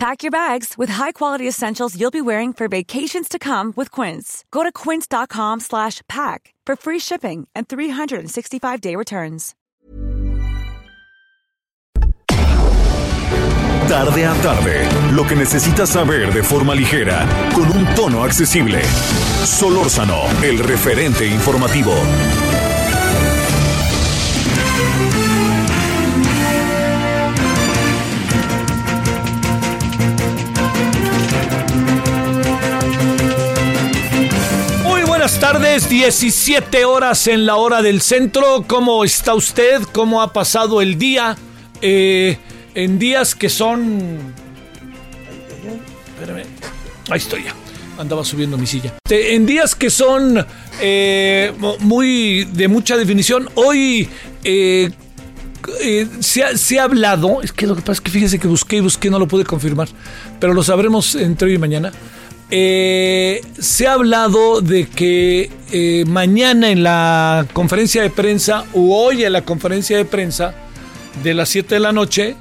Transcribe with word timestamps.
Pack 0.00 0.22
your 0.22 0.30
bags 0.30 0.78
with 0.78 0.88
high-quality 0.88 1.46
essentials 1.46 1.94
you'll 1.94 2.10
be 2.10 2.22
wearing 2.22 2.54
for 2.54 2.68
vacations 2.68 3.28
to 3.28 3.38
come 3.38 3.74
with 3.76 3.90
Quince. 3.90 4.46
Go 4.50 4.62
to 4.62 4.72
quince.com 4.72 5.60
slash 5.60 6.00
pack 6.08 6.54
for 6.64 6.74
free 6.74 6.98
shipping 6.98 7.46
and 7.54 7.68
365-day 7.68 8.96
returns. 8.96 9.54
Tarde 13.90 14.24
a 14.24 14.34
tarde, 14.40 14.88
lo 15.12 15.24
que 15.24 15.36
necesitas 15.36 15.90
saber 15.90 16.32
de 16.32 16.42
forma 16.44 16.74
ligera, 16.74 17.28
con 17.54 17.70
un 17.70 17.94
tono 17.94 18.24
accesible. 18.24 18.82
Solórzano, 19.44 20.22
el 20.42 20.60
referente 20.60 21.26
informativo. 21.26 21.92
Buenas 35.30 35.52
tardes, 35.52 35.88
17 35.88 36.84
horas 36.84 37.28
en 37.28 37.46
la 37.46 37.54
hora 37.54 37.82
del 37.82 38.00
centro. 38.00 38.64
¿Cómo 38.66 39.04
está 39.04 39.32
usted? 39.34 39.80
¿Cómo 39.92 40.22
ha 40.22 40.32
pasado 40.32 40.82
el 40.82 40.98
día? 40.98 41.36
Eh, 41.80 42.36
en 42.74 42.98
días 42.98 43.36
que 43.36 43.48
son... 43.48 44.34
Espérame. 46.18 46.42
Ahí 47.10 47.18
estoy 47.18 47.44
ya. 47.44 47.54
Andaba 47.96 48.24
subiendo 48.24 48.58
mi 48.58 48.66
silla. 48.66 48.94
Este, 49.04 49.36
En 49.36 49.46
días 49.46 49.76
que 49.76 49.88
son 49.88 50.44
eh, 50.80 51.52
muy 51.78 52.44
de 52.46 52.66
mucha 52.66 52.96
definición, 52.96 53.48
hoy 53.54 54.08
eh, 54.42 54.90
eh, 55.80 56.08
se, 56.18 56.42
ha, 56.42 56.56
se 56.56 56.80
ha 56.80 56.84
hablado, 56.84 57.40
es 57.40 57.52
que 57.52 57.68
lo 57.68 57.76
que 57.76 57.82
pasa 57.82 57.92
es 57.92 58.00
que 58.00 58.10
fíjese 58.10 58.40
que 58.40 58.48
busqué 58.48 58.78
y 58.78 58.80
busqué, 58.80 59.10
no 59.10 59.20
lo 59.20 59.28
pude 59.28 59.44
confirmar, 59.44 59.88
pero 60.40 60.54
lo 60.54 60.64
sabremos 60.64 61.14
entre 61.14 61.48
hoy 61.48 61.54
y 61.54 61.58
mañana. 61.58 61.92
Eh, 62.52 63.42
se 63.60 63.86
ha 63.86 63.92
hablado 63.92 64.60
de 64.60 64.88
que 64.88 65.50
eh, 65.70 66.04
mañana 66.08 66.70
en 66.70 66.82
la 66.82 67.46
conferencia 67.52 68.02
de 68.02 68.10
prensa, 68.10 68.64
o 68.74 68.96
hoy 69.04 69.24
en 69.24 69.32
la 69.32 69.44
conferencia 69.44 69.96
de 69.96 70.04
prensa 70.04 70.54
de 71.22 71.34
las 71.34 71.48
7 71.50 71.76
de 71.76 71.80
la 71.80 71.92
noche, 71.92 72.36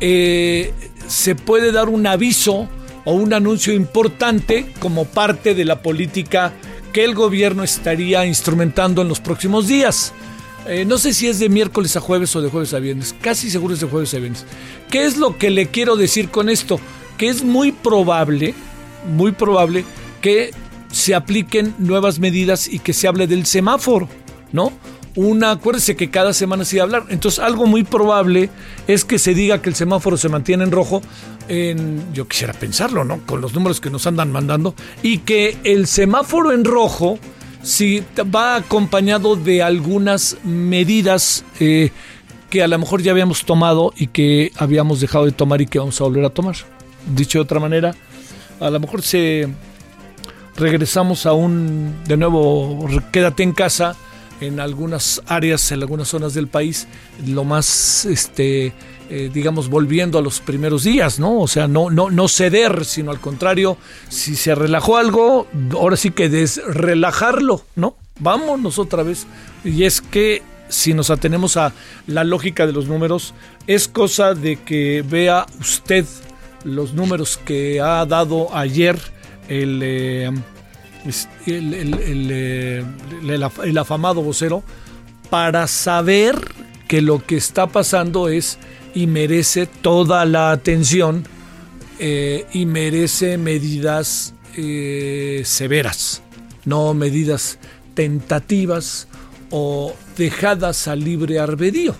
eh, 0.00 0.74
se 1.08 1.34
puede 1.34 1.72
dar 1.72 1.88
un 1.88 2.06
aviso 2.06 2.68
o 3.06 3.12
un 3.14 3.32
anuncio 3.32 3.72
importante 3.72 4.74
como 4.78 5.06
parte 5.06 5.54
de 5.54 5.64
la 5.64 5.80
política 5.80 6.52
que 6.92 7.04
el 7.04 7.14
gobierno 7.14 7.62
estaría 7.62 8.26
instrumentando 8.26 9.00
en 9.00 9.08
los 9.08 9.20
próximos 9.20 9.68
días. 9.68 10.12
No 10.86 10.98
sé 10.98 11.14
si 11.14 11.28
es 11.28 11.38
de 11.38 11.48
miércoles 11.48 11.96
a 11.96 12.00
jueves 12.00 12.34
o 12.34 12.42
de 12.42 12.50
jueves 12.50 12.74
a 12.74 12.80
viernes. 12.80 13.14
Casi 13.20 13.50
seguro 13.50 13.74
es 13.74 13.80
de 13.80 13.86
jueves 13.86 14.12
a 14.14 14.18
viernes. 14.18 14.44
¿Qué 14.90 15.04
es 15.04 15.16
lo 15.16 15.38
que 15.38 15.50
le 15.50 15.68
quiero 15.68 15.94
decir 15.94 16.28
con 16.28 16.48
esto? 16.48 16.80
Que 17.16 17.28
es 17.28 17.44
muy 17.44 17.70
probable, 17.70 18.52
muy 19.06 19.32
probable 19.32 19.84
que 20.20 20.50
se 20.90 21.14
apliquen 21.14 21.74
nuevas 21.78 22.18
medidas 22.18 22.68
y 22.68 22.78
que 22.78 22.92
se 22.92 23.08
hable 23.08 23.26
del 23.26 23.46
semáforo, 23.46 24.08
¿no? 24.52 24.72
Una, 25.16 25.52
acuérdese 25.52 25.96
que 25.96 26.10
cada 26.10 26.34
semana 26.34 26.64
se 26.64 26.76
iba 26.76 26.82
a 26.82 26.86
hablar. 26.86 27.04
Entonces, 27.08 27.40
algo 27.40 27.66
muy 27.66 27.84
probable 27.84 28.50
es 28.86 29.04
que 29.04 29.18
se 29.18 29.32
diga 29.32 29.62
que 29.62 29.70
el 29.70 29.74
semáforo 29.74 30.18
se 30.18 30.28
mantiene 30.28 30.64
en 30.64 30.70
rojo. 30.70 31.00
En, 31.48 32.12
yo 32.12 32.28
quisiera 32.28 32.52
pensarlo, 32.52 33.02
¿no? 33.02 33.20
Con 33.24 33.40
los 33.40 33.54
números 33.54 33.80
que 33.80 33.88
nos 33.88 34.06
andan 34.06 34.30
mandando. 34.30 34.74
Y 35.02 35.18
que 35.18 35.56
el 35.64 35.86
semáforo 35.86 36.52
en 36.52 36.64
rojo 36.64 37.18
sí 37.62 38.04
va 38.34 38.56
acompañado 38.56 39.36
de 39.36 39.62
algunas 39.62 40.36
medidas 40.44 41.44
eh, 41.60 41.90
que 42.50 42.62
a 42.62 42.68
lo 42.68 42.78
mejor 42.78 43.02
ya 43.02 43.12
habíamos 43.12 43.44
tomado 43.44 43.94
y 43.96 44.08
que 44.08 44.52
habíamos 44.56 45.00
dejado 45.00 45.24
de 45.24 45.32
tomar 45.32 45.62
y 45.62 45.66
que 45.66 45.78
vamos 45.78 45.98
a 46.00 46.04
volver 46.04 46.26
a 46.26 46.30
tomar. 46.30 46.56
Dicho 47.14 47.38
de 47.38 47.42
otra 47.42 47.58
manera, 47.58 47.94
a 48.60 48.70
lo 48.70 48.80
mejor 48.80 49.02
se 49.02 49.48
regresamos 50.56 51.26
a 51.26 51.32
un 51.32 51.94
de 52.06 52.16
nuevo 52.16 52.86
quédate 53.12 53.42
en 53.42 53.52
casa 53.52 53.96
en 54.40 54.60
algunas 54.60 55.22
áreas, 55.26 55.72
en 55.72 55.80
algunas 55.80 56.08
zonas 56.08 56.34
del 56.34 56.48
país, 56.48 56.86
lo 57.26 57.44
más 57.44 58.04
este 58.04 58.74
eh, 59.08 59.30
digamos, 59.32 59.68
volviendo 59.68 60.18
a 60.18 60.22
los 60.22 60.40
primeros 60.40 60.82
días, 60.82 61.20
¿no? 61.20 61.38
O 61.38 61.46
sea, 61.46 61.68
no, 61.68 61.90
no, 61.90 62.10
no 62.10 62.26
ceder, 62.26 62.84
sino 62.84 63.12
al 63.12 63.20
contrario, 63.20 63.76
si 64.08 64.34
se 64.34 64.52
relajó 64.56 64.96
algo, 64.96 65.46
ahora 65.74 65.96
sí 65.96 66.10
que 66.10 66.28
desrelajarlo, 66.28 67.64
¿no? 67.76 67.94
Vámonos 68.18 68.80
otra 68.80 69.04
vez. 69.04 69.28
Y 69.64 69.84
es 69.84 70.00
que 70.00 70.42
si 70.68 70.92
nos 70.92 71.10
atenemos 71.10 71.56
a 71.56 71.72
la 72.08 72.24
lógica 72.24 72.66
de 72.66 72.72
los 72.72 72.88
números, 72.88 73.32
es 73.68 73.86
cosa 73.86 74.34
de 74.34 74.56
que 74.56 75.04
vea 75.08 75.46
usted 75.60 76.04
los 76.66 76.92
números 76.92 77.38
que 77.38 77.80
ha 77.80 78.04
dado 78.04 78.54
ayer 78.54 78.98
el, 79.48 79.80
eh, 79.82 80.30
el, 81.46 81.74
el, 81.74 82.28
eh, 82.32 82.84
el, 83.64 83.78
afamado 83.78 84.22
vocero 84.22 84.62
para 85.30 85.68
saber 85.68 86.36
que 86.88 87.00
lo 87.00 87.24
que 87.24 87.36
está 87.36 87.68
pasando 87.68 88.28
es 88.28 88.58
y 88.94 89.06
merece 89.06 89.66
toda 89.66 90.24
la 90.24 90.50
atención 90.50 91.24
eh, 91.98 92.46
y 92.52 92.66
merece 92.66 93.38
medidas 93.38 94.34
severas, 95.44 96.22
no 96.64 96.94
medidas 96.94 97.58
tentativas 97.92 99.06
o 99.50 99.94
dejadas 100.16 100.88
a 100.88 100.96
libre 100.96 101.38
albedrío. 101.38 101.94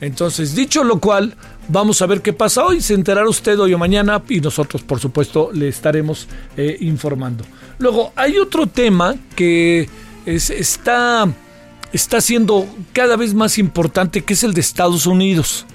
Entonces, 0.00 0.54
dicho 0.54 0.84
lo 0.84 1.00
cual, 1.00 1.34
vamos 1.68 2.02
a 2.02 2.06
ver 2.06 2.22
qué 2.22 2.32
pasa 2.32 2.64
hoy. 2.64 2.80
Se 2.80 2.94
enterará 2.94 3.28
usted 3.28 3.58
hoy 3.58 3.74
o 3.74 3.78
mañana 3.78 4.22
y 4.28 4.40
nosotros, 4.40 4.82
por 4.82 5.00
supuesto, 5.00 5.50
le 5.52 5.68
estaremos 5.68 6.26
eh, 6.56 6.76
informando. 6.80 7.44
Luego, 7.78 8.12
hay 8.16 8.38
otro 8.38 8.66
tema 8.66 9.14
que 9.36 9.88
es, 10.26 10.50
está, 10.50 11.28
está 11.92 12.20
siendo 12.20 12.66
cada 12.92 13.16
vez 13.16 13.34
más 13.34 13.58
importante, 13.58 14.24
que 14.24 14.34
es 14.34 14.42
el 14.42 14.54
de 14.54 14.60
Estados 14.60 15.06
Unidos. 15.06 15.66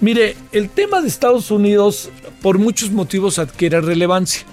Mire, 0.00 0.36
el 0.52 0.70
tema 0.70 1.00
de 1.00 1.08
Estados 1.08 1.50
Unidos 1.50 2.10
por 2.40 2.58
muchos 2.58 2.90
motivos 2.90 3.38
adquiere 3.38 3.80
relevancia. 3.80 4.44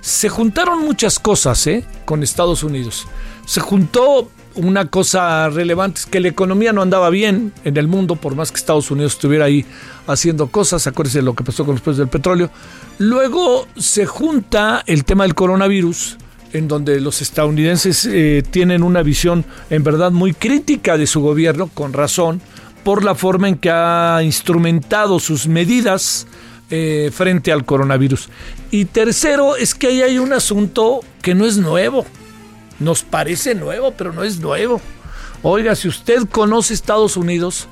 Se 0.00 0.28
juntaron 0.28 0.84
muchas 0.84 1.18
cosas 1.18 1.66
¿eh? 1.66 1.84
con 2.04 2.22
Estados 2.22 2.62
Unidos. 2.62 3.06
Se 3.46 3.60
juntó 3.60 4.30
una 4.54 4.86
cosa 4.86 5.48
relevante, 5.48 6.00
es 6.00 6.06
que 6.06 6.20
la 6.20 6.28
economía 6.28 6.72
no 6.72 6.82
andaba 6.82 7.10
bien 7.10 7.52
en 7.64 7.76
el 7.76 7.88
mundo, 7.88 8.16
por 8.16 8.34
más 8.34 8.50
que 8.50 8.58
Estados 8.58 8.90
Unidos 8.90 9.14
estuviera 9.14 9.46
ahí 9.46 9.64
haciendo 10.06 10.48
cosas, 10.48 10.86
acuérdense 10.86 11.18
de 11.18 11.24
lo 11.24 11.34
que 11.34 11.44
pasó 11.44 11.64
con 11.64 11.74
los 11.74 11.82
precios 11.82 11.98
del 11.98 12.08
petróleo. 12.08 12.50
Luego 12.98 13.66
se 13.76 14.06
junta 14.06 14.82
el 14.86 15.04
tema 15.04 15.24
del 15.24 15.34
coronavirus, 15.34 16.18
en 16.52 16.68
donde 16.68 17.00
los 17.00 17.22
estadounidenses 17.22 18.06
eh, 18.06 18.42
tienen 18.50 18.82
una 18.82 19.02
visión 19.02 19.44
en 19.70 19.82
verdad 19.82 20.10
muy 20.10 20.34
crítica 20.34 20.98
de 20.98 21.06
su 21.06 21.20
gobierno, 21.20 21.70
con 21.72 21.92
razón, 21.92 22.40
por 22.84 23.04
la 23.04 23.14
forma 23.14 23.48
en 23.48 23.56
que 23.56 23.70
ha 23.70 24.20
instrumentado 24.22 25.18
sus 25.18 25.46
medidas 25.46 26.26
eh, 26.70 27.10
frente 27.12 27.52
al 27.52 27.64
coronavirus. 27.64 28.28
Y 28.70 28.86
tercero, 28.86 29.56
es 29.56 29.74
que 29.74 29.88
ahí 29.88 30.02
hay 30.02 30.18
un 30.18 30.32
asunto 30.32 31.00
que 31.20 31.34
no 31.34 31.46
es 31.46 31.58
nuevo. 31.58 32.06
Nos 32.82 33.02
parece 33.02 33.54
nuevo, 33.54 33.92
pero 33.96 34.12
no 34.12 34.24
es 34.24 34.40
nuevo. 34.40 34.80
Oiga, 35.42 35.74
si 35.74 35.88
usted 35.88 36.28
conoce 36.28 36.74
Estados 36.74 37.16
Unidos, 37.16 37.68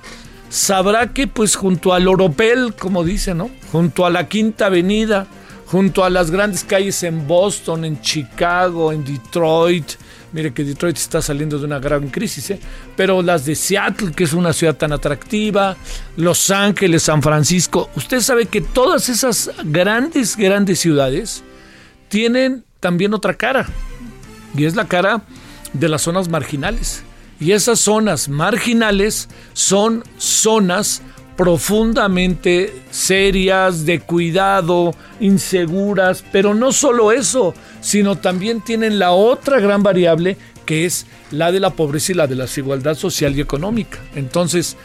sabrá 0.48 1.12
que 1.12 1.26
pues 1.26 1.56
junto 1.56 1.92
al 1.92 2.08
Oropel, 2.08 2.74
como 2.74 3.04
dice, 3.04 3.34
¿no? 3.34 3.50
Junto 3.72 4.06
a 4.06 4.10
la 4.10 4.28
Quinta 4.28 4.66
Avenida, 4.66 5.26
junto 5.66 6.04
a 6.04 6.10
las 6.10 6.30
grandes 6.30 6.64
calles 6.64 7.02
en 7.02 7.26
Boston, 7.26 7.84
en 7.84 8.00
Chicago, 8.00 8.92
en 8.92 9.04
Detroit, 9.04 9.92
Mire 10.32 10.52
que 10.52 10.62
Detroit 10.62 10.96
está 10.96 11.20
saliendo 11.20 11.58
de 11.58 11.64
una 11.64 11.80
gran 11.80 12.08
crisis, 12.08 12.50
¿eh? 12.50 12.60
pero 12.96 13.20
las 13.20 13.44
de 13.44 13.56
Seattle, 13.56 14.12
que 14.12 14.24
es 14.24 14.32
una 14.32 14.52
ciudad 14.52 14.76
tan 14.76 14.92
atractiva, 14.92 15.76
Los 16.16 16.50
Ángeles, 16.50 17.02
San 17.02 17.20
Francisco, 17.20 17.90
usted 17.96 18.20
sabe 18.20 18.46
que 18.46 18.60
todas 18.60 19.08
esas 19.08 19.50
grandes, 19.64 20.36
grandes 20.36 20.78
ciudades 20.78 21.42
tienen 22.08 22.64
también 22.78 23.12
otra 23.12 23.34
cara, 23.34 23.66
y 24.56 24.64
es 24.64 24.76
la 24.76 24.86
cara 24.86 25.22
de 25.72 25.88
las 25.88 26.02
zonas 26.02 26.28
marginales. 26.28 27.02
Y 27.38 27.52
esas 27.52 27.80
zonas 27.80 28.28
marginales 28.28 29.28
son 29.54 30.04
zonas 30.18 31.02
profundamente 31.36 32.82
serias, 32.90 33.86
de 33.86 34.00
cuidado, 34.00 34.94
inseguras, 35.20 36.22
pero 36.30 36.54
no 36.54 36.70
solo 36.70 37.12
eso, 37.12 37.54
sino 37.80 38.18
también 38.18 38.60
tienen 38.60 38.98
la 38.98 39.12
otra 39.12 39.58
gran 39.58 39.82
variable 39.82 40.36
que 40.66 40.84
es 40.84 41.06
la 41.30 41.50
de 41.50 41.60
la 41.60 41.70
pobreza 41.70 42.12
y 42.12 42.14
la 42.14 42.26
de 42.26 42.36
la 42.36 42.44
desigualdad 42.44 42.94
social 42.94 43.34
y 43.34 43.40
económica. 43.40 43.98
Entonces, 44.14 44.76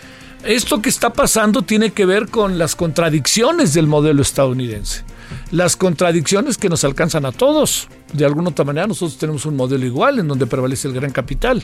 esto 0.46 0.82
que 0.82 0.90
está 0.90 1.12
pasando 1.12 1.62
tiene 1.62 1.92
que 1.92 2.06
ver 2.06 2.30
con 2.30 2.58
las 2.58 2.76
contradicciones 2.76 3.74
del 3.74 3.88
modelo 3.88 4.22
estadounidense. 4.22 5.04
Las 5.52 5.76
contradicciones 5.76 6.58
que 6.58 6.70
nos 6.70 6.84
alcanzan 6.84 7.26
a 7.26 7.32
todos. 7.32 7.88
De 8.14 8.26
alguna 8.26 8.50
otra 8.50 8.66
manera 8.66 8.88
nosotros 8.88 9.18
tenemos 9.18 9.46
un 9.46 9.56
modelo 9.56 9.86
igual 9.86 10.20
en 10.20 10.28
donde 10.28 10.46
prevalece 10.46 10.88
el 10.88 10.94
gran 10.94 11.12
capital. 11.12 11.64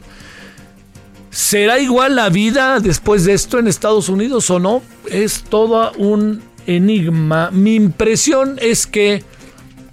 ¿Será 1.30 1.80
igual 1.80 2.16
la 2.16 2.30
vida 2.30 2.80
después 2.80 3.24
de 3.24 3.34
esto 3.34 3.60
en 3.60 3.68
Estados 3.68 4.10
Unidos 4.10 4.50
o 4.50 4.60
no? 4.60 4.82
Es 5.06 5.44
todo 5.44 5.92
un 5.94 6.42
enigma. 6.68 7.52
Mi 7.52 7.76
impresión 7.76 8.58
es 8.62 8.88
que 8.88 9.24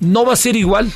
no 0.00 0.24
va 0.24 0.32
a 0.32 0.36
ser 0.36 0.56
igual 0.56 0.92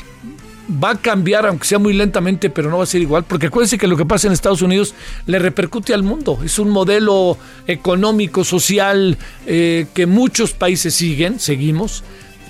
va 0.72 0.90
a 0.90 0.96
cambiar, 0.96 1.46
aunque 1.46 1.66
sea 1.66 1.78
muy 1.78 1.92
lentamente, 1.92 2.50
pero 2.50 2.70
no 2.70 2.78
va 2.78 2.84
a 2.84 2.86
ser 2.86 3.02
igual, 3.02 3.24
porque 3.24 3.46
acuérdense 3.46 3.78
que 3.78 3.86
lo 3.86 3.96
que 3.96 4.04
pasa 4.04 4.26
en 4.26 4.32
Estados 4.32 4.62
Unidos 4.62 4.94
le 5.26 5.38
repercute 5.38 5.94
al 5.94 6.02
mundo. 6.02 6.38
Es 6.44 6.58
un 6.58 6.70
modelo 6.70 7.36
económico, 7.66 8.44
social, 8.44 9.18
eh, 9.46 9.86
que 9.94 10.06
muchos 10.06 10.52
países 10.52 10.94
siguen, 10.94 11.38
seguimos, 11.40 12.04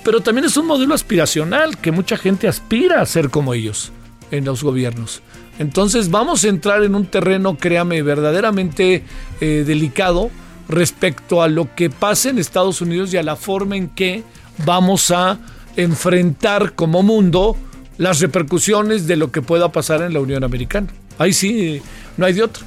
pero 0.04 0.20
también 0.20 0.44
es 0.46 0.56
un 0.56 0.66
modelo 0.66 0.94
aspiracional, 0.94 1.78
que 1.78 1.92
mucha 1.92 2.16
gente 2.16 2.48
aspira 2.48 3.00
a 3.00 3.06
ser 3.06 3.30
como 3.30 3.54
ellos 3.54 3.92
en 4.30 4.44
los 4.44 4.62
gobiernos. 4.62 5.22
Entonces 5.58 6.10
vamos 6.10 6.44
a 6.44 6.48
entrar 6.48 6.82
en 6.82 6.94
un 6.94 7.06
terreno, 7.06 7.56
créame, 7.56 8.02
verdaderamente 8.02 9.04
eh, 9.40 9.64
delicado 9.66 10.30
respecto 10.68 11.42
a 11.42 11.48
lo 11.48 11.74
que 11.74 11.90
pasa 11.90 12.30
en 12.30 12.38
Estados 12.38 12.80
Unidos 12.80 13.12
y 13.12 13.18
a 13.18 13.22
la 13.22 13.36
forma 13.36 13.76
en 13.76 13.88
que 13.88 14.24
vamos 14.64 15.10
a 15.10 15.38
enfrentar 15.76 16.74
como 16.74 17.02
mundo 17.02 17.56
las 18.02 18.18
repercusiones 18.18 19.06
de 19.06 19.14
lo 19.14 19.30
que 19.30 19.42
pueda 19.42 19.70
pasar 19.70 20.02
en 20.02 20.12
la 20.12 20.18
Unión 20.18 20.42
Americana. 20.42 20.88
Ahí 21.18 21.32
sí, 21.32 21.80
no 22.16 22.26
hay 22.26 22.32
de 22.32 22.42
otro. 22.42 22.64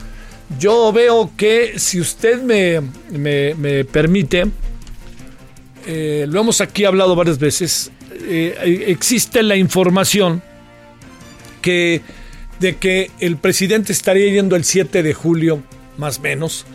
Yo 0.57 0.93
veo 0.93 1.29
que 1.35 1.77
si 1.77 1.99
usted 1.99 2.41
me, 2.41 2.79
me, 3.11 3.83
permite, 3.83 4.45
eh, 5.85 6.25
lo 6.29 6.39
hemos 6.39 6.61
aquí 6.61 6.85
hablado 6.85 7.17
varias 7.17 7.37
veces, 7.37 7.91
eh, 8.13 8.85
existe 8.87 9.43
la 9.43 9.57
información 9.57 10.41
que, 11.61 12.01
de 12.61 12.77
que 12.77 13.11
el 13.19 13.35
presidente 13.35 13.91
estaría 13.91 14.31
yendo 14.31 14.55
el 14.55 14.63
7 14.63 15.03
de 15.03 15.13
julio, 15.13 15.61
más 15.97 16.19
o 16.19 16.21
menos, 16.21 16.65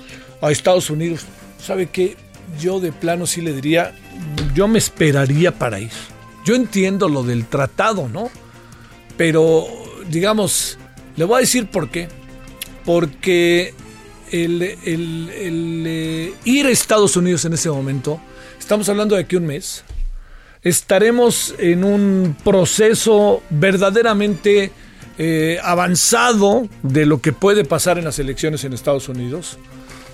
a 0.42 0.50
Estados 0.50 0.90
Unidos. 0.90 1.24
¿Sabe 1.64 1.86
qué? 1.86 2.14
Yo 2.60 2.78
de 2.78 2.92
plano 2.92 3.26
sí 3.26 3.40
le 3.40 3.54
diría, 3.54 3.94
yo 4.54 4.68
me 4.68 4.78
esperaría 4.78 5.50
para 5.50 5.80
ir. 5.80 5.92
Yo 6.44 6.54
entiendo 6.54 7.08
lo 7.08 7.22
del 7.22 7.46
tratado, 7.46 8.06
¿no? 8.06 8.30
Pero, 9.20 9.66
digamos, 10.08 10.78
le 11.16 11.26
voy 11.26 11.36
a 11.36 11.40
decir 11.40 11.66
por 11.66 11.90
qué. 11.90 12.08
Porque 12.86 13.74
el, 14.32 14.62
eh, 14.62 16.32
ir 16.46 16.64
a 16.64 16.70
Estados 16.70 17.18
Unidos 17.18 17.44
en 17.44 17.52
ese 17.52 17.68
momento, 17.68 18.18
estamos 18.58 18.88
hablando 18.88 19.16
de 19.16 19.20
aquí 19.20 19.36
un 19.36 19.44
mes, 19.44 19.84
estaremos 20.62 21.54
en 21.58 21.84
un 21.84 22.34
proceso 22.42 23.42
verdaderamente 23.50 24.72
eh, 25.18 25.58
avanzado 25.62 26.66
de 26.82 27.04
lo 27.04 27.20
que 27.20 27.34
puede 27.34 27.66
pasar 27.66 27.98
en 27.98 28.06
las 28.06 28.18
elecciones 28.20 28.64
en 28.64 28.72
Estados 28.72 29.10
Unidos. 29.10 29.58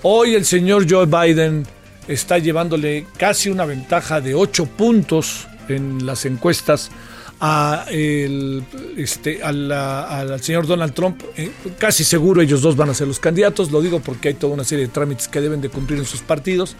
Hoy 0.03 0.35
el 0.35 0.43
señor 0.43 0.85
Joe 0.85 1.05
Biden 1.05 1.65
está 2.09 2.39
llevándole 2.39 3.07
casi 3.15 3.49
una 3.49 3.63
ventaja 3.63 4.19
de 4.19 4.35
8 4.35 4.65
puntos 4.65 5.47
en 5.69 6.05
las 6.05 6.25
encuestas 6.25 6.91
a 7.39 7.85
el, 7.89 8.63
este, 8.97 9.43
al 9.43 10.39
señor 10.41 10.67
Donald 10.67 10.93
Trump. 10.93 11.21
Eh, 11.35 11.51
casi 11.77 12.03
seguro 12.03 12.41
ellos 12.41 12.61
dos 12.61 12.75
van 12.75 12.89
a 12.89 12.93
ser 12.93 13.07
los 13.07 13.19
candidatos, 13.19 13.71
lo 13.71 13.81
digo 13.81 13.99
porque 13.99 14.29
hay 14.29 14.33
toda 14.33 14.53
una 14.53 14.63
serie 14.63 14.87
de 14.87 14.91
trámites 14.91 15.27
que 15.27 15.41
deben 15.41 15.61
de 15.61 15.69
cumplir 15.69 15.99
en 15.99 16.05
sus 16.05 16.21
partidos. 16.21 16.75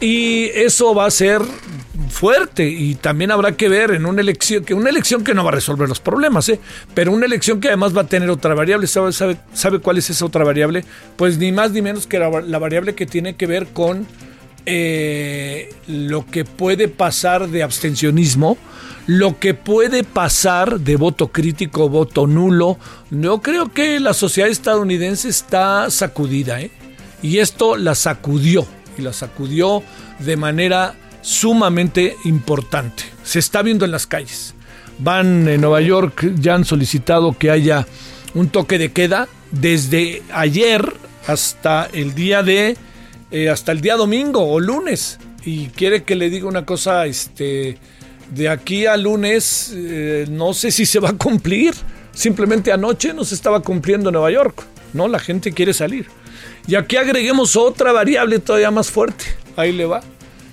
Y 0.00 0.44
eso 0.54 0.94
va 0.94 1.04
a 1.04 1.10
ser 1.10 1.42
fuerte 2.08 2.66
y 2.66 2.94
también 2.94 3.30
habrá 3.30 3.52
que 3.52 3.68
ver 3.68 3.90
en 3.90 4.06
una 4.06 4.22
elección 4.22 4.64
que 4.64 4.72
una 4.72 4.88
elección 4.88 5.22
que 5.22 5.34
no 5.34 5.44
va 5.44 5.50
a 5.50 5.54
resolver 5.54 5.86
los 5.90 6.00
problemas, 6.00 6.48
¿eh? 6.48 6.58
pero 6.94 7.12
una 7.12 7.26
elección 7.26 7.60
que 7.60 7.68
además 7.68 7.94
va 7.94 8.02
a 8.02 8.06
tener 8.06 8.30
otra 8.30 8.54
variable. 8.54 8.86
¿Sabe, 8.86 9.12
sabe, 9.12 9.36
sabe 9.52 9.78
cuál 9.78 9.98
es 9.98 10.08
esa 10.08 10.24
otra 10.24 10.42
variable? 10.42 10.86
Pues 11.16 11.36
ni 11.36 11.52
más 11.52 11.72
ni 11.72 11.82
menos 11.82 12.06
que 12.06 12.18
la 12.18 12.58
variable 12.58 12.94
que 12.94 13.04
tiene 13.04 13.36
que 13.36 13.46
ver 13.46 13.66
con 13.66 14.06
eh, 14.66 15.70
lo 15.86 16.26
que 16.26 16.44
puede 16.44 16.88
pasar 16.88 17.48
de 17.48 17.62
abstencionismo, 17.62 18.58
lo 19.10 19.40
que 19.40 19.54
puede 19.54 20.04
pasar 20.04 20.78
de 20.78 20.94
voto 20.94 21.32
crítico, 21.32 21.88
voto 21.88 22.28
nulo. 22.28 22.78
Yo 23.10 23.40
creo 23.40 23.72
que 23.72 23.98
la 23.98 24.14
sociedad 24.14 24.48
estadounidense 24.48 25.28
está 25.28 25.90
sacudida, 25.90 26.60
¿eh? 26.60 26.70
y 27.20 27.38
esto 27.38 27.76
la 27.76 27.96
sacudió, 27.96 28.68
y 28.96 29.02
la 29.02 29.12
sacudió 29.12 29.82
de 30.20 30.36
manera 30.36 30.94
sumamente 31.22 32.18
importante. 32.24 33.02
Se 33.24 33.40
está 33.40 33.62
viendo 33.62 33.84
en 33.84 33.90
las 33.90 34.06
calles. 34.06 34.54
Van 35.00 35.48
en 35.48 35.60
Nueva 35.60 35.80
York, 35.80 36.32
ya 36.36 36.54
han 36.54 36.64
solicitado 36.64 37.36
que 37.36 37.50
haya 37.50 37.88
un 38.34 38.48
toque 38.48 38.78
de 38.78 38.92
queda 38.92 39.26
desde 39.50 40.22
ayer 40.32 40.88
hasta 41.26 41.88
el 41.92 42.14
día 42.14 42.44
de 42.44 42.76
eh, 43.32 43.48
hasta 43.48 43.72
el 43.72 43.80
día 43.80 43.96
domingo 43.96 44.46
o 44.46 44.60
lunes. 44.60 45.18
Y 45.44 45.66
quiere 45.70 46.04
que 46.04 46.14
le 46.14 46.30
diga 46.30 46.46
una 46.46 46.64
cosa, 46.64 47.06
este, 47.06 47.76
de 48.30 48.48
aquí 48.48 48.86
a 48.86 48.96
lunes 48.96 49.72
eh, 49.74 50.26
no 50.30 50.54
sé 50.54 50.70
si 50.70 50.86
se 50.86 51.00
va 51.00 51.10
a 51.10 51.12
cumplir. 51.12 51.74
Simplemente 52.12 52.72
anoche 52.72 53.14
no 53.14 53.24
se 53.24 53.34
estaba 53.34 53.60
cumpliendo 53.60 54.08
en 54.08 54.14
Nueva 54.14 54.30
York. 54.30 54.64
No, 54.92 55.08
la 55.08 55.18
gente 55.18 55.52
quiere 55.52 55.72
salir. 55.72 56.06
Y 56.66 56.74
aquí 56.74 56.96
agreguemos 56.96 57.56
otra 57.56 57.92
variable 57.92 58.38
todavía 58.38 58.70
más 58.70 58.90
fuerte. 58.90 59.24
Ahí 59.56 59.72
le 59.72 59.86
va. 59.86 60.00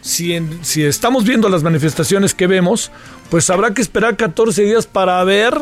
Si, 0.01 0.39
si 0.62 0.83
estamos 0.83 1.25
viendo 1.25 1.50
las 1.50 1.63
manifestaciones 1.63 2.33
que 2.33 2.47
vemos, 2.47 2.91
pues 3.29 3.50
habrá 3.50 3.74
que 3.74 3.81
esperar 3.81 4.15
14 4.15 4.63
días 4.63 4.85
para 4.85 5.23
ver 5.23 5.53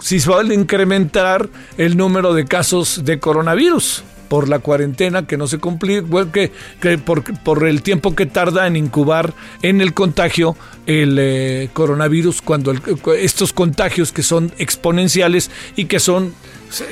si 0.00 0.20
se 0.20 0.30
va 0.30 0.40
a 0.40 0.54
incrementar 0.54 1.48
el 1.78 1.96
número 1.96 2.34
de 2.34 2.44
casos 2.44 3.04
de 3.04 3.18
coronavirus 3.18 4.04
por 4.34 4.48
la 4.48 4.58
cuarentena 4.58 5.28
que 5.28 5.36
no 5.36 5.46
se 5.46 5.58
cumple, 5.58 6.02
que, 6.32 6.50
que 6.80 6.98
por, 6.98 7.22
por, 7.44 7.68
el 7.68 7.82
tiempo 7.82 8.16
que 8.16 8.26
tarda 8.26 8.66
en 8.66 8.74
incubar 8.74 9.32
en 9.62 9.80
el 9.80 9.94
contagio 9.94 10.56
el 10.86 11.16
eh, 11.20 11.68
coronavirus, 11.72 12.42
cuando 12.42 12.74
estos 13.16 13.52
contagios 13.52 14.10
que 14.10 14.24
son 14.24 14.50
exponenciales 14.58 15.52
y 15.76 15.84
que 15.84 16.00
son 16.00 16.34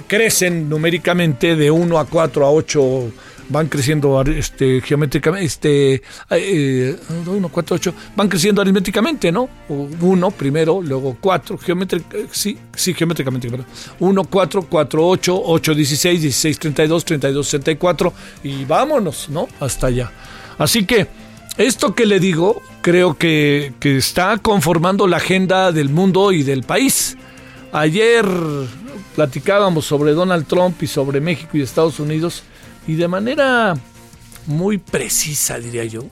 crecen 0.07 0.69
numéricamente 0.69 1.57
de 1.57 1.73
1 1.73 1.99
a 1.99 2.05
4 2.05 2.47
a 2.47 2.53
8 2.53 3.13
van 3.53 3.69
creciendo 3.69 4.21
este, 4.23 4.81
geométricamente, 4.81 5.45
este, 5.45 6.03
eh, 6.31 6.97
1, 7.27 7.49
4, 7.49 7.77
8, 7.77 7.95
van 8.17 8.29
creciendo 8.29 8.63
aritméticamente, 8.63 9.31
¿no? 9.31 9.49
Uno 9.69 10.31
primero, 10.31 10.81
luego 10.83 11.17
4, 11.21 11.59
geométricamente, 11.59 12.29
sí, 12.33 12.59
sí, 12.75 12.95
geométricamente, 12.95 13.49
perdón. 13.51 13.67
1, 14.01 14.25
4, 14.25 14.63
4, 14.63 15.07
8, 15.07 15.43
8, 15.45 15.75
16, 15.75 16.23
16, 16.23 16.59
32, 16.59 17.05
32, 17.05 17.47
64 17.47 18.13
y 18.43 18.65
vámonos, 18.65 19.29
¿no? 19.29 19.47
Hasta 19.61 19.89
allá. 19.89 20.11
Así 20.59 20.85
que 20.85 21.07
esto 21.59 21.95
que 21.95 22.07
le 22.07 22.19
digo, 22.19 22.63
creo 22.81 23.15
que, 23.15 23.75
que 23.79 23.99
está 23.99 24.39
conformando 24.39 25.07
la 25.07 25.19
agenda 25.19 25.71
del 25.71 25.91
mundo 25.91 26.33
y 26.33 26.43
del 26.43 26.63
país. 26.63 27.17
Ayer 27.73 28.25
platicábamos 29.15 29.85
sobre 29.85 30.13
Donald 30.13 30.47
Trump 30.47 30.83
y 30.83 30.87
sobre 30.87 31.21
México 31.21 31.51
y 31.55 31.63
Estados 31.63 32.01
Unidos 32.01 32.45
y 32.87 32.95
de 32.95 33.09
manera 33.09 33.75
muy 34.47 34.79
precisa, 34.79 35.59
diría 35.59 35.85
yo, 35.85 36.05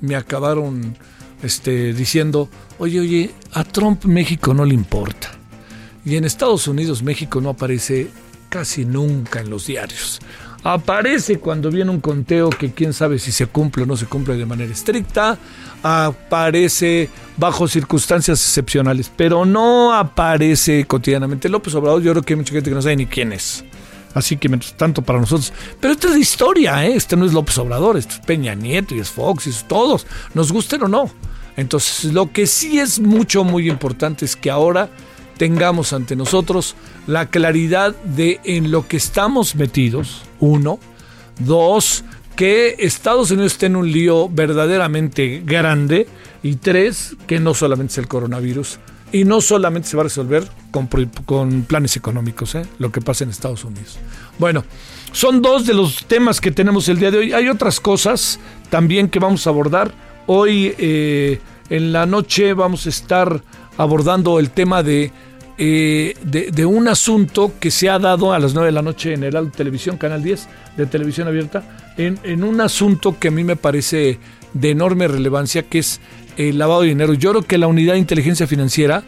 me 0.00 0.16
acabaron 0.16 0.96
este, 1.42 1.92
diciendo, 1.92 2.48
oye, 2.78 3.00
oye, 3.00 3.30
a 3.52 3.64
Trump 3.64 4.04
México 4.04 4.54
no 4.54 4.64
le 4.64 4.74
importa. 4.74 5.30
Y 6.04 6.16
en 6.16 6.24
Estados 6.24 6.68
Unidos 6.68 7.02
México 7.02 7.40
no 7.40 7.50
aparece 7.50 8.08
casi 8.48 8.84
nunca 8.84 9.40
en 9.40 9.50
los 9.50 9.66
diarios. 9.66 10.20
Aparece 10.62 11.38
cuando 11.38 11.70
viene 11.70 11.90
un 11.90 12.00
conteo 12.00 12.48
que 12.48 12.72
quién 12.72 12.94
sabe 12.94 13.18
si 13.18 13.32
se 13.32 13.46
cumple 13.46 13.82
o 13.82 13.86
no 13.86 13.96
se 13.96 14.06
cumple 14.06 14.34
de 14.36 14.46
manera 14.46 14.72
estricta. 14.72 15.36
Aparece 15.82 17.10
bajo 17.36 17.68
circunstancias 17.68 18.40
excepcionales, 18.40 19.12
pero 19.14 19.44
no 19.44 19.92
aparece 19.92 20.86
cotidianamente. 20.86 21.50
López 21.50 21.74
Obrador, 21.74 22.02
yo 22.02 22.12
creo 22.12 22.22
que 22.22 22.32
hay 22.32 22.38
mucha 22.38 22.54
gente 22.54 22.70
que 22.70 22.74
no 22.74 22.80
sabe 22.80 22.96
ni 22.96 23.04
quién 23.04 23.34
es. 23.34 23.62
Así 24.14 24.36
que 24.36 24.48
mientras 24.48 24.76
tanto 24.76 25.02
para 25.02 25.20
nosotros. 25.20 25.52
Pero 25.80 25.92
esto 25.92 26.08
es 26.08 26.14
de 26.14 26.20
historia, 26.20 26.86
¿eh? 26.86 26.94
Este 26.94 27.16
no 27.16 27.26
es 27.26 27.32
López 27.32 27.58
Obrador, 27.58 27.96
esto 27.96 28.14
es 28.14 28.20
Peña 28.20 28.54
Nieto 28.54 28.94
y 28.94 29.00
es 29.00 29.10
Fox 29.10 29.46
y 29.46 29.50
es 29.50 29.64
todos, 29.66 30.06
nos 30.34 30.52
gusten 30.52 30.84
o 30.84 30.88
no. 30.88 31.10
Entonces, 31.56 32.12
lo 32.12 32.32
que 32.32 32.46
sí 32.46 32.78
es 32.78 33.00
mucho, 33.00 33.44
muy 33.44 33.68
importante 33.68 34.24
es 34.24 34.36
que 34.36 34.50
ahora 34.50 34.88
tengamos 35.36 35.92
ante 35.92 36.16
nosotros 36.16 36.74
la 37.06 37.26
claridad 37.26 37.94
de 38.04 38.40
en 38.44 38.70
lo 38.70 38.86
que 38.86 38.96
estamos 38.96 39.54
metidos, 39.54 40.22
uno. 40.40 40.78
Dos, 41.38 42.04
que 42.36 42.76
Estados 42.78 43.30
Unidos 43.30 43.52
esté 43.52 43.66
en 43.66 43.76
un 43.76 43.90
lío 43.90 44.28
verdaderamente 44.28 45.42
grande. 45.44 46.06
Y 46.42 46.56
tres, 46.56 47.16
que 47.26 47.40
no 47.40 47.54
solamente 47.54 47.92
es 47.92 47.98
el 47.98 48.06
coronavirus, 48.08 48.78
Y 49.14 49.22
no 49.22 49.40
solamente 49.40 49.86
se 49.86 49.96
va 49.96 50.00
a 50.00 50.10
resolver 50.10 50.42
con, 50.72 50.88
con 51.24 51.62
planes 51.62 51.96
económicos, 51.96 52.56
¿eh? 52.56 52.66
lo 52.80 52.90
que 52.90 53.00
pasa 53.00 53.22
en 53.22 53.30
Estados 53.30 53.62
Unidos. 53.62 53.96
Bueno, 54.40 54.64
son 55.12 55.40
dos 55.40 55.66
de 55.66 55.72
los 55.72 56.04
temas 56.06 56.40
que 56.40 56.50
tenemos 56.50 56.88
el 56.88 56.98
día 56.98 57.12
de 57.12 57.18
hoy. 57.18 57.32
Hay 57.32 57.48
otras 57.48 57.78
cosas 57.78 58.40
también 58.70 59.08
que 59.08 59.20
vamos 59.20 59.46
a 59.46 59.50
abordar. 59.50 59.94
Hoy 60.26 60.74
eh, 60.78 61.38
en 61.70 61.92
la 61.92 62.06
noche 62.06 62.54
vamos 62.54 62.86
a 62.86 62.88
estar 62.88 63.40
abordando 63.76 64.40
el 64.40 64.50
tema 64.50 64.82
de, 64.82 65.12
eh, 65.58 66.16
de, 66.24 66.66
un 66.66 66.88
asunto 66.88 67.52
que 67.60 67.70
se 67.70 67.88
ha 67.88 68.00
dado 68.00 68.32
a 68.32 68.40
las 68.40 68.52
9 68.52 68.66
de 68.66 68.72
la 68.72 68.82
noche 68.82 69.14
en 69.14 69.22
el 69.22 69.52
Televisión, 69.52 69.96
Canal 69.96 70.24
10 70.24 70.48
de 70.76 70.86
Televisión 70.86 71.28
Abierta, 71.28 71.94
en, 71.96 72.18
en 72.24 72.42
un 72.42 72.60
asunto 72.60 73.16
que 73.20 73.28
a 73.28 73.30
mí 73.30 73.44
me 73.44 73.54
parece 73.54 74.18
de 74.54 74.70
enorme 74.70 75.06
relevancia, 75.06 75.62
que 75.62 75.78
es 75.78 76.00
el 76.36 76.58
lavado 76.58 76.82
de 76.82 76.88
dinero. 76.88 77.14
Yo 77.14 77.30
creo 77.30 77.42
que 77.42 77.58
la 77.58 77.66
unidad 77.66 77.94
de 77.94 78.00
inteligencia 78.00 78.46
financiera, 78.46 79.04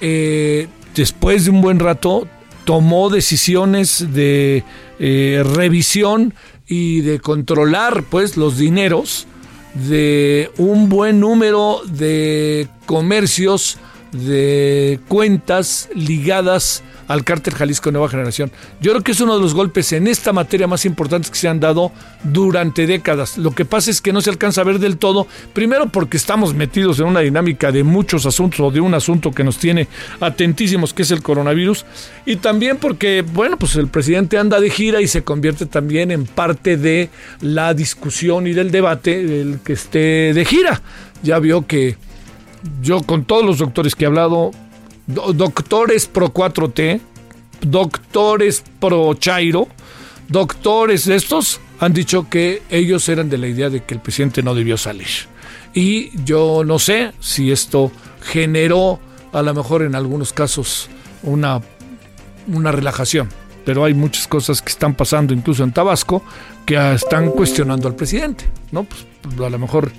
eh, 0.00 0.68
después 0.94 1.44
de 1.44 1.50
un 1.50 1.60
buen 1.60 1.78
rato, 1.78 2.26
tomó 2.64 3.10
decisiones 3.10 4.12
de 4.12 4.64
eh, 4.98 5.42
revisión 5.54 6.34
y 6.66 7.02
de 7.02 7.20
controlar 7.20 8.04
pues 8.04 8.36
los 8.36 8.58
dineros 8.58 9.26
de 9.74 10.50
un 10.56 10.88
buen 10.88 11.20
número 11.20 11.80
de 11.86 12.68
comercios, 12.86 13.78
de 14.12 15.00
cuentas 15.08 15.88
ligadas 15.94 16.82
al 17.08 17.24
cártel 17.24 17.54
Jalisco 17.54 17.90
Nueva 17.90 18.08
Generación. 18.08 18.50
Yo 18.80 18.92
creo 18.92 19.02
que 19.02 19.12
es 19.12 19.20
uno 19.20 19.34
de 19.36 19.40
los 19.40 19.54
golpes 19.54 19.92
en 19.92 20.06
esta 20.06 20.32
materia 20.32 20.66
más 20.66 20.84
importantes 20.84 21.30
que 21.30 21.38
se 21.38 21.48
han 21.48 21.60
dado 21.60 21.92
durante 22.22 22.86
décadas. 22.86 23.38
Lo 23.38 23.52
que 23.52 23.64
pasa 23.64 23.90
es 23.90 24.00
que 24.00 24.12
no 24.12 24.20
se 24.20 24.30
alcanza 24.30 24.60
a 24.60 24.64
ver 24.64 24.78
del 24.78 24.96
todo, 24.96 25.26
primero 25.52 25.88
porque 25.88 26.16
estamos 26.16 26.54
metidos 26.54 26.98
en 27.00 27.06
una 27.06 27.20
dinámica 27.20 27.72
de 27.72 27.82
muchos 27.84 28.26
asuntos 28.26 28.60
o 28.60 28.70
de 28.70 28.80
un 28.80 28.94
asunto 28.94 29.30
que 29.30 29.44
nos 29.44 29.58
tiene 29.58 29.88
atentísimos, 30.20 30.94
que 30.94 31.02
es 31.02 31.10
el 31.10 31.22
coronavirus, 31.22 31.84
y 32.26 32.36
también 32.36 32.78
porque, 32.78 33.22
bueno, 33.22 33.56
pues 33.58 33.76
el 33.76 33.88
presidente 33.88 34.38
anda 34.38 34.60
de 34.60 34.70
gira 34.70 35.00
y 35.00 35.08
se 35.08 35.22
convierte 35.22 35.66
también 35.66 36.10
en 36.10 36.26
parte 36.26 36.76
de 36.76 37.10
la 37.40 37.74
discusión 37.74 38.46
y 38.46 38.52
del 38.52 38.70
debate 38.70 39.24
del 39.24 39.60
que 39.60 39.74
esté 39.74 40.32
de 40.34 40.44
gira. 40.44 40.80
Ya 41.22 41.38
vio 41.38 41.66
que 41.66 41.96
yo 42.82 43.02
con 43.02 43.24
todos 43.24 43.44
los 43.44 43.58
doctores 43.58 43.94
que 43.94 44.04
he 44.04 44.06
hablado, 44.06 44.50
doctores 45.06 46.06
pro 46.06 46.32
4T, 46.32 47.00
doctores 47.62 48.64
pro 48.80 49.14
Chairo, 49.14 49.68
doctores 50.28 51.06
estos 51.06 51.60
han 51.80 51.92
dicho 51.92 52.28
que 52.28 52.62
ellos 52.70 53.08
eran 53.08 53.28
de 53.28 53.38
la 53.38 53.46
idea 53.46 53.70
de 53.70 53.82
que 53.82 53.94
el 53.94 54.00
presidente 54.00 54.42
no 54.42 54.54
debió 54.54 54.76
salir. 54.76 55.08
Y 55.74 56.10
yo 56.24 56.62
no 56.64 56.78
sé 56.78 57.12
si 57.20 57.50
esto 57.50 57.90
generó 58.22 59.00
a 59.32 59.42
lo 59.42 59.52
mejor 59.52 59.82
en 59.82 59.94
algunos 59.94 60.32
casos 60.32 60.88
una, 61.22 61.60
una 62.46 62.70
relajación, 62.70 63.28
pero 63.64 63.84
hay 63.84 63.92
muchas 63.92 64.28
cosas 64.28 64.62
que 64.62 64.70
están 64.70 64.94
pasando 64.94 65.34
incluso 65.34 65.64
en 65.64 65.72
Tabasco 65.72 66.22
que 66.64 66.94
están 66.94 67.30
cuestionando 67.30 67.88
al 67.88 67.96
presidente, 67.96 68.44
¿no? 68.70 68.84
Pues 68.84 69.04
a 69.40 69.50
lo 69.50 69.58
mejor 69.58 69.90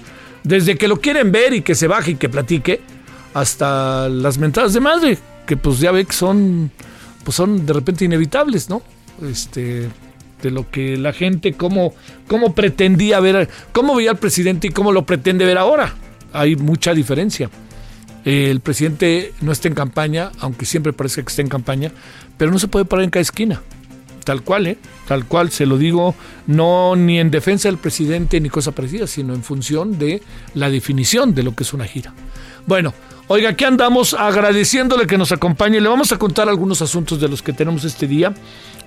desde 0.43 0.77
que 0.77 0.87
lo 0.87 1.01
quieren 1.01 1.31
ver 1.31 1.53
y 1.53 1.61
que 1.61 1.75
se 1.75 1.87
baje 1.87 2.11
y 2.11 2.15
que 2.15 2.29
platique, 2.29 2.81
hasta 3.35 4.07
las 4.07 4.37
mentadas 4.37 4.73
de 4.73 4.79
madre, 4.79 5.17
que 5.45 5.57
pues 5.57 5.79
ya 5.79 5.91
ve 5.91 6.05
que 6.05 6.13
son, 6.13 6.71
pues 7.25 7.35
son 7.35 7.65
de 7.65 7.73
repente 7.73 8.05
inevitables, 8.05 8.69
¿no? 8.69 8.81
Este, 9.21 9.89
de 10.41 10.51
lo 10.51 10.71
que 10.71 10.95
la 10.95 11.11
gente, 11.11 11.51
cómo, 11.51 11.93
cómo 12.27 12.55
pretendía 12.55 13.19
ver, 13.19 13.49
cómo 13.73 13.93
veía 13.93 14.11
al 14.11 14.17
presidente 14.17 14.67
y 14.67 14.69
cómo 14.69 14.93
lo 14.93 15.05
pretende 15.05 15.43
ver 15.43 15.57
ahora. 15.57 15.93
Hay 16.31 16.55
mucha 16.55 16.93
diferencia. 16.93 17.49
El 18.23 18.61
presidente 18.61 19.33
no 19.41 19.51
está 19.51 19.67
en 19.67 19.75
campaña, 19.75 20.31
aunque 20.39 20.65
siempre 20.65 20.93
parece 20.93 21.21
que 21.21 21.27
está 21.27 21.41
en 21.41 21.49
campaña, 21.49 21.91
pero 22.37 22.51
no 22.51 22.57
se 22.57 22.69
puede 22.69 22.85
parar 22.85 23.03
en 23.03 23.09
cada 23.09 23.21
esquina. 23.21 23.61
Tal 24.23 24.43
cual, 24.43 24.67
¿eh? 24.67 24.77
Tal 25.09 25.25
cual, 25.25 25.51
se 25.51 25.65
lo 25.65 25.77
digo, 25.77 26.15
no 26.47 26.95
ni 26.95 27.19
en 27.19 27.31
defensa 27.31 27.67
del 27.67 27.79
presidente 27.79 28.39
ni 28.39 28.49
cosa 28.49 28.71
parecida, 28.71 29.07
sino 29.07 29.33
en 29.33 29.43
función 29.43 29.99
de 29.99 30.23
la 30.53 30.69
definición 30.69 31.35
de 31.35 31.43
lo 31.43 31.53
que 31.53 31.63
es 31.63 31.73
una 31.73 31.85
gira. 31.85 32.13
Bueno, 32.65 32.93
Oiga, 33.27 33.49
aquí 33.49 33.63
andamos 33.63 34.13
agradeciéndole 34.13 35.07
que 35.07 35.17
nos 35.17 35.31
acompañe. 35.31 35.81
Le 35.81 35.89
vamos 35.89 36.11
a 36.11 36.19
contar 36.19 36.47
algunos 36.47 36.83
asuntos 36.83 37.19
de 37.19 37.27
los 37.27 37.41
que 37.41 37.53
tenemos 37.53 37.83
este 37.83 38.05
día. 38.05 38.35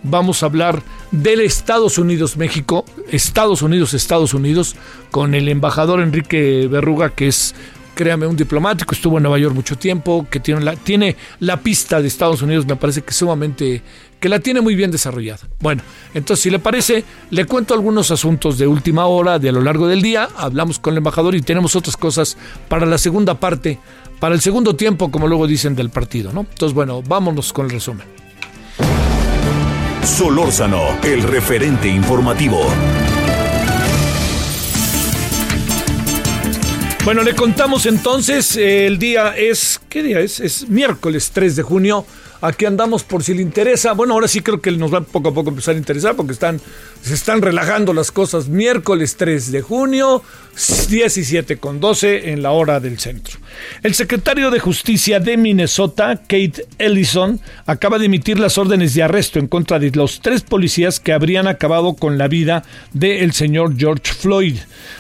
Vamos 0.04 0.44
a 0.44 0.46
hablar 0.46 0.80
del 1.10 1.40
Estados 1.40 1.98
Unidos, 1.98 2.36
México, 2.36 2.84
Estados 3.10 3.62
Unidos, 3.62 3.94
Estados 3.94 4.34
Unidos, 4.34 4.76
con 5.10 5.34
el 5.34 5.48
embajador 5.48 6.00
Enrique 6.00 6.68
Berruga, 6.70 7.10
que 7.10 7.26
es, 7.26 7.56
créame, 7.96 8.28
un 8.28 8.36
diplomático, 8.36 8.94
estuvo 8.94 9.16
en 9.16 9.24
Nueva 9.24 9.40
York 9.40 9.56
mucho 9.56 9.76
tiempo, 9.76 10.24
que 10.30 10.38
tiene 10.38 10.60
la, 10.60 10.76
tiene 10.76 11.16
la 11.40 11.56
pista 11.56 12.00
de 12.00 12.06
Estados 12.06 12.40
Unidos, 12.40 12.64
me 12.64 12.76
parece 12.76 13.02
que 13.02 13.12
sumamente 13.12 13.82
que 14.20 14.28
la 14.28 14.40
tiene 14.40 14.60
muy 14.60 14.74
bien 14.74 14.90
desarrollada. 14.90 15.48
Bueno, 15.60 15.82
entonces 16.14 16.42
si 16.42 16.50
le 16.50 16.58
parece, 16.58 17.04
le 17.30 17.44
cuento 17.44 17.74
algunos 17.74 18.10
asuntos 18.10 18.58
de 18.58 18.66
última 18.66 19.06
hora, 19.06 19.38
de 19.38 19.48
a 19.48 19.52
lo 19.52 19.60
largo 19.60 19.86
del 19.86 20.02
día, 20.02 20.28
hablamos 20.36 20.78
con 20.78 20.94
el 20.94 20.98
embajador 20.98 21.34
y 21.34 21.42
tenemos 21.42 21.76
otras 21.76 21.96
cosas 21.96 22.36
para 22.68 22.86
la 22.86 22.98
segunda 22.98 23.34
parte 23.34 23.78
para 24.18 24.34
el 24.34 24.40
segundo 24.40 24.74
tiempo, 24.74 25.10
como 25.10 25.28
luego 25.28 25.46
dicen 25.46 25.74
del 25.74 25.90
partido, 25.90 26.32
¿no? 26.32 26.40
Entonces, 26.40 26.74
bueno, 26.74 27.02
vámonos 27.02 27.52
con 27.52 27.66
el 27.66 27.72
resumen. 27.72 28.06
Solórzano, 30.02 30.98
el 31.02 31.22
referente 31.22 31.88
informativo. 31.88 32.66
Bueno, 37.04 37.22
le 37.22 37.34
contamos 37.34 37.86
entonces, 37.86 38.56
el 38.56 38.98
día 38.98 39.34
es, 39.36 39.80
¿qué 39.88 40.02
día 40.02 40.20
es? 40.20 40.40
Es 40.40 40.68
miércoles 40.68 41.30
3 41.32 41.56
de 41.56 41.62
junio. 41.62 42.04
Aquí 42.40 42.66
andamos 42.66 43.02
por 43.02 43.24
si 43.24 43.34
le 43.34 43.42
interesa. 43.42 43.92
Bueno, 43.92 44.14
ahora 44.14 44.28
sí 44.28 44.40
creo 44.40 44.60
que 44.60 44.70
nos 44.72 44.92
va 44.92 45.00
poco 45.00 45.30
a 45.30 45.34
poco 45.34 45.50
a 45.50 45.52
empezar 45.52 45.74
a 45.74 45.78
interesar 45.78 46.14
porque 46.14 46.32
están, 46.32 46.60
se 47.02 47.14
están 47.14 47.42
relajando 47.42 47.92
las 47.92 48.12
cosas. 48.12 48.48
Miércoles 48.48 49.16
3 49.16 49.50
de 49.50 49.60
junio, 49.60 50.22
17 50.88 51.56
con 51.58 51.80
12 51.80 52.30
en 52.30 52.42
la 52.42 52.52
hora 52.52 52.80
del 52.80 52.98
centro. 52.98 53.38
El 53.82 53.94
secretario 53.94 54.50
de 54.50 54.60
Justicia 54.60 55.20
de 55.20 55.36
Minnesota, 55.36 56.16
Kate 56.16 56.66
Ellison, 56.78 57.40
acaba 57.66 57.98
de 57.98 58.06
emitir 58.06 58.38
las 58.38 58.58
órdenes 58.58 58.94
de 58.94 59.02
arresto 59.02 59.38
en 59.38 59.48
contra 59.48 59.78
de 59.78 59.90
los 59.90 60.20
tres 60.20 60.42
policías 60.42 61.00
que 61.00 61.12
habrían 61.12 61.46
acabado 61.46 61.94
con 61.94 62.18
la 62.18 62.28
vida 62.28 62.64
del 62.92 63.32
señor 63.32 63.76
George 63.76 64.12
Floyd. 64.12 64.58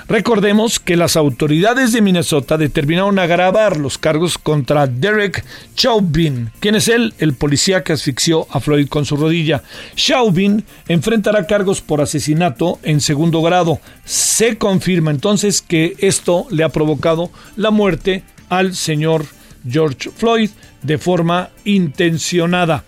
Recordemos 0.08 0.80
que 0.80 0.96
las 0.96 1.16
autoridades 1.16 1.92
de 1.92 2.02
Minnesota 2.02 2.56
determinaron 2.56 3.18
agravar 3.18 3.76
los 3.76 3.98
cargos 3.98 4.38
contra 4.38 4.86
Derek 4.86 5.44
Chauvin. 5.74 6.50
¿Quién 6.60 6.76
es 6.76 6.88
él? 6.88 7.14
El 7.18 7.27
policía 7.34 7.82
que 7.82 7.92
asfixió 7.92 8.46
a 8.50 8.60
Floyd 8.60 8.88
con 8.88 9.04
su 9.04 9.16
rodilla. 9.16 9.62
Chauvin 9.94 10.64
enfrentará 10.88 11.46
cargos 11.46 11.80
por 11.80 12.00
asesinato 12.00 12.78
en 12.82 13.00
segundo 13.00 13.42
grado. 13.42 13.80
Se 14.04 14.58
confirma 14.58 15.10
entonces 15.10 15.62
que 15.62 15.94
esto 15.98 16.46
le 16.50 16.64
ha 16.64 16.68
provocado 16.68 17.30
la 17.56 17.70
muerte 17.70 18.22
al 18.48 18.74
señor 18.74 19.26
George 19.68 20.10
Floyd 20.10 20.50
de 20.82 20.98
forma 20.98 21.50
intencionada. 21.64 22.84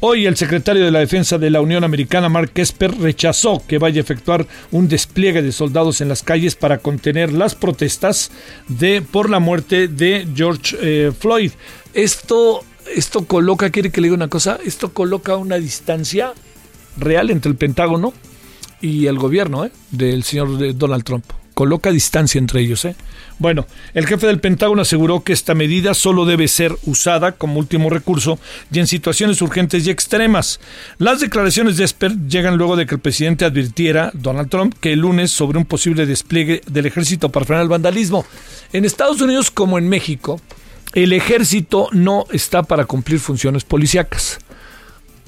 Hoy 0.00 0.26
el 0.26 0.36
secretario 0.36 0.84
de 0.84 0.90
la 0.90 0.98
Defensa 0.98 1.38
de 1.38 1.48
la 1.48 1.62
Unión 1.62 1.82
Americana, 1.82 2.28
Mark 2.28 2.52
Esper, 2.54 2.98
rechazó 2.98 3.62
que 3.66 3.78
vaya 3.78 3.98
a 3.98 4.02
efectuar 4.04 4.46
un 4.70 4.88
despliegue 4.88 5.40
de 5.40 5.52
soldados 5.52 6.02
en 6.02 6.08
las 6.08 6.22
calles 6.22 6.54
para 6.54 6.78
contener 6.78 7.32
las 7.32 7.54
protestas 7.54 8.30
de, 8.68 9.00
por 9.00 9.30
la 9.30 9.40
muerte 9.40 9.88
de 9.88 10.28
George 10.34 10.76
eh, 10.82 11.12
Floyd. 11.18 11.52
Esto, 11.94 12.62
esto 12.94 13.26
coloca, 13.26 13.70
quiere 13.70 13.90
que 13.90 14.00
le 14.00 14.06
diga 14.06 14.16
una 14.16 14.28
cosa, 14.28 14.58
esto 14.64 14.92
coloca 14.92 15.36
una 15.36 15.56
distancia 15.56 16.32
real 16.96 17.30
entre 17.30 17.50
el 17.50 17.56
Pentágono 17.56 18.12
y 18.80 19.06
el 19.06 19.18
gobierno 19.18 19.64
eh, 19.64 19.72
del 19.90 20.22
señor 20.22 20.76
Donald 20.76 21.04
Trump 21.04 21.24
coloca 21.56 21.90
distancia 21.90 22.38
entre 22.38 22.60
ellos. 22.60 22.84
¿eh? 22.84 22.94
Bueno, 23.38 23.66
el 23.94 24.06
jefe 24.06 24.26
del 24.26 24.40
Pentágono 24.40 24.82
aseguró 24.82 25.24
que 25.24 25.32
esta 25.32 25.54
medida 25.54 25.94
solo 25.94 26.26
debe 26.26 26.48
ser 26.48 26.76
usada 26.84 27.32
como 27.32 27.58
último 27.58 27.88
recurso 27.88 28.38
y 28.70 28.78
en 28.78 28.86
situaciones 28.86 29.40
urgentes 29.40 29.86
y 29.86 29.90
extremas. 29.90 30.60
Las 30.98 31.20
declaraciones 31.20 31.78
de 31.78 31.84
Esper 31.84 32.14
llegan 32.28 32.58
luego 32.58 32.76
de 32.76 32.84
que 32.84 32.96
el 32.96 33.00
presidente 33.00 33.46
advirtiera, 33.46 34.10
Donald 34.12 34.50
Trump, 34.50 34.74
que 34.78 34.92
el 34.92 35.00
lunes 35.00 35.30
sobre 35.30 35.56
un 35.56 35.64
posible 35.64 36.04
despliegue 36.04 36.60
del 36.66 36.84
ejército 36.84 37.30
para 37.30 37.46
frenar 37.46 37.62
el 37.62 37.70
vandalismo. 37.70 38.26
En 38.74 38.84
Estados 38.84 39.22
Unidos 39.22 39.50
como 39.50 39.78
en 39.78 39.88
México, 39.88 40.38
el 40.94 41.12
ejército 41.12 41.88
no 41.92 42.26
está 42.30 42.62
para 42.62 42.84
cumplir 42.84 43.20
funciones 43.20 43.64
policíacas. 43.64 44.38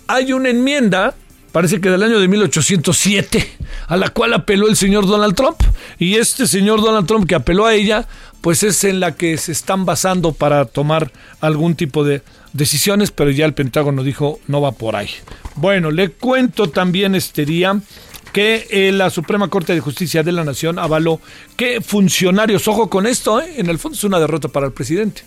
Hay 0.06 0.32
una 0.32 0.48
enmienda 0.48 1.14
parece 1.52 1.80
que 1.80 1.90
del 1.90 2.02
año 2.02 2.20
de 2.20 2.28
1807, 2.28 3.56
a 3.86 3.96
la 3.96 4.10
cual 4.10 4.34
apeló 4.34 4.68
el 4.68 4.76
señor 4.76 5.06
Donald 5.06 5.34
Trump. 5.34 5.60
Y 5.98 6.16
este 6.16 6.46
señor 6.46 6.80
Donald 6.80 7.06
Trump 7.06 7.26
que 7.26 7.34
apeló 7.34 7.66
a 7.66 7.74
ella, 7.74 8.06
pues 8.40 8.62
es 8.62 8.84
en 8.84 9.00
la 9.00 9.14
que 9.14 9.36
se 9.38 9.52
están 9.52 9.84
basando 9.84 10.32
para 10.32 10.64
tomar 10.66 11.10
algún 11.40 11.74
tipo 11.74 12.04
de 12.04 12.22
decisiones, 12.52 13.10
pero 13.10 13.30
ya 13.30 13.44
el 13.44 13.54
Pentágono 13.54 14.02
dijo 14.02 14.40
no 14.46 14.60
va 14.60 14.72
por 14.72 14.96
ahí. 14.96 15.10
Bueno, 15.56 15.90
le 15.90 16.10
cuento 16.10 16.70
también 16.70 17.14
este 17.14 17.44
día 17.44 17.80
que 18.32 18.66
eh, 18.70 18.92
la 18.92 19.10
Suprema 19.10 19.48
Corte 19.48 19.74
de 19.74 19.80
Justicia 19.80 20.22
de 20.22 20.32
la 20.32 20.44
Nación 20.44 20.78
avaló 20.78 21.20
que 21.56 21.80
funcionarios, 21.80 22.68
ojo 22.68 22.88
con 22.90 23.06
esto, 23.06 23.40
eh, 23.40 23.54
en 23.56 23.68
el 23.68 23.78
fondo 23.78 23.96
es 23.96 24.04
una 24.04 24.20
derrota 24.20 24.48
para 24.48 24.66
el 24.66 24.72
presidente, 24.72 25.22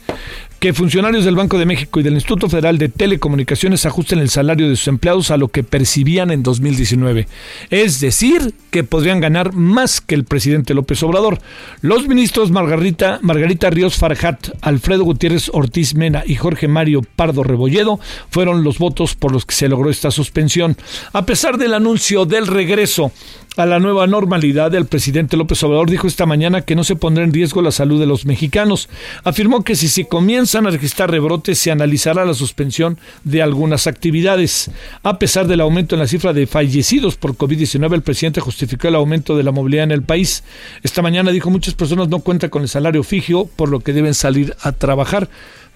que 0.62 0.74
funcionarios 0.74 1.26
del 1.26 1.36
Banco 1.36 1.58
de 1.58 1.66
México 1.66 2.00
y 2.00 2.04
del 2.04 2.14
Instituto 2.14 2.48
Federal 2.48 2.78
de 2.78 2.88
Telecomunicaciones 2.88 3.88
ajusten 3.88 4.20
el 4.20 4.30
salario 4.30 4.70
de 4.70 4.76
sus 4.76 4.90
empleados 4.90 5.32
a 5.32 5.38
lo 5.38 5.48
que 5.48 5.64
percibían 5.64 6.30
en 6.30 6.44
2019. 6.44 7.28
Es 7.72 8.00
decir, 8.00 8.54
que 8.70 8.84
podrían 8.84 9.20
ganar 9.20 9.54
más 9.54 10.02
que 10.02 10.14
el 10.14 10.24
presidente 10.24 10.76
López 10.76 11.02
Obrador. 11.02 11.40
Los 11.82 12.08
ministros 12.08 12.52
Margarita, 12.52 13.18
Margarita 13.24 13.72
Ríos 13.72 13.96
Farjat, 13.96 14.50
Alfredo 14.62 15.04
Gutiérrez 15.04 15.50
Ortiz 15.52 15.96
Mena 15.96 16.22
y 16.28 16.36
Jorge 16.36 16.68
Mario 16.68 17.02
Pardo 17.16 17.42
Rebolledo 17.42 18.00
fueron 18.30 18.64
los 18.64 18.78
votos 18.78 19.16
por 19.16 19.32
los 19.32 19.48
que 19.48 19.56
se 19.56 19.68
logró 19.68 19.90
esta 19.90 20.12
suspensión. 20.12 20.78
A 21.12 21.26
pesar 21.26 21.58
del 21.58 21.74
anuncio 21.74 22.28
del 22.28 22.46
regreso 22.46 23.12
a 23.58 23.66
la 23.66 23.80
nueva 23.80 24.08
normalidad, 24.08 24.74
el 24.76 24.86
presidente 24.86 25.36
López 25.36 25.62
Obrador 25.64 25.90
dijo 25.90 26.08
esta 26.08 26.26
mañana 26.26 26.62
que 26.62 26.74
no 26.74 26.86
se 26.86 26.96
pondrá 26.96 27.26
en 27.26 27.34
riesgo 27.34 27.62
la 27.62 27.72
salud 27.72 28.00
de 28.00 28.06
los 28.06 28.26
mexicanos. 28.26 28.88
Afirmó 29.26 29.64
que 29.66 29.76
si 29.76 29.90
se 29.90 30.08
comienzan 30.08 30.68
a 30.68 30.70
registrar 30.70 31.12
rebrotes, 31.12 31.60
se 31.60 31.70
analizará 31.70 32.24
la 32.24 32.34
suspensión 32.34 32.98
de 33.26 33.42
algunas 33.42 33.88
actividades. 33.88 34.72
A 35.04 35.20
pesar 35.20 35.48
del 35.48 35.60
aumento 35.60 35.96
en 35.96 36.00
la 36.00 36.08
cifra 36.08 36.32
de 36.32 36.48
fallecidos 36.48 37.18
por 37.18 37.36
COVID-19, 37.36 37.94
el 37.94 38.02
presidente 38.04 38.40
justificó 38.40 38.88
el 38.88 38.96
aumento 38.96 39.36
de 39.36 39.44
la 39.44 39.52
movilidad 39.52 39.84
en 39.84 39.92
el 39.92 40.04
país. 40.04 40.46
Esta 40.82 41.02
mañana 41.02 41.32
dijo 41.32 41.50
muchas 41.50 41.74
personas 41.74 42.08
no 42.08 42.20
cuentan 42.20 42.50
con 42.50 42.62
el 42.62 42.70
salario 42.70 43.04
fijo, 43.04 43.50
por 43.58 43.68
lo 43.68 43.82
que 43.82 43.92
deben 43.92 44.14
salir 44.14 44.56
a 44.62 44.72
trabajar 44.72 45.28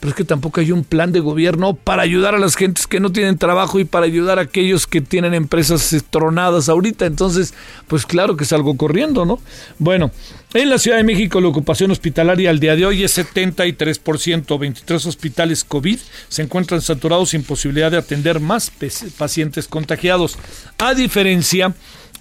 pero 0.05 0.11
es 0.11 0.17
que 0.17 0.23
tampoco 0.23 0.61
hay 0.61 0.71
un 0.71 0.83
plan 0.83 1.11
de 1.11 1.19
gobierno 1.19 1.73
para 1.73 2.03
ayudar 2.03 2.35
a 2.35 2.37
las 2.37 2.55
gentes 2.55 2.85
que 2.85 2.99
no 2.99 3.11
tienen 3.11 3.39
trabajo 3.39 3.79
y 3.79 3.85
para 3.85 4.05
ayudar 4.05 4.37
a 4.37 4.43
aquellos 4.43 4.85
que 4.85 5.01
tienen 5.01 5.33
empresas 5.33 5.95
tronadas 6.11 6.69
ahorita. 6.69 7.07
Entonces, 7.07 7.55
pues 7.87 8.05
claro 8.05 8.37
que 8.37 8.45
salgo 8.45 8.77
corriendo, 8.77 9.25
¿no? 9.25 9.39
Bueno, 9.79 10.11
en 10.53 10.69
la 10.69 10.77
Ciudad 10.77 10.97
de 10.97 11.03
México 11.03 11.41
la 11.41 11.47
ocupación 11.47 11.89
hospitalaria 11.89 12.51
al 12.51 12.59
día 12.59 12.75
de 12.75 12.85
hoy 12.85 13.03
es 13.03 13.17
73%, 13.17 14.59
23 14.59 15.05
hospitales 15.07 15.63
COVID 15.63 15.97
se 16.29 16.43
encuentran 16.43 16.81
saturados 16.81 17.31
sin 17.31 17.41
posibilidad 17.41 17.89
de 17.89 17.97
atender 17.97 18.39
más 18.39 18.71
pacientes 19.17 19.67
contagiados. 19.67 20.37
A 20.77 20.93
diferencia 20.93 21.73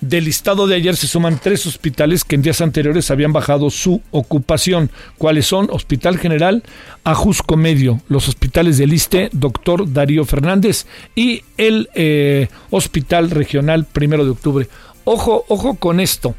del 0.08 0.25
listado 0.25 0.66
de 0.66 0.76
ayer 0.76 0.96
se 0.96 1.06
suman 1.06 1.40
tres 1.42 1.66
hospitales 1.66 2.25
que 2.25 2.34
en 2.34 2.42
días 2.42 2.61
anteriores 2.61 3.11
habían 3.11 3.32
bajado 3.32 3.70
su 3.70 4.02
ocupación. 4.11 4.90
¿Cuáles 5.18 5.46
son? 5.46 5.68
Hospital 5.70 6.18
General, 6.18 6.62
Ajusco 7.04 7.56
Medio, 7.56 8.00
los 8.08 8.28
hospitales 8.28 8.78
del 8.78 8.92
ISTE, 8.92 9.30
doctor 9.32 9.92
Darío 9.92 10.25
Fernández 10.25 10.87
y 11.14 11.42
el 11.56 11.88
eh, 11.94 12.49
Hospital 12.70 13.30
Regional 13.30 13.87
Primero 13.87 14.25
de 14.25 14.32
Octubre. 14.32 14.68
Ojo, 15.04 15.44
ojo 15.49 15.75
con 15.76 16.00
esto. 16.00 16.34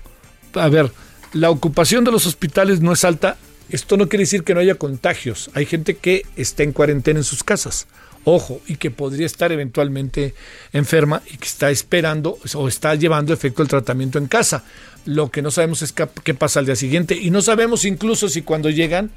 A 0.54 0.70
ver, 0.70 0.92
la 1.34 1.50
ocupación 1.50 2.04
de 2.04 2.12
los 2.12 2.26
hospitales 2.26 2.82
no 2.82 2.94
es 2.94 3.04
alta. 3.04 3.38
Esto 3.70 3.98
no 3.98 4.08
quiere 4.08 4.24
decir 4.24 4.44
que 4.44 4.54
no 4.54 4.60
haya 4.60 4.76
contagios. 4.76 5.50
Hay 5.56 5.66
gente 5.66 5.96
que 5.96 6.24
está 6.36 6.64
en 6.64 6.72
cuarentena 6.72 7.20
en 7.20 7.24
sus 7.24 7.44
casas 7.44 7.88
ojo, 8.26 8.62
y 8.68 8.76
que 8.76 8.92
podría 8.92 9.26
estar 9.26 9.52
eventualmente 9.52 10.34
enferma 10.74 11.22
y 11.32 11.38
que 11.38 11.48
está 11.48 11.72
esperando 11.72 12.38
o 12.54 12.68
está 12.68 12.96
llevando 12.96 13.34
efecto 13.34 13.62
el 13.62 13.70
tratamiento 13.70 14.18
en 14.18 14.28
casa. 14.28 14.64
Lo 15.06 15.32
que 15.32 15.42
no 15.42 15.52
sabemos 15.52 15.82
es 15.82 15.94
qué 15.94 16.34
pasa 16.34 16.60
al 16.60 16.66
día 16.66 16.76
siguiente 16.76 17.16
y 17.16 17.30
no 17.30 17.42
sabemos 17.42 17.86
incluso 17.86 18.28
si 18.28 18.42
cuando 18.42 18.70
llegan 18.70 19.12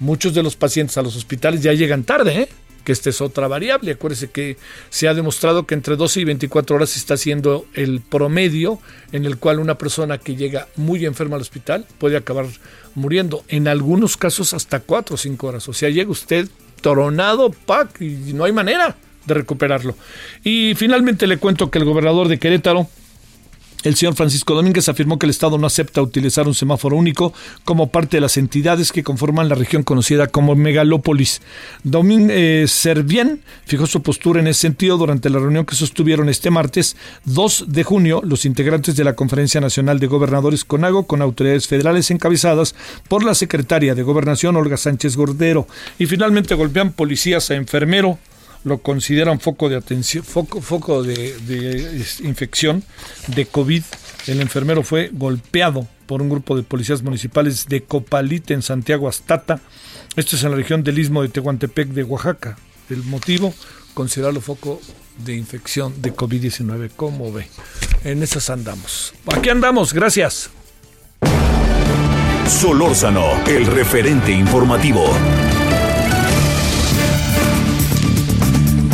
muchos 0.00 0.34
de 0.34 0.42
los 0.42 0.56
pacientes 0.56 0.96
a 0.98 1.02
los 1.02 1.16
hospitales 1.16 1.62
ya 1.62 1.72
llegan 1.72 2.04
tarde, 2.04 2.42
¿eh? 2.42 2.48
que 2.88 2.92
esta 2.92 3.10
es 3.10 3.20
otra 3.20 3.48
variable. 3.48 3.92
Acuérdese 3.92 4.30
que 4.30 4.56
se 4.88 5.08
ha 5.08 5.14
demostrado 5.14 5.66
que 5.66 5.74
entre 5.74 5.96
12 5.96 6.20
y 6.20 6.24
24 6.24 6.76
horas 6.76 6.96
está 6.96 7.14
haciendo 7.14 7.66
el 7.74 8.00
promedio 8.00 8.80
en 9.12 9.26
el 9.26 9.36
cual 9.36 9.58
una 9.58 9.76
persona 9.76 10.16
que 10.16 10.36
llega 10.36 10.68
muy 10.76 11.04
enferma 11.04 11.36
al 11.36 11.42
hospital 11.42 11.84
puede 11.98 12.16
acabar 12.16 12.46
muriendo. 12.94 13.44
En 13.48 13.68
algunos 13.68 14.16
casos 14.16 14.54
hasta 14.54 14.80
4 14.80 15.14
o 15.14 15.18
5 15.18 15.46
horas. 15.46 15.68
O 15.68 15.74
sea, 15.74 15.90
llega 15.90 16.10
usted 16.10 16.48
toronado, 16.80 17.50
pack, 17.50 18.00
y 18.00 18.32
no 18.32 18.44
hay 18.44 18.52
manera 18.52 18.96
de 19.26 19.34
recuperarlo. 19.34 19.94
Y 20.42 20.74
finalmente 20.76 21.26
le 21.26 21.38
cuento 21.38 21.70
que 21.70 21.78
el 21.78 21.84
gobernador 21.84 22.28
de 22.28 22.38
Querétaro, 22.38 22.88
el 23.84 23.94
señor 23.94 24.14
Francisco 24.14 24.54
Domínguez 24.54 24.88
afirmó 24.88 25.18
que 25.18 25.26
el 25.26 25.30
Estado 25.30 25.56
no 25.56 25.66
acepta 25.66 26.02
utilizar 26.02 26.48
un 26.48 26.54
semáforo 26.54 26.96
único 26.96 27.32
como 27.64 27.90
parte 27.90 28.16
de 28.16 28.20
las 28.20 28.36
entidades 28.36 28.90
que 28.90 29.04
conforman 29.04 29.48
la 29.48 29.54
región 29.54 29.84
conocida 29.84 30.26
como 30.26 30.56
Megalópolis. 30.56 31.40
Domínguez 31.84 32.36
eh, 32.36 32.64
Servién 32.66 33.40
fijó 33.66 33.86
su 33.86 34.02
postura 34.02 34.40
en 34.40 34.48
ese 34.48 34.62
sentido 34.62 34.96
durante 34.96 35.30
la 35.30 35.38
reunión 35.38 35.64
que 35.64 35.76
sostuvieron 35.76 36.28
este 36.28 36.50
martes 36.50 36.96
2 37.24 37.66
de 37.68 37.84
junio 37.84 38.20
los 38.24 38.44
integrantes 38.44 38.96
de 38.96 39.04
la 39.04 39.14
Conferencia 39.14 39.60
Nacional 39.60 40.00
de 40.00 40.08
Gobernadores 40.08 40.64
CONAGO 40.64 41.06
con 41.06 41.22
autoridades 41.22 41.68
federales 41.68 42.10
encabezadas 42.10 42.74
por 43.08 43.24
la 43.24 43.34
secretaria 43.34 43.94
de 43.94 44.02
Gobernación 44.02 44.56
Olga 44.56 44.76
Sánchez 44.76 45.16
Gordero. 45.16 45.68
Y 45.98 46.06
finalmente 46.06 46.54
golpean 46.54 46.92
policías 46.92 47.50
a 47.50 47.54
enfermero 47.54 48.18
lo 48.64 48.78
consideran 48.78 49.40
foco 49.40 49.68
de 49.68 49.76
atención, 49.76 50.24
foco, 50.24 50.60
foco 50.60 51.02
de, 51.02 52.04
infección 52.22 52.84
de 53.28 53.46
COVID. 53.46 53.82
El 54.26 54.40
enfermero 54.40 54.82
fue 54.82 55.10
golpeado 55.12 55.86
por 56.06 56.22
un 56.22 56.28
grupo 56.28 56.56
de 56.56 56.62
policías 56.62 57.02
municipales 57.02 57.66
de 57.68 57.82
Copalite 57.82 58.54
en 58.54 58.62
Santiago 58.62 59.08
Astata. 59.08 59.60
Esto 60.16 60.36
es 60.36 60.42
en 60.42 60.50
la 60.50 60.56
región 60.56 60.82
del 60.82 60.98
Istmo 60.98 61.22
de 61.22 61.28
Tehuantepec 61.28 61.88
de 61.88 62.04
Oaxaca. 62.04 62.58
El 62.90 63.04
motivo, 63.04 63.54
considerarlo 63.94 64.40
foco 64.40 64.80
de 65.24 65.36
infección 65.36 66.00
de 66.00 66.14
COVID-19. 66.14 66.90
¿Cómo 66.96 67.32
ve? 67.32 67.48
En 68.04 68.22
esas 68.22 68.50
andamos. 68.50 69.12
Aquí 69.34 69.50
andamos, 69.50 69.92
gracias. 69.92 70.50
Solórzano, 72.48 73.44
el 73.46 73.66
referente 73.66 74.32
informativo. 74.32 75.04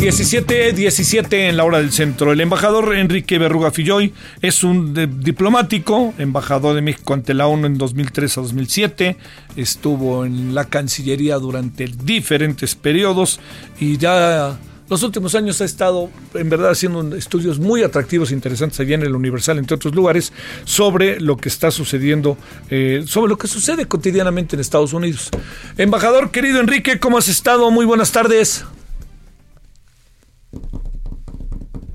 17, 0.05 0.73
17 0.73 1.49
en 1.49 1.57
la 1.57 1.63
hora 1.63 1.79
del 1.79 1.91
centro. 1.91 2.31
El 2.31 2.39
embajador 2.39 2.95
Enrique 2.95 3.39
Berruga 3.39 3.71
Filloy 3.71 4.13
es 4.39 4.63
un 4.63 4.93
diplomático, 5.19 6.13
embajador 6.19 6.75
de 6.75 6.83
México 6.83 7.15
ante 7.15 7.33
la 7.33 7.47
ONU 7.47 7.65
en 7.65 7.79
2003 7.79 8.37
a 8.37 8.41
2007. 8.41 9.17
Estuvo 9.55 10.23
en 10.23 10.53
la 10.53 10.65
Cancillería 10.65 11.37
durante 11.37 11.87
diferentes 11.87 12.75
periodos 12.75 13.39
y 13.79 13.97
ya 13.97 14.59
los 14.91 15.01
últimos 15.01 15.33
años 15.33 15.59
ha 15.61 15.65
estado 15.65 16.11
en 16.35 16.51
verdad 16.51 16.69
haciendo 16.69 17.15
estudios 17.15 17.57
muy 17.57 17.81
atractivos 17.81 18.29
e 18.29 18.35
interesantes 18.35 18.79
allá 18.79 18.93
en 18.93 19.01
el 19.01 19.15
Universal, 19.15 19.57
entre 19.57 19.73
otros 19.73 19.95
lugares, 19.95 20.33
sobre 20.65 21.19
lo 21.19 21.35
que 21.35 21.49
está 21.49 21.71
sucediendo, 21.71 22.37
eh, 22.69 23.03
sobre 23.07 23.29
lo 23.29 23.39
que 23.39 23.47
sucede 23.47 23.87
cotidianamente 23.87 24.55
en 24.55 24.59
Estados 24.59 24.93
Unidos. 24.93 25.31
Embajador 25.79 26.29
querido 26.29 26.59
Enrique, 26.59 26.99
¿cómo 26.99 27.17
has 27.17 27.27
estado? 27.27 27.71
Muy 27.71 27.87
buenas 27.87 28.11
tardes. 28.11 28.65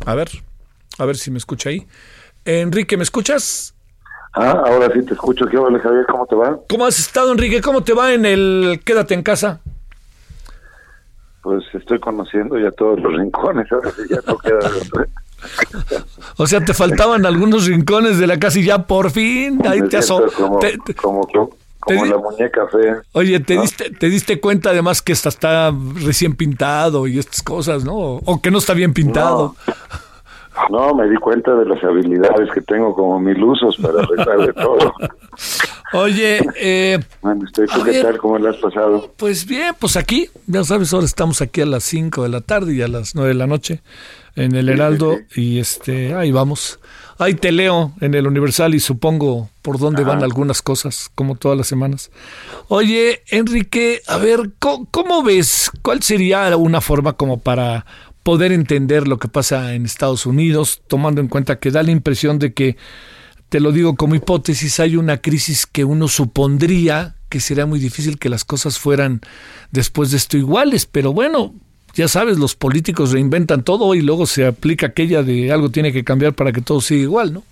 A 0.06 0.14
ver, 0.14 0.28
a 0.98 1.04
ver 1.04 1.16
si 1.16 1.30
me 1.30 1.38
escucha 1.38 1.70
ahí. 1.70 1.86
Enrique, 2.44 2.96
¿me 2.96 3.02
escuchas? 3.02 3.74
Ah, 4.32 4.62
ahora 4.66 4.88
sí 4.92 5.04
te 5.04 5.14
escucho. 5.14 5.46
¿Qué 5.46 5.56
onda, 5.56 5.80
Javier? 5.80 6.06
¿Cómo 6.06 6.26
te 6.26 6.36
va? 6.36 6.58
¿Cómo 6.68 6.86
has 6.86 6.98
estado, 6.98 7.32
Enrique? 7.32 7.60
¿Cómo 7.60 7.82
te 7.82 7.92
va 7.92 8.12
en 8.12 8.24
el 8.24 8.80
Quédate 8.84 9.14
en 9.14 9.22
casa? 9.22 9.60
Pues 11.42 11.64
estoy 11.72 11.98
conociendo 11.98 12.58
ya 12.58 12.70
todos 12.70 13.00
los 13.00 13.14
rincones, 13.16 13.70
ahora 13.72 13.90
sí 13.92 14.02
ya 14.10 14.18
no 14.26 14.36
queda 14.38 14.58
O 16.36 16.46
sea, 16.46 16.62
te 16.62 16.74
faltaban 16.74 17.24
algunos 17.24 17.66
rincones 17.66 18.18
de 18.18 18.26
la 18.26 18.38
casa 18.38 18.58
y 18.58 18.64
ya 18.64 18.86
por 18.86 19.10
fin 19.10 19.58
ahí 19.66 19.80
te 19.88 19.96
asó. 19.96 20.22
Como, 20.36 20.60
como, 21.00 21.50
la 21.88 22.19
muñeca 22.19 22.66
fea. 22.69 23.03
Oye, 23.12 23.40
te, 23.40 23.61
diste, 23.61 23.90
te 23.90 24.09
diste 24.09 24.40
cuenta 24.40 24.71
además 24.71 25.03
que 25.03 25.12
esta 25.12 25.29
está 25.29 25.73
recién 26.05 26.35
pintado 26.35 27.07
y 27.07 27.19
estas 27.19 27.43
cosas, 27.43 27.85
¿no? 27.85 27.95
O 27.97 28.40
que 28.43 28.51
no 28.51 28.59
está 28.59 28.75
bien 28.75 28.93
pintado. 28.93 29.55
No, 30.71 30.95
me 30.95 31.09
di 31.09 31.16
cuenta 31.16 31.55
de 31.55 31.64
las 31.64 31.83
habilidades 31.83 32.51
que 32.53 32.61
tengo 32.61 32.95
como 32.95 33.19
mil 33.19 33.43
usos 33.43 33.77
para 33.79 34.03
arreglar 34.03 34.47
de 34.47 34.53
todo. 34.53 34.95
Oye, 35.93 36.40
eh, 36.57 36.99
bueno, 37.21 37.45
¿qué 37.53 38.03
tal? 38.03 38.19
¿Cómo 38.19 38.38
le 38.38 38.51
has 38.51 38.57
pasado? 38.59 39.11
Pues 39.16 39.45
bien, 39.47 39.75
pues 39.79 39.97
aquí, 39.97 40.29
ya 40.47 40.62
sabes, 40.62 40.93
ahora 40.93 41.07
estamos 41.07 41.40
aquí 41.40 41.62
a 41.62 41.66
las 41.66 41.83
5 41.85 42.23
de 42.23 42.29
la 42.29 42.40
tarde 42.40 42.75
y 42.75 42.83
a 42.83 42.88
las 42.88 43.14
9 43.14 43.31
de 43.31 43.35
la 43.35 43.49
noche 43.49 43.81
en 44.37 44.55
el 44.55 44.69
Heraldo 44.69 45.19
y 45.35 45.59
este, 45.59 46.14
ahí 46.14 46.31
vamos. 46.31 46.79
Ahí 47.20 47.35
te 47.35 47.52
leo 47.52 47.92
en 48.00 48.14
el 48.14 48.26
Universal 48.26 48.74
y 48.74 48.80
supongo 48.80 49.50
por 49.61 49.78
dónde 49.78 50.04
van 50.04 50.22
algunas 50.22 50.62
cosas, 50.62 51.11
como 51.14 51.35
todas 51.35 51.59
las 51.59 51.66
semanas. 51.66 52.11
Oye, 52.68 53.20
Enrique, 53.28 54.00
a 54.06 54.16
ver, 54.16 54.52
¿cómo, 54.59 55.22
ves? 55.22 55.70
¿Cuál 55.83 56.02
sería 56.02 56.56
una 56.56 56.80
forma 56.80 57.12
como 57.12 57.38
para 57.38 57.85
poder 58.22 58.52
entender 58.52 59.06
lo 59.06 59.18
que 59.18 59.28
pasa 59.28 59.74
en 59.74 59.85
Estados 59.85 60.24
Unidos, 60.24 60.80
tomando 60.88 61.20
en 61.20 61.28
cuenta 61.28 61.59
que 61.59 61.70
da 61.70 61.83
la 61.83 61.90
impresión 61.90 62.38
de 62.38 62.54
que, 62.54 62.78
te 63.50 63.61
lo 63.61 63.70
digo 63.72 63.96
como 63.96 64.14
hipótesis, 64.14 64.80
hay 64.80 64.96
una 64.96 65.18
crisis 65.18 65.66
que 65.66 65.85
uno 65.85 66.09
supondría 66.09 67.16
que 67.28 67.40
sería 67.40 67.66
muy 67.66 67.80
difícil 67.80 68.18
que 68.18 68.30
las 68.30 68.46
cosas 68.46 68.78
fueran 68.78 69.20
después 69.72 70.11
de 70.11 70.16
esto 70.16 70.38
iguales, 70.38 70.87
pero 70.87 71.12
bueno, 71.12 71.54
ya 71.94 72.09
sabes, 72.09 72.38
los 72.38 72.55
políticos 72.55 73.12
reinventan 73.12 73.62
todo 73.62 73.94
y 73.94 74.03
luego 74.03 74.26
se 74.26 74.46
aplica 74.46 74.87
aquella 74.87 75.22
de 75.22 75.53
algo 75.53 75.70
tiene 75.70 75.92
que 75.92 76.05
cambiar 76.05 76.35
para 76.35 76.53
que 76.53 76.61
todo 76.61 76.81
siga 76.81 77.03
igual, 77.03 77.33
¿no? 77.33 77.42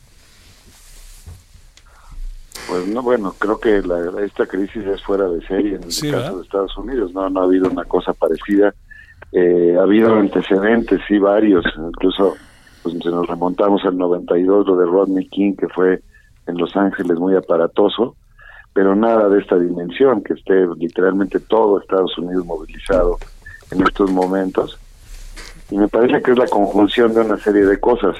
Pues 2.68 2.87
no, 2.87 3.03
bueno, 3.03 3.35
creo 3.38 3.59
que 3.59 3.81
la, 3.83 4.22
esta 4.24 4.46
crisis 4.46 4.85
es 4.85 5.03
fuera 5.03 5.27
de 5.29 5.40
serie 5.46 5.77
en 5.77 5.85
el 5.85 6.12
caso 6.12 6.37
de 6.38 6.42
Estados 6.42 6.77
Unidos, 6.77 7.12
no, 7.14 7.31
no 7.31 7.40
ha 7.40 7.44
habido 7.44 7.70
una 7.70 7.85
cosa 7.85 8.12
parecida. 8.12 8.74
Eh, 9.33 9.77
ha 9.79 9.83
habido 9.83 10.14
antecedentes, 10.14 11.01
sí, 11.09 11.18
varios, 11.18 11.64
incluso 11.77 12.37
pues 12.83 12.94
si 13.03 13.09
nos 13.09 13.27
remontamos 13.27 13.85
al 13.85 13.96
92, 13.96 14.66
lo 14.66 14.77
de 14.77 14.87
Rodney 14.87 15.29
King, 15.29 15.55
que 15.55 15.68
fue 15.68 16.01
en 16.46 16.57
Los 16.57 16.77
Ángeles 16.77 17.18
muy 17.18 17.35
aparatoso, 17.35 18.16
pero 18.72 18.94
nada 18.94 19.29
de 19.29 19.40
esta 19.40 19.59
dimensión, 19.59 20.22
que 20.22 20.35
esté 20.35 20.66
literalmente 20.77 21.40
todo 21.40 21.81
Estados 21.81 22.16
Unidos 22.18 22.46
movilizado 22.46 23.18
en 23.70 23.83
estos 23.83 24.11
momentos. 24.11 24.78
Y 25.70 25.76
me 25.76 25.88
parece 25.88 26.22
que 26.22 26.33
es 26.33 26.38
la 26.38 26.46
conjunción 26.46 27.14
de 27.14 27.20
una 27.20 27.37
serie 27.38 27.64
de 27.64 27.78
cosas. 27.78 28.16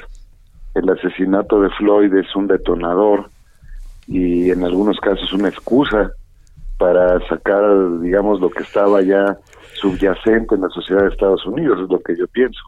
El 0.75 0.89
asesinato 0.91 1.61
de 1.61 1.71
Floyd 1.71 2.15
es 2.15 2.35
un 2.37 2.47
detonador 2.47 3.31
y 4.07 4.51
en 4.51 4.65
algunos 4.65 4.99
casos 5.01 5.33
una 5.33 5.49
excusa 5.49 6.13
para 6.79 7.19
sacar, 7.29 7.63
digamos, 8.01 8.41
lo 8.41 8.51
que 8.51 8.63
estaba 8.63 9.03
ya 9.03 9.37
subyacente 9.81 10.55
en 10.55 10.63
la 10.63 10.69
sociedad 10.69 11.03
de 11.03 11.09
Estados 11.09 11.45
Unidos, 11.47 11.81
es 11.83 11.91
lo 11.91 12.01
que 12.01 12.17
yo 12.17 12.27
pienso. 12.29 12.61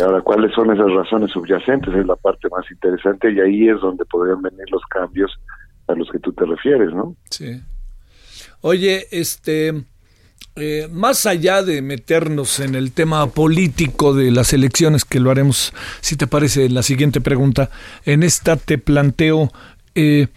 Ahora, 0.00 0.22
¿cuáles 0.22 0.54
son 0.54 0.72
esas 0.72 0.90
razones 0.90 1.30
subyacentes? 1.32 1.94
Es 1.94 2.06
la 2.06 2.16
parte 2.16 2.48
más 2.48 2.64
interesante 2.70 3.30
y 3.30 3.40
ahí 3.40 3.68
es 3.68 3.80
donde 3.80 4.04
podrían 4.06 4.40
venir 4.40 4.64
los 4.70 4.82
cambios 4.88 5.30
a 5.86 5.94
los 5.94 6.10
que 6.10 6.18
tú 6.18 6.32
te 6.32 6.46
refieres, 6.46 6.92
¿no? 6.94 7.14
Sí. 7.30 7.60
Oye, 8.62 9.06
este, 9.10 9.84
eh, 10.56 10.88
más 10.92 11.24
allá 11.26 11.62
de 11.62 11.80
meternos 11.80 12.60
en 12.60 12.74
el 12.74 12.92
tema 12.92 13.26
político 13.28 14.12
de 14.12 14.30
las 14.30 14.52
elecciones, 14.52 15.04
que 15.04 15.20
lo 15.20 15.30
haremos, 15.30 15.72
si 16.00 16.16
te 16.16 16.26
parece, 16.26 16.68
la 16.68 16.82
siguiente 16.82 17.20
pregunta, 17.20 17.70
en 18.04 18.22
esta 18.22 18.56
te 18.56 18.76
planteo, 18.76 19.50
eh, 19.94 20.28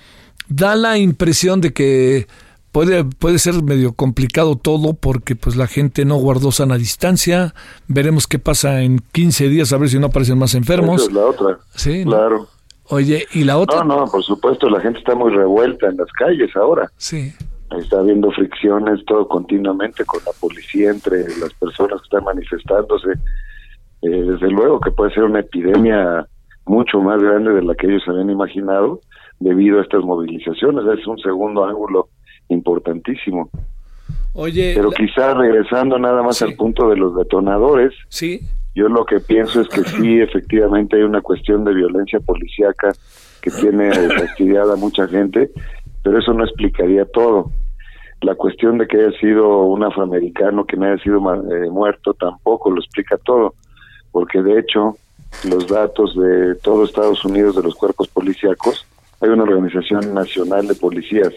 da 0.48 0.76
la 0.76 0.98
impresión 0.98 1.60
de 1.60 1.74
que 1.74 2.28
puede, 2.72 3.04
puede 3.04 3.40
ser 3.40 3.62
medio 3.64 3.94
complicado 3.94 4.56
todo 4.56 4.94
porque 4.94 5.36
pues 5.36 5.56
la 5.56 5.68
gente 5.68 6.06
no 6.06 6.16
guardó 6.16 6.52
sana 6.52 6.78
distancia. 6.78 7.54
Veremos 7.88 8.28
qué 8.28 8.40
pasa 8.40 8.82
en 8.82 9.02
15 9.12 9.50
días, 9.50 9.74
a 9.74 9.78
ver 9.78 9.90
si 9.90 10.00
no 10.00 10.08
aparecen 10.08 10.38
más 10.38 10.56
enfermos. 10.56 11.02
Esa 11.02 11.10
es 11.10 11.16
la 11.16 11.26
otra. 11.26 11.60
Sí, 11.76 12.04
claro. 12.04 12.48
Oye, 12.88 13.26
¿y 13.34 13.44
la 13.44 13.58
otra? 13.58 13.84
No, 13.84 14.02
no, 14.02 14.06
por 14.06 14.24
supuesto, 14.24 14.70
la 14.70 14.80
gente 14.80 15.00
está 15.00 15.16
muy 15.16 15.34
revuelta 15.34 15.88
en 15.88 15.98
las 15.98 16.12
calles 16.12 16.56
ahora. 16.56 16.92
Sí. 16.98 17.34
Está 17.80 18.00
habiendo 18.00 18.32
fricciones 18.32 19.04
todo 19.06 19.28
continuamente 19.28 20.06
con 20.06 20.22
la 20.26 20.32
policía 20.40 20.92
entre 20.92 21.20
las 21.40 21.54
personas 21.60 22.02
que 22.02 22.06
están 22.06 22.24
manifestándose. 22.24 23.12
Eh, 24.02 24.10
desde 24.10 24.50
luego 24.50 24.80
que 24.80 24.92
puede 24.92 25.14
ser 25.14 25.24
una 25.24 25.40
epidemia 25.40 26.26
mucho 26.66 27.00
más 27.00 27.22
grande 27.22 27.54
de 27.54 27.62
la 27.62 27.76
que 27.76 27.88
ellos 27.88 28.04
habían 28.08 28.30
imaginado 28.30 29.02
debido 29.40 29.80
a 29.80 29.84
estas 29.84 30.04
movilizaciones. 30.04 30.86
Es 31.00 31.08
un 31.08 31.18
segundo 31.20 31.66
ángulo 31.66 32.10
importantísimo. 32.50 33.50
Oye, 34.34 34.74
pero 34.76 34.92
quizá 34.92 35.34
regresando 35.34 35.98
nada 35.98 36.22
más 36.22 36.42
al 36.42 36.56
punto 36.56 36.90
de 36.90 36.98
los 36.98 37.16
detonadores, 37.16 37.94
sí. 38.10 38.42
yo 38.76 38.90
lo 38.90 39.06
que 39.06 39.20
pienso 39.22 39.62
es 39.62 39.70
que 39.70 39.84
sí, 39.90 40.20
efectivamente 40.20 40.98
hay 40.98 41.04
una 41.04 41.22
cuestión 41.22 41.64
de 41.64 41.74
violencia 41.74 42.20
policíaca 42.20 42.92
que 43.42 43.52
tiene 43.52 43.92
fastidiada 44.20 44.74
a 44.74 44.78
mucha 44.78 45.08
gente, 45.08 45.52
pero 46.04 46.20
eso 46.20 46.34
no 46.34 46.44
explicaría 46.44 47.06
todo. 47.06 47.52
La 48.26 48.34
cuestión 48.34 48.80
de 48.80 48.88
que 48.88 48.98
haya 48.98 49.16
sido 49.20 49.66
un 49.66 49.84
afroamericano 49.84 50.66
que 50.66 50.76
no 50.76 50.88
haya 50.88 50.98
sido 51.04 51.18
eh, 51.18 51.70
muerto 51.70 52.16
tampoco 52.16 52.72
lo 52.72 52.82
explica 52.82 53.18
todo, 53.18 53.54
porque 54.12 54.42
de 54.42 54.58
hecho 54.58 54.98
los 55.48 55.68
datos 55.68 56.16
de 56.16 56.56
todo 56.56 56.86
Estados 56.86 57.24
Unidos 57.24 57.56
de 57.56 57.62
los 57.62 57.76
cuerpos 57.76 58.08
policíacos, 58.08 58.84
hay 59.22 59.30
una 59.30 59.44
organización 59.44 60.12
nacional 60.16 60.68
de 60.68 60.74
policías 60.74 61.36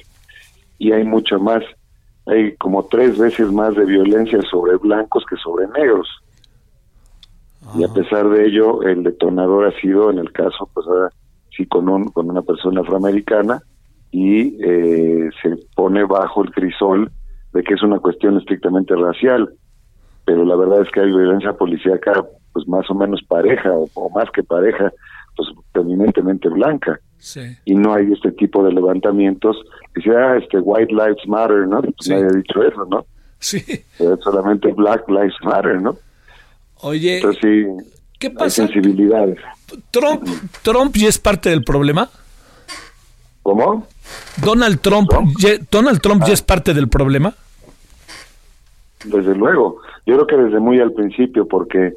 y 0.79 0.92
hay 0.92 1.05
mucho 1.05 1.38
más, 1.38 1.62
hay 2.24 2.57
como 2.57 2.87
tres 2.87 3.18
veces 3.18 3.53
más 3.53 3.74
de 3.74 3.85
violencia 3.85 4.40
sobre 4.51 4.79
blancos 4.79 5.27
que 5.29 5.37
sobre 5.37 5.66
negros. 5.68 6.09
Y 7.74 7.85
a 7.85 7.88
pesar 7.88 8.31
de 8.31 8.46
ello, 8.46 8.83
el 8.83 9.03
detonador 9.03 9.66
ha 9.66 9.79
sido, 9.79 10.11
en 10.11 10.20
el 10.20 10.33
caso, 10.33 10.70
pues 10.72 10.87
ahora 10.87 11.11
sí, 11.55 11.66
con, 11.66 11.87
un, 11.90 12.09
con 12.09 12.31
una 12.31 12.40
persona 12.40 12.81
afroamericana 12.81 13.61
y 14.11 14.57
eh, 14.62 15.31
se 15.42 15.57
pone 15.75 16.05
bajo 16.05 16.44
el 16.44 16.51
crisol 16.51 17.11
de 17.53 17.62
que 17.62 17.75
es 17.75 17.83
una 17.83 17.99
cuestión 17.99 18.37
estrictamente 18.38 18.94
racial. 18.94 19.51
Pero 20.25 20.44
la 20.44 20.57
verdad 20.57 20.83
es 20.83 20.90
que 20.90 21.01
hay 21.01 21.09
violencia 21.09 21.53
policíaca, 21.55 22.25
pues 22.53 22.68
más 22.68 22.88
o 22.90 22.94
menos 22.94 23.23
pareja, 23.27 23.73
o, 23.73 23.88
o 23.94 24.11
más 24.11 24.31
que 24.31 24.42
pareja, 24.42 24.92
pues 25.37 25.49
eminentemente 25.75 26.49
blanca 26.49 27.01
y 27.64 27.75
no 27.75 27.94
hay 27.94 28.12
este 28.12 28.33
tipo 28.33 28.64
de 28.64 28.73
levantamientos 28.73 29.57
que 29.94 30.11
ah, 30.11 30.37
este 30.37 30.59
White 30.59 30.92
Lives 30.92 31.27
Matter, 31.27 31.66
¿no? 31.66 31.83
Pues 31.83 32.09
nadie 32.09 32.27
ha 32.27 32.37
dicho 32.37 32.62
eso, 32.62 32.87
¿no? 32.88 33.07
Sí. 33.40 33.62
Solamente 34.23 34.73
Black 34.73 35.09
Lives 35.09 35.35
Matter, 35.42 35.81
¿no? 35.81 35.97
Oye, 36.81 37.16
Entonces, 37.16 37.40
sí, 37.42 37.88
¿qué 38.18 38.31
pasa? 38.31 38.62
Hay 38.62 38.68
sensibilidades. 38.68 39.38
¿Trump, 39.90 40.27
¿Trump 40.62 40.94
ya 40.97 41.09
es 41.09 41.18
parte 41.18 41.51
del 41.51 41.64
problema? 41.64 42.09
¿Cómo? 43.48 43.87
¿Donald 44.44 44.78
Trump, 44.82 45.08
Ya, 45.38 45.52
¿Donald 45.70 46.02
Trump 46.02 46.22
ya 46.26 46.34
es 46.34 46.42
parte 46.42 46.74
del 46.74 46.87
problema? 46.88 47.32
Desde 49.06 49.34
luego. 49.34 49.80
Yo 50.04 50.16
creo 50.16 50.26
que 50.26 50.37
desde 50.37 50.61
muy 50.61 50.78
al 50.80 50.92
principio, 50.92 51.48
porque 51.48 51.94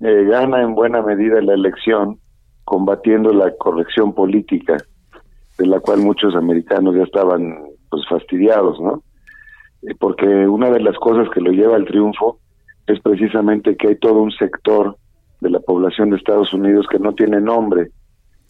eh, 0.00 0.24
gana 0.26 0.62
en 0.62 0.74
buena 0.74 1.02
medida 1.02 1.42
la 1.42 1.52
elección 1.52 2.18
combatiendo 2.64 3.30
la 3.34 3.52
corrección 3.58 4.14
política, 4.14 4.78
de 5.58 5.66
la 5.66 5.80
cual 5.80 5.98
muchos 5.98 6.34
americanos 6.34 6.96
ya 6.96 7.02
estaban 7.02 7.58
pues 7.90 8.08
fastidiados, 8.08 8.80
¿no? 8.80 9.02
Eh, 9.82 9.94
porque 9.98 10.26
una 10.26 10.70
de 10.70 10.80
las 10.80 10.96
cosas 10.96 11.28
que 11.28 11.42
lo 11.42 11.50
lleva 11.50 11.76
al 11.76 11.84
triunfo 11.84 12.38
es 12.86 13.00
precisamente 13.00 13.76
que 13.76 13.88
hay 13.88 13.96
todo 13.96 14.22
un 14.22 14.32
sector 14.32 14.96
de 15.42 15.50
la 15.50 15.60
población 15.60 16.08
de 16.08 16.16
Estados 16.16 16.54
Unidos 16.54 16.86
que 16.90 16.98
no 16.98 17.12
tiene 17.12 17.38
nombre. 17.38 17.90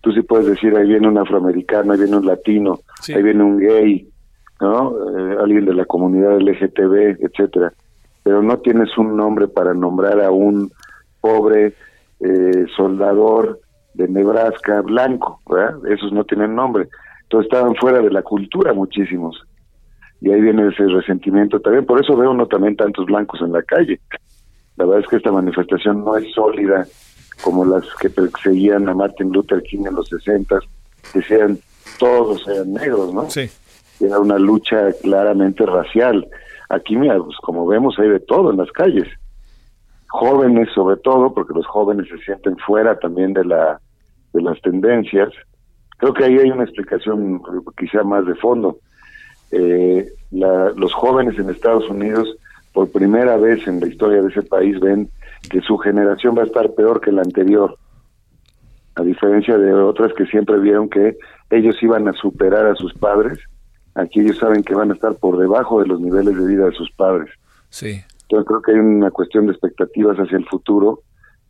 Tú 0.01 0.13
sí 0.13 0.23
puedes 0.23 0.47
decir, 0.47 0.77
ahí 0.77 0.87
viene 0.87 1.09
un 1.09 1.19
afroamericano, 1.19 1.93
ahí 1.93 1.99
viene 1.99 2.17
un 2.17 2.27
latino, 2.27 2.81
ahí 3.09 3.23
viene 3.23 3.43
un 3.43 3.59
gay, 3.59 4.09
¿no? 4.61 4.93
Eh, 4.93 5.37
alguien 5.41 5.65
de 5.65 5.75
la 5.75 5.85
comunidad 5.85 6.39
LGTB, 6.41 7.25
etcétera. 7.25 7.73
Pero 8.23 8.43
no 8.43 8.59
tienes 8.59 8.97
un 8.99 9.17
nombre 9.17 9.49
para 9.49 9.75
nombrar 9.75 10.21
a 10.21 10.31
un 10.31 10.71
pobre 11.21 11.75
eh, 12.21 12.67
soldador 12.77 13.61
de 13.95 14.09
Nebraska 14.09 14.83
blanco, 14.83 15.41
¿verdad? 15.49 15.79
Esos 15.89 16.13
no 16.13 16.25
tienen 16.25 16.55
nombre. 16.55 16.89
Entonces 17.23 17.51
estaban 17.51 17.75
fuera 17.75 18.01
de 18.01 18.11
la 18.11 18.23
cultura 18.23 18.73
muchísimos. 18.73 19.43
Y 20.21 20.31
ahí 20.31 20.41
viene 20.41 20.69
ese 20.69 20.87
resentimiento 20.87 21.61
también. 21.61 21.85
Por 21.85 22.01
eso 22.01 22.17
veo 22.17 22.33
no 22.33 22.47
también 22.47 22.77
tantos 22.77 23.07
blancos 23.07 23.41
en 23.41 23.53
la 23.53 23.63
calle. 23.63 24.01
La 24.77 24.85
verdad 24.85 25.03
es 25.05 25.09
que 25.09 25.17
esta 25.17 25.33
manifestación 25.33 26.05
no 26.05 26.17
es 26.17 26.33
sólida 26.33 26.87
como 27.43 27.65
las 27.65 27.85
que 28.01 28.11
perseguían 28.11 28.89
a 28.89 28.95
Martin 28.95 29.31
Luther 29.31 29.63
King 29.63 29.85
en 29.87 29.95
los 29.95 30.09
60, 30.09 30.59
que 31.13 31.23
sean 31.23 31.59
todos 31.99 32.43
sean 32.45 32.73
negros, 32.73 33.13
¿no? 33.15 33.31
Sí. 33.31 33.49
Era 34.01 34.19
una 34.19 34.39
lucha 34.39 34.93
claramente 35.03 35.65
racial. 35.65 36.27
Aquí, 36.69 36.97
mira, 36.97 37.19
pues 37.19 37.37
como 37.39 37.67
vemos, 37.67 37.99
hay 37.99 38.09
de 38.09 38.21
todo 38.21 38.51
en 38.51 38.59
las 38.59 38.71
calles. 38.73 39.09
Jóvenes, 40.09 40.69
sobre 40.75 40.97
todo, 40.97 41.33
porque 41.33 41.55
los 41.55 41.67
jóvenes 41.67 42.09
se 42.09 42.19
sienten 42.19 42.57
fuera 42.59 42.99
también 42.99 43.33
de 43.33 43.45
la 43.45 43.81
de 44.33 44.43
las 44.43 44.61
tendencias. 44.61 45.31
Creo 45.99 46.13
que 46.13 46.25
ahí 46.25 46.39
hay 46.39 46.51
una 46.51 46.65
explicación 46.65 47.41
quizá 47.77 48.03
más 48.03 48.27
de 48.27 48.35
fondo. 48.35 48.79
Eh, 49.51 50.07
los 50.31 50.93
jóvenes 50.93 51.39
en 51.39 51.49
Estados 51.49 51.89
Unidos, 51.89 52.29
por 52.73 52.91
primera 52.91 53.37
vez 53.37 53.67
en 53.67 53.81
la 53.81 53.87
historia 53.87 54.21
de 54.21 54.29
ese 54.29 54.43
país, 54.43 54.79
ven 54.81 55.09
que 55.51 55.61
su 55.61 55.77
generación 55.79 56.37
va 56.37 56.43
a 56.43 56.47
estar 56.47 56.75
peor 56.75 57.01
que 57.01 57.13
la 57.13 57.23
anterior, 57.23 57.77
a 58.95 59.03
diferencia 59.03 59.59
de 59.59 59.73
otras 59.73 60.13
que 60.15 60.27
siempre 60.27 60.59
vieron 60.59 60.89
que 60.89 61.17
ellos 61.51 61.77
iban 61.83 62.09
a 62.09 62.13
superar 62.15 62.67
a 62.67 62.75
sus 62.75 62.95
padres, 62.95 63.39
aquí 63.95 64.21
ellos 64.21 64.39
saben 64.39 64.63
que 64.63 64.75
van 64.75 64.91
a 64.91 64.95
estar 64.95 65.15
por 65.17 65.39
debajo 65.39 65.81
de 65.81 65.87
los 65.87 66.01
niveles 66.01 66.37
de 66.37 66.47
vida 66.47 66.67
de 66.67 66.73
sus 66.73 66.91
padres. 66.93 67.31
Sí. 67.69 68.01
Entonces 68.23 68.49
creo 68.49 68.63
que 68.63 68.73
hay 68.73 68.79
una 68.79 69.11
cuestión 69.11 69.47
de 69.47 69.53
expectativas 69.53 70.17
hacia 70.17 70.39
el 70.39 70.47
futuro, 70.47 71.01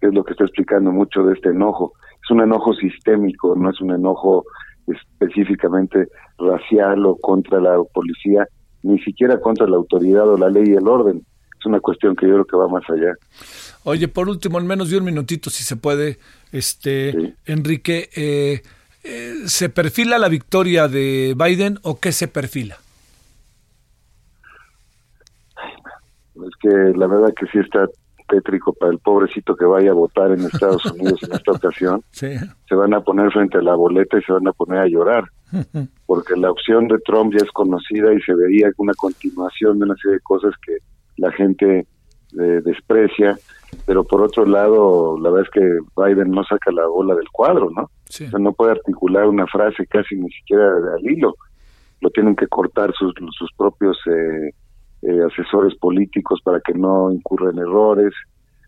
que 0.01 0.09
es 0.09 0.15
lo 0.15 0.25
que 0.25 0.33
está 0.33 0.45
explicando 0.45 0.93
mucho 0.93 1.23
de 1.23 1.35
este 1.35 1.51
enojo 1.51 1.93
es 2.27 2.31
un 2.31 2.41
enojo 2.43 2.75
sistémico, 2.75 3.55
no 3.55 3.71
es 3.71 3.81
un 3.81 3.93
enojo 3.93 4.45
específicamente 4.89 6.09
racial 6.39 7.07
o 7.07 7.17
contra 7.17 7.61
la 7.61 7.81
policía, 7.93 8.47
ni 8.83 8.99
siquiera 9.01 9.41
contra 9.41 9.69
la 9.69 9.77
autoridad 9.77 10.29
o 10.29 10.37
la 10.37 10.51
ley 10.51 10.65
y 10.67 10.75
el 10.75 10.89
orden. 10.89 11.25
Es 11.59 11.67
una 11.67 11.81
cuestión 11.81 12.15
que 12.15 12.27
yo 12.27 12.35
creo 12.35 12.45
que 12.45 12.57
va 12.57 12.69
más 12.69 12.85
allá. 12.91 13.15
Oye, 13.85 14.09
por 14.09 14.29
último, 14.29 14.59
en 14.59 14.67
menos 14.67 14.91
de 14.91 14.99
un 14.99 15.05
minutito, 15.05 15.49
si 15.49 15.63
se 15.63 15.77
puede, 15.77 16.19
este 16.53 17.35
Enrique, 17.47 18.11
eh, 18.17 18.63
eh, 19.05 19.35
¿se 19.47 19.69
perfila 19.69 20.19
la 20.19 20.29
victoria 20.29 20.89
de 20.89 21.37
Biden 21.37 21.79
o 21.83 22.01
qué 22.01 22.13
se 22.13 22.27
perfila? 22.27 22.79
Es 26.35 26.57
que 26.61 26.69
la 26.69 27.07
verdad 27.07 27.33
que 27.39 27.47
sí 27.47 27.59
está 27.59 27.87
tétrico 28.29 28.73
para 28.73 28.93
el 28.93 28.99
pobrecito 28.99 29.55
que 29.55 29.65
vaya 29.65 29.91
a 29.91 29.95
votar 29.95 30.33
en 30.33 30.41
Estados 30.41 30.85
Unidos 30.93 31.23
en 31.23 31.33
esta 31.33 31.53
ocasión. 31.53 32.03
Se 32.11 32.75
van 32.75 32.95
a 32.95 33.01
poner 33.01 33.31
frente 33.31 33.59
a 33.59 33.63
la 33.63 33.75
boleta 33.75 34.19
y 34.19 34.23
se 34.23 34.33
van 34.33 34.49
a 34.49 34.53
poner 34.53 34.81
a 34.81 34.89
llorar, 34.89 35.25
porque 36.07 36.37
la 36.37 36.51
opción 36.51 36.89
de 36.89 36.99
Trump 37.07 37.33
ya 37.33 37.45
es 37.45 37.51
conocida 37.53 38.13
y 38.13 38.21
se 38.23 38.35
vería 38.35 38.69
una 38.79 38.95
continuación 38.95 39.79
de 39.79 39.85
una 39.85 39.95
serie 39.97 40.17
de 40.17 40.23
cosas 40.23 40.53
que 40.65 40.77
la 41.17 41.33
gente 41.33 41.87
eh, 42.39 42.61
desprecia, 42.65 43.39
pero 43.85 44.05
por 44.05 44.23
otro 44.23 44.45
lado, 44.47 45.19
la 45.21 45.31
verdad 45.31 45.49
es 45.53 45.61
que 45.61 46.03
Biden 46.03 46.31
no 46.31 46.45
saca 46.45 46.71
la 46.73 46.87
bola 46.87 47.15
del 47.15 47.29
cuadro, 47.31 47.71
¿no? 47.71 47.91
no 48.39 48.53
puede 48.53 48.73
articular 48.73 49.27
una 49.27 49.47
frase 49.47 49.87
casi 49.87 50.17
ni 50.17 50.31
siquiera 50.31 50.67
al 50.95 51.05
hilo, 51.05 51.35
lo 52.01 52.11
tienen 52.11 52.37
que 52.37 52.47
cortar 52.47 52.93
sus, 52.95 53.13
sus 53.39 53.51
propios... 53.57 53.99
Eh, 54.07 54.51
eh, 55.03 55.23
asesores 55.23 55.77
políticos 55.77 56.41
para 56.43 56.59
que 56.61 56.73
no 56.73 57.13
incurran 57.13 57.59
errores, 57.59 58.13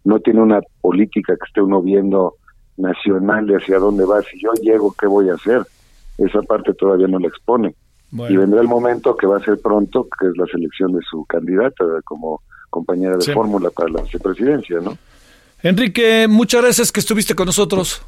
no 0.05 0.21
tiene 0.21 0.41
una 0.41 0.61
política 0.81 1.35
que 1.35 1.47
esté 1.47 1.63
uno 1.63 1.83
viendo 1.83 2.35
nacional 2.77 3.47
de 3.47 3.57
hacia 3.57 3.79
dónde 3.79 4.05
va, 4.05 4.23
si 4.23 4.41
yo 4.41 4.53
llego, 4.63 4.95
¿qué 4.97 5.07
voy 5.07 5.31
a 5.31 5.35
hacer? 5.35 5.63
Esa 6.19 6.43
parte 6.43 6.75
todavía 6.75 7.09
no 7.09 7.19
la 7.19 7.29
expone. 7.29 7.75
Y 8.13 8.37
vendrá 8.37 8.61
el 8.61 8.69
momento 8.69 9.17
que 9.17 9.27
va 9.27 9.37
a 9.37 9.41
ser 9.41 9.61
pronto, 9.61 10.09
que 10.19 10.29
es 10.29 10.37
la 10.37 10.47
selección 10.47 10.93
de 10.93 11.01
su 11.09 11.25
candidata 11.27 11.85
como 12.05 12.43
compañera 12.71 13.17
de 13.17 13.33
fórmula 13.33 13.71
para 13.71 13.91
la 13.91 14.03
vicepresidencia, 14.03 14.81
¿no? 14.81 14.97
Enrique, 15.63 16.27
muchas 16.29 16.63
gracias 16.63 16.93
que 16.93 17.01
estuviste 17.01 17.35
con 17.35 17.47
nosotros. 17.47 18.03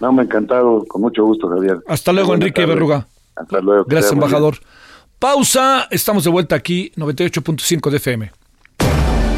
No, 0.00 0.12
me 0.12 0.22
ha 0.22 0.24
encantado, 0.24 0.84
con 0.86 1.02
mucho 1.02 1.24
gusto, 1.24 1.48
Javier. 1.48 1.78
Hasta 1.86 2.12
luego, 2.12 2.34
Enrique 2.34 2.66
Berruga. 2.66 3.06
Hasta 3.36 3.60
luego. 3.60 3.84
Gracias, 3.86 4.12
embajador. 4.12 4.56
Pausa, 5.18 5.86
estamos 5.90 6.24
de 6.24 6.30
vuelta 6.30 6.56
aquí, 6.56 6.90
98.5 6.96 7.90
de 7.90 7.96
FM. 7.98 8.32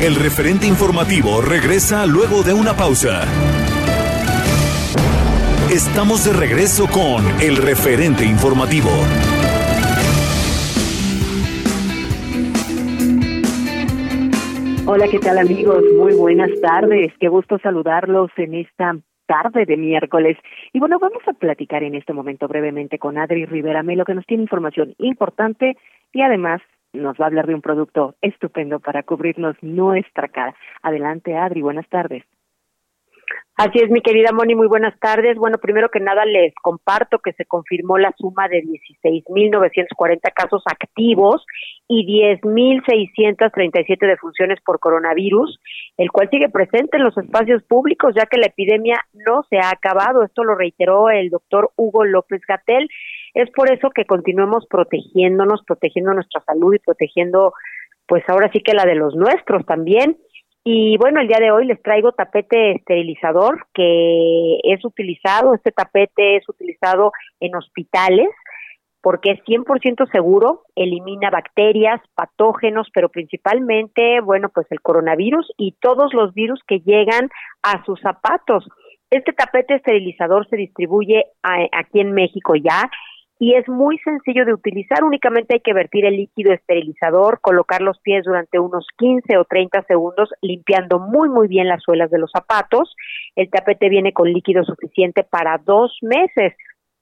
El 0.01 0.15
referente 0.17 0.67
informativo 0.67 1.43
regresa 1.43 2.07
luego 2.07 2.43
de 2.43 2.55
una 2.55 2.75
pausa. 2.75 3.23
Estamos 5.71 6.25
de 6.25 6.33
regreso 6.33 6.87
con 6.87 7.25
el 7.41 7.57
referente 7.57 8.25
informativo. 8.25 8.91
Hola, 14.87 15.09
¿qué 15.09 15.19
tal 15.19 15.39
amigos? 15.39 15.83
Muy 15.97 16.15
buenas 16.15 16.51
tardes. 16.61 17.11
Qué 17.19 17.29
gusto 17.29 17.59
saludarlos 17.59 18.31
en 18.37 18.53
esta 18.53 18.95
tarde 19.25 19.65
de 19.65 19.79
miércoles. 19.79 20.37
Y 20.75 20.79
bueno, 20.79 20.99
vamos 20.99 21.23
a 21.27 21.33
platicar 21.33 21.83
en 21.83 21.95
este 21.95 22.13
momento 22.13 22.49
brevemente 22.49 22.99
con 22.99 23.17
Adri 23.17 23.47
Rivera 23.47 23.83
Melo, 23.83 24.05
que 24.05 24.15
nos 24.15 24.27
tiene 24.27 24.43
información 24.43 24.95
importante 24.99 25.79
y 26.13 26.21
además 26.21 26.61
nos 26.93 27.19
va 27.19 27.25
a 27.25 27.29
hablar 27.29 27.47
de 27.47 27.55
un 27.55 27.63
producto 27.63 28.15
estupendo 28.21 28.79
para 28.79 29.03
cubrirnos 29.03 29.57
nuestra 29.63 30.29
cara. 30.29 30.55
Adelante, 30.83 31.35
Adri, 31.35 31.63
buenas 31.63 31.89
tardes. 31.89 32.23
Así 33.57 33.79
es, 33.79 33.89
mi 33.89 34.01
querida 34.01 34.33
Moni, 34.33 34.57
muy 34.57 34.67
buenas 34.67 34.99
tardes. 34.99 35.37
Bueno, 35.37 35.59
primero 35.59 35.89
que 35.89 36.01
nada 36.01 36.25
les 36.25 36.53
comparto 36.61 37.21
que 37.21 37.33
se 37.35 37.45
confirmó 37.45 37.99
la 37.99 38.13
suma 38.19 38.49
de 38.49 38.65
16.940 38.65 40.33
casos 40.35 40.65
activos 40.67 41.47
y 41.87 42.05
10.637 42.05 44.09
defunciones 44.09 44.59
por 44.61 44.81
coronavirus, 44.81 45.61
el 45.99 46.11
cual 46.11 46.31
sigue 46.31 46.49
presente 46.49 46.97
en 46.97 47.05
los 47.05 47.17
espacios 47.17 47.63
públicos 47.63 48.13
ya 48.17 48.27
que 48.27 48.39
la 48.39 48.47
epidemia 48.47 49.01
no 49.13 49.45
se 49.49 49.59
ha 49.59 49.71
acabado. 49.71 50.25
Esto 50.25 50.43
lo 50.43 50.57
reiteró 50.57 51.09
el 51.09 51.31
doctor 51.31 51.71
Hugo 51.77 52.05
López 52.05 52.43
Gatel. 52.49 52.89
Es 53.35 53.53
por 53.53 53.73
eso 53.73 53.91
que 53.91 54.05
continuemos 54.05 54.67
protegiéndonos, 54.67 55.63
protegiendo 55.65 56.13
nuestra 56.13 56.43
salud 56.45 56.75
y 56.75 56.81
protegiendo, 56.81 57.53
pues 58.09 58.29
ahora 58.29 58.51
sí 58.53 58.65
que 58.65 58.75
la 58.75 58.85
de 58.85 58.97
los 58.97 59.15
nuestros 59.15 59.65
también. 59.65 60.17
Y 60.67 60.97
bueno, 60.97 61.21
el 61.21 61.29
día 61.29 61.37
de 61.41 61.51
hoy 61.51 61.67
les 61.67 61.83
traigo 61.83 62.13
tapete 62.13 62.73
esterilizador 62.73 63.67
que 63.75 64.57
es 64.65 64.83
utilizado, 64.83 65.55
este 65.55 65.73
tapete 65.73 66.37
es 66.37 66.49
utilizado 66.49 67.13
en 67.39 67.55
hospitales 67.55 68.29
porque 69.03 69.33
es 69.33 69.41
100% 69.45 70.11
seguro, 70.11 70.63
elimina 70.75 71.29
bacterias, 71.29 72.01
patógenos, 72.15 72.89
pero 72.95 73.11
principalmente, 73.11 74.23
bueno, 74.23 74.49
pues 74.49 74.67
el 74.71 74.81
coronavirus 74.81 75.53
y 75.59 75.77
todos 75.83 76.15
los 76.15 76.33
virus 76.33 76.63
que 76.67 76.81
llegan 76.81 77.29
a 77.63 77.85
sus 77.85 78.01
zapatos. 78.01 78.67
Este 79.11 79.35
tapete 79.35 79.75
esterilizador 79.75 80.49
se 80.49 80.57
distribuye 80.57 81.27
aquí 81.43 82.01
en 82.01 82.13
México 82.13 82.55
ya 82.57 82.91
y 83.39 83.55
es 83.55 83.69
muy 83.69 83.99
sencillo 83.99 84.45
de 84.45 84.55
utilizar. 84.55 85.03
Únicamente 85.03 85.55
hay 85.55 85.61
que 85.61 85.73
vertir 85.73 86.05
el 86.05 86.17
líquido 86.17 86.53
esterilizador, 86.53 87.41
colocar 87.41 87.83
los 87.83 87.99
pies 88.01 88.25
durante 88.25 88.59
unos 88.59 88.87
15 88.99 89.37
o 89.39 89.45
30 89.45 89.83
segundos, 89.83 90.31
limpiando 90.41 91.01
muy, 91.01 91.29
muy 91.29 91.49
bien 91.49 91.69
las 91.69 91.83
suelas 91.83 92.11
de 92.11 92.19
los 92.19 92.31
zapatos. 92.31 92.95
El 93.35 93.51
tapete 93.51 93.89
viene 93.89 94.13
con 94.13 94.33
líquido 94.33 94.65
suficiente 94.65 95.25
para 95.25 95.59
dos 95.59 95.99
meses. 96.03 96.55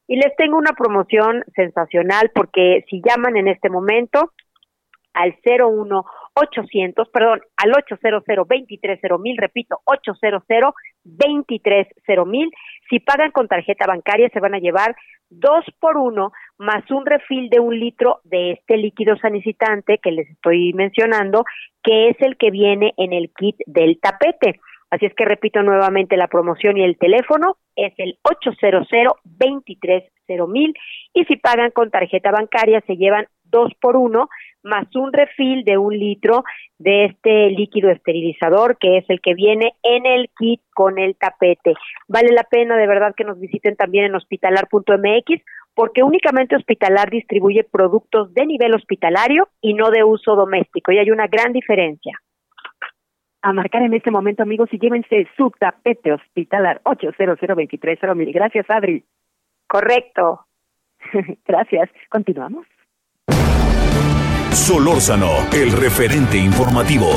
Y 0.09 0.17
les 0.17 0.35
tengo 0.37 0.57
una 0.57 0.73
promoción 0.73 1.45
sensacional 1.55 2.31
porque 2.35 2.85
si 2.89 3.03
llaman 3.03 3.37
en 3.37 3.49
este 3.49 3.71
momento 3.71 4.33
al 5.15 5.37
01 5.45 6.05
800, 6.35 7.09
perdón, 7.11 7.43
al 7.57 7.73
800 7.73 8.25
230 8.25 9.19
mil, 9.19 9.37
repito, 9.37 9.81
800 9.85 10.43
230 11.05 12.25
mil. 12.25 12.51
Si 12.89 13.01
pagan 13.01 13.31
con 13.31 13.49
tarjeta 13.49 13.87
bancaria 13.87 14.31
se 14.33 14.41
van 14.41 14.55
a 14.55 14.59
llevar 14.59 14.97
dos 15.29 15.65
por 15.81 15.97
uno 15.97 16.33
más 16.59 16.89
un 16.91 17.07
refil 17.07 17.49
de 17.49 17.61
un 17.61 17.79
litro 17.79 18.21
de 18.25 18.53
este 18.53 18.77
líquido 18.77 19.17
sanitante 19.17 19.99
que 19.99 20.13
les 20.13 20.29
estoy 20.31 20.73
mencionando, 20.75 21.45
que 21.83 22.11
es 22.11 22.17
el 22.21 22.37
que 22.37 22.51
viene 22.51 22.95
en 22.97 23.13
el 23.13 23.31
kit 23.35 23.57
del 23.67 23.99
tapete. 24.01 24.61
Así 24.91 25.07
es 25.07 25.15
que 25.15 25.25
repito 25.25 25.63
nuevamente 25.63 26.19
la 26.19 26.29
promoción 26.29 26.77
y 26.77 26.85
el 26.85 26.99
teléfono 26.99 27.57
es 27.77 27.95
el 27.97 28.19
800 28.23 28.87
230 29.25 30.47
mil 30.49 30.75
y 31.15 31.25
si 31.25 31.37
pagan 31.37 31.71
con 31.71 31.91
tarjeta 31.91 32.31
bancaria 32.31 32.83
se 32.87 32.97
llevan 32.97 33.27
dos 33.45 33.73
por 33.81 33.97
uno 33.97 34.29
más 34.63 34.87
un 34.95 35.13
refil 35.13 35.65
de 35.65 35.79
un 35.79 35.99
litro 35.99 36.45
de 36.79 37.07
este 37.07 37.51
líquido 37.51 37.91
esterilizador 37.91 38.79
que 38.79 38.99
es 38.99 39.05
el 39.09 39.21
que 39.21 39.35
viene 39.35 39.75
en 39.83 40.07
el 40.07 40.31
kit 40.39 40.61
con 40.75 40.99
el 40.99 41.17
tapete. 41.17 41.75
Vale 42.09 42.33
la 42.33 42.45
pena 42.45 42.77
de 42.77 42.87
verdad 42.87 43.15
que 43.17 43.25
nos 43.25 43.39
visiten 43.39 43.77
también 43.77 44.05
en 44.07 44.15
hospitalar.mx 44.15 45.43
porque 45.75 46.03
únicamente 46.03 46.57
Hospitalar 46.57 47.11
distribuye 47.11 47.65
productos 47.65 48.33
de 48.35 48.47
nivel 48.47 48.75
hospitalario 48.75 49.49
y 49.61 49.75
no 49.75 49.91
de 49.91 50.05
uso 50.05 50.37
doméstico 50.37 50.93
y 50.93 50.99
hay 50.99 51.11
una 51.11 51.27
gran 51.27 51.53
diferencia. 51.53 52.19
A 53.45 53.53
marcar 53.53 53.83
en 53.83 53.95
este 53.95 54.13
momento, 54.13 54.45
amigos, 54.45 54.69
y 54.73 54.79
llévense 54.79 55.27
su 55.37 55.51
tapete 55.59 56.13
hospitalar 56.13 56.81
800 56.85 57.39
mil. 58.15 58.33
Gracias, 58.33 58.67
Adri. 58.69 59.05
Correcto. 59.67 60.47
Gracias. 61.45 61.91
Continuamos. 62.09 62.67
Solórzano, 64.55 65.49
el 65.53 65.73
referente 65.73 66.37
informativo. 66.37 67.09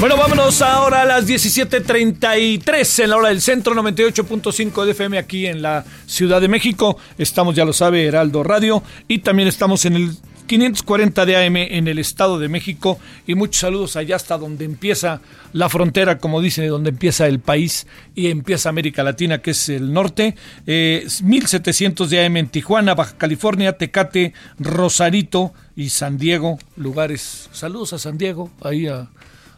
Bueno, 0.00 0.16
vámonos 0.16 0.60
ahora 0.60 1.02
a 1.02 1.04
las 1.04 1.26
17:33 1.26 3.04
en 3.04 3.10
la 3.10 3.16
hora 3.16 3.28
del 3.28 3.40
centro, 3.40 3.74
98.5 3.74 4.84
de 4.84 4.90
FM 4.90 5.16
aquí 5.16 5.46
en 5.46 5.62
la 5.62 5.84
Ciudad 6.06 6.40
de 6.40 6.48
México. 6.48 6.98
Estamos, 7.16 7.54
ya 7.54 7.64
lo 7.64 7.72
sabe, 7.72 8.04
Heraldo 8.04 8.42
Radio 8.42 8.82
y 9.08 9.20
también 9.20 9.48
estamos 9.48 9.84
en 9.84 9.94
el 9.96 10.10
540 10.46 11.26
de 11.26 11.36
AM 11.36 11.56
en 11.56 11.88
el 11.88 11.98
Estado 11.98 12.38
de 12.38 12.48
México 12.48 12.98
y 13.26 13.34
muchos 13.34 13.60
saludos 13.60 13.96
allá 13.96 14.16
hasta 14.16 14.36
donde 14.36 14.64
empieza 14.64 15.20
la 15.52 15.68
frontera, 15.68 16.18
como 16.18 16.40
dicen, 16.40 16.68
donde 16.68 16.90
empieza 16.90 17.26
el 17.26 17.40
país 17.40 17.86
y 18.14 18.28
empieza 18.28 18.68
América 18.68 19.02
Latina, 19.02 19.38
que 19.38 19.52
es 19.52 19.68
el 19.68 19.92
norte. 19.92 20.36
1700 20.66 22.06
eh, 22.06 22.16
de 22.16 22.26
AM 22.26 22.36
en 22.36 22.48
Tijuana, 22.48 22.94
Baja 22.94 23.16
California, 23.16 23.78
Tecate, 23.78 24.34
Rosarito 24.58 25.52
y 25.76 25.88
San 25.88 26.18
Diego, 26.18 26.58
lugares. 26.76 27.48
Saludos 27.52 27.92
a 27.94 27.98
San 27.98 28.18
Diego, 28.18 28.50
ahí 28.62 28.86
a, 28.86 29.08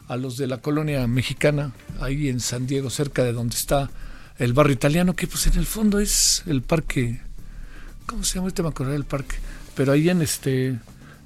a 0.09 0.17
los 0.17 0.37
de 0.37 0.47
la 0.47 0.59
colonia 0.59 1.07
mexicana, 1.07 1.73
ahí 2.01 2.29
en 2.29 2.41
San 2.41 2.67
Diego, 2.67 2.91
cerca 2.91 3.25
de 3.25 3.33
donde 3.33 3.57
está 3.57 3.91
el 4.39 4.53
barrio 4.53 4.75
italiano, 4.75 5.15
que 5.15 5.27
pues 5.27 5.47
en 5.47 5.59
el 5.59 5.67
fondo 5.67 5.99
es 5.99 6.45
el 6.47 6.63
parque. 6.63 7.21
¿Cómo 8.07 8.23
se 8.23 8.37
llama? 8.37 8.49
Este 8.49 8.63
me 8.63 8.69
acordé 8.69 8.93
del 8.93 9.05
parque 9.05 9.37
pero 9.77 9.93
ahí 9.93 10.09
en 10.09 10.23
este 10.23 10.77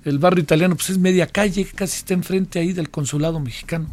el 0.04 0.18
barrio 0.18 0.42
italiano 0.42 0.76
pues 0.76 0.90
es 0.90 0.98
media 0.98 1.26
calle, 1.26 1.66
casi 1.74 1.98
está 1.98 2.14
enfrente 2.14 2.58
ahí 2.58 2.72
del 2.72 2.90
consulado 2.90 3.38
mexicano, 3.38 3.88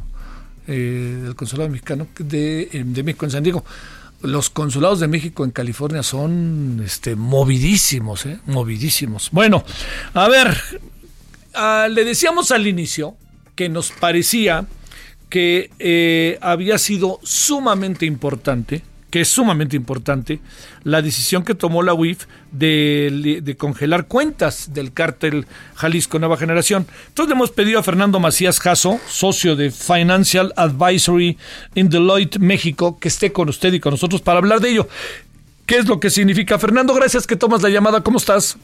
eh, 0.67 1.20
del 1.24 1.36
consulado 1.36 1.70
mexicano 1.70 2.08
de, 2.17 2.70
de, 2.86 3.04
México 3.04 3.26
en 3.26 3.32
San 3.32 3.43
Diego. 3.43 3.63
Los 4.22 4.50
consulados 4.50 5.00
de 5.00 5.08
México 5.08 5.46
en 5.46 5.52
California 5.52 6.02
son 6.02 6.82
este, 6.84 7.15
movidísimos, 7.15 8.26
¿eh? 8.26 8.39
movidísimos. 8.48 9.30
Bueno, 9.32 9.63
a 10.13 10.28
ver, 10.28 10.58
ah, 11.54 11.88
le 11.89 12.04
decíamos 12.04 12.52
al 12.52 12.65
inicio 12.67 13.15
que 13.56 13.70
nos 13.70 13.91
parecía 13.91 14.65
que 15.30 15.72
eh, 15.78 16.39
había 16.41 16.78
sido 16.78 17.20
sumamente 17.22 18.06
importante 18.06 18.82
que 19.10 19.22
es 19.22 19.30
sumamente 19.30 19.76
importante, 19.76 20.39
la 20.84 21.02
decisión 21.02 21.43
que 21.43 21.56
tomó 21.56 21.82
la 21.82 21.93
UIF 21.93 22.26
de, 22.52 23.56
congelar 23.58 24.08
cuentas 24.08 24.74
del 24.74 24.93
cártel 24.93 25.46
Jalisco 25.76 26.20
Nueva 26.20 26.38
Generación. 26.38 26.86
Entonces 27.08 27.30
le 27.30 27.36
hemos 27.36 27.52
pedido 27.52 27.80
a 27.80 27.84
Fernando 27.84 28.20
Macías 28.20 28.60
Jasso, 28.60 29.00
socio 29.08 29.56
de 29.56 29.72
Financial 29.72 30.54
Advisory 30.56 31.38
in 31.76 31.89
Deloitte, 31.89 32.39
México, 32.39 33.00
que 33.00 33.08
esté 33.08 33.32
con 33.32 33.50
usted 33.50 33.74
y 33.74 33.80
con 33.80 33.91
nosotros 33.91 34.22
para 34.22 34.39
hablar 34.39 34.60
de 34.60 34.72
ello. 34.72 34.88
¿Qué 35.65 35.78
es 35.78 35.88
lo 35.88 36.00
que 36.00 36.10
significa? 36.10 36.60
Fernando, 36.60 36.93
gracias 36.93 37.28
que 37.28 37.36
tomas 37.36 37.62
la 37.62 37.70
llamada. 37.70 38.02
¿Cómo 38.02 38.17
estás? 38.17 38.58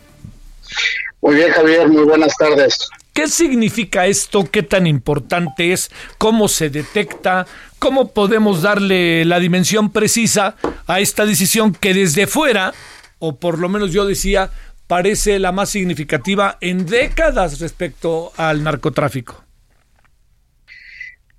Muy 1.21 1.35
bien, 1.35 1.51
Javier. 1.51 1.87
Muy 1.87 2.03
buenas 2.03 2.35
tardes. 2.37 2.89
¿Qué 3.13 3.27
significa 3.27 4.07
esto? 4.07 4.49
¿Qué 4.49 4.63
tan 4.63 4.87
importante 4.87 5.71
es? 5.71 5.91
¿Cómo 6.17 6.47
se 6.47 6.71
detecta? 6.71 7.45
¿Cómo 7.77 8.11
podemos 8.11 8.63
darle 8.63 9.23
la 9.23 9.39
dimensión 9.39 9.91
precisa 9.91 10.55
a 10.87 10.99
esta 10.99 11.23
decisión 11.25 11.75
que 11.75 11.93
desde 11.93 12.25
fuera, 12.25 12.73
o 13.19 13.35
por 13.35 13.59
lo 13.59 13.69
menos 13.69 13.91
yo 13.93 14.05
decía, 14.05 14.49
parece 14.87 15.37
la 15.37 15.51
más 15.51 15.69
significativa 15.69 16.57
en 16.59 16.87
décadas 16.87 17.59
respecto 17.59 18.31
al 18.35 18.63
narcotráfico? 18.63 19.43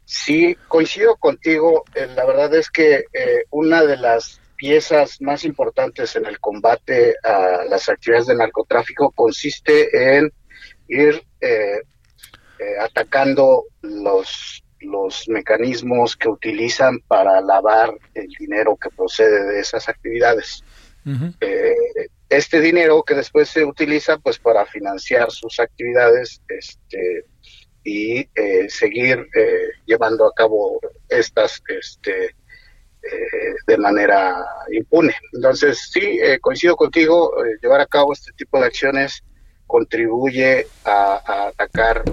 Sí, 0.04 0.56
coincido 0.68 1.16
contigo. 1.16 1.82
Eh, 1.96 2.06
la 2.14 2.24
verdad 2.24 2.54
es 2.54 2.70
que 2.70 3.04
eh, 3.12 3.44
una 3.50 3.82
de 3.82 3.96
las 3.96 4.40
piezas 4.56 5.20
más 5.20 5.44
importantes 5.44 6.14
en 6.14 6.26
el 6.26 6.38
combate 6.38 7.16
a 7.24 7.64
las 7.68 7.88
actividades 7.88 8.28
de 8.28 8.36
narcotráfico 8.36 9.10
consiste 9.10 10.18
en 10.18 10.32
ir 10.86 11.24
eh, 11.44 11.82
eh, 12.58 12.78
atacando 12.80 13.64
los, 13.82 14.64
los 14.80 15.28
mecanismos 15.28 16.16
que 16.16 16.28
utilizan 16.28 17.00
para 17.00 17.40
lavar 17.42 17.92
el 18.14 18.28
dinero 18.38 18.78
que 18.80 18.88
procede 18.90 19.44
de 19.52 19.60
esas 19.60 19.88
actividades. 19.88 20.64
Eh, 21.40 21.74
este 22.30 22.62
dinero 22.62 23.02
que 23.02 23.14
después 23.14 23.50
se 23.50 23.62
utiliza 23.62 24.16
pues 24.16 24.38
para 24.38 24.64
financiar 24.64 25.30
sus 25.30 25.60
actividades 25.60 26.40
este, 26.48 27.26
y 27.84 28.26
seguir 28.68 29.28
llevando 29.84 30.26
a 30.26 30.32
cabo 30.32 30.80
estas 31.10 31.60
este, 31.68 32.34
de 33.66 33.76
manera 33.76 34.34
impune. 34.72 35.14
Entonces, 35.34 35.90
sí, 35.92 36.18
coincido 36.40 36.74
contigo, 36.74 37.34
llevar 37.60 37.82
a 37.82 37.86
cabo 37.86 38.14
este 38.14 38.32
tipo 38.32 38.58
de 38.58 38.66
acciones 38.66 39.22
contribuye 39.74 40.68
a, 40.84 41.48
atacar 41.48 42.04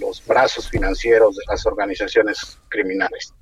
los, 0.00 0.22
brazos 0.26 0.68
financieros 0.68 1.36
de 1.36 1.42
las 1.48 1.64
organizaciones 1.66 2.58
criminales. 2.68 3.32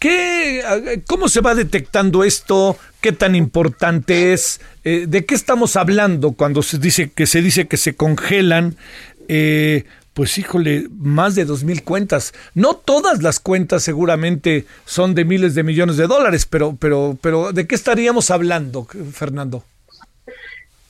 ¿Qué, 0.00 1.00
¿Cómo 1.06 1.28
se 1.28 1.40
va 1.42 1.54
detectando 1.54 2.24
esto? 2.24 2.76
¿Qué 3.00 3.12
tan 3.12 3.36
importante 3.36 4.32
es? 4.32 4.60
Eh, 4.82 5.06
¿De 5.06 5.24
qué 5.24 5.36
estamos 5.36 5.76
hablando 5.76 6.32
cuando 6.32 6.60
se 6.60 6.78
dice 6.78 7.12
que 7.12 7.28
se 7.28 7.40
dice 7.40 7.68
que 7.68 7.76
se 7.76 7.94
congelan? 7.94 8.76
Eh, 9.28 9.84
pues 10.12 10.36
híjole, 10.36 10.88
más 10.90 11.36
de 11.36 11.44
dos 11.44 11.62
mil 11.62 11.84
cuentas. 11.84 12.34
No 12.54 12.74
todas 12.74 13.22
las 13.22 13.38
cuentas 13.38 13.84
seguramente 13.84 14.66
son 14.86 15.14
de 15.14 15.24
miles 15.24 15.54
de 15.54 15.62
millones 15.62 15.98
de 15.98 16.08
dólares, 16.08 16.46
pero, 16.46 16.76
pero, 16.80 17.16
pero 17.20 17.52
¿de 17.52 17.68
qué 17.68 17.76
estaríamos 17.76 18.32
hablando, 18.32 18.88
Fernando? 19.12 19.62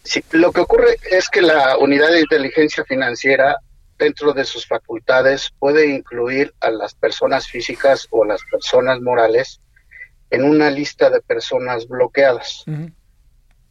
Sí, 0.07 0.23
lo 0.31 0.53
que 0.53 0.61
ocurre 0.61 0.97
es 1.11 1.29
que 1.29 1.43
la 1.43 1.77
unidad 1.79 2.11
de 2.11 2.21
inteligencia 2.21 2.85
financiera 2.85 3.57
dentro 3.99 4.33
de 4.33 4.45
sus 4.45 4.67
facultades 4.67 5.53
puede 5.59 5.87
incluir 5.87 6.55
a 6.61 6.71
las 6.71 6.95
personas 6.95 7.49
físicas 7.49 8.07
o 8.11 8.25
las 8.25 8.41
personas 8.51 9.01
morales 9.01 9.61
en 10.31 10.45
una 10.45 10.71
lista 10.71 11.11
de 11.11 11.21
personas 11.23 11.89
bloqueadas. 11.89 12.65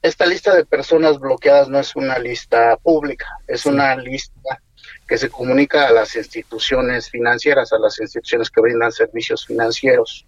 Esta 0.02 0.26
lista 0.26 0.54
de 0.54 0.66
personas 0.66 1.20
bloqueadas 1.20 1.70
no 1.70 1.80
es 1.80 1.96
una 1.96 2.20
lista 2.20 2.78
pública, 2.78 3.28
es 3.48 3.66
una 3.66 3.96
lista 3.96 4.62
que 5.08 5.18
se 5.18 5.30
comunica 5.30 5.88
a 5.88 5.92
las 5.92 6.16
instituciones 6.16 7.10
financieras, 7.10 7.72
a 7.72 7.80
las 7.80 8.00
instituciones 8.00 8.50
que 8.50 8.62
brindan 8.62 8.92
servicios 8.92 9.46
financieros. 9.46 10.26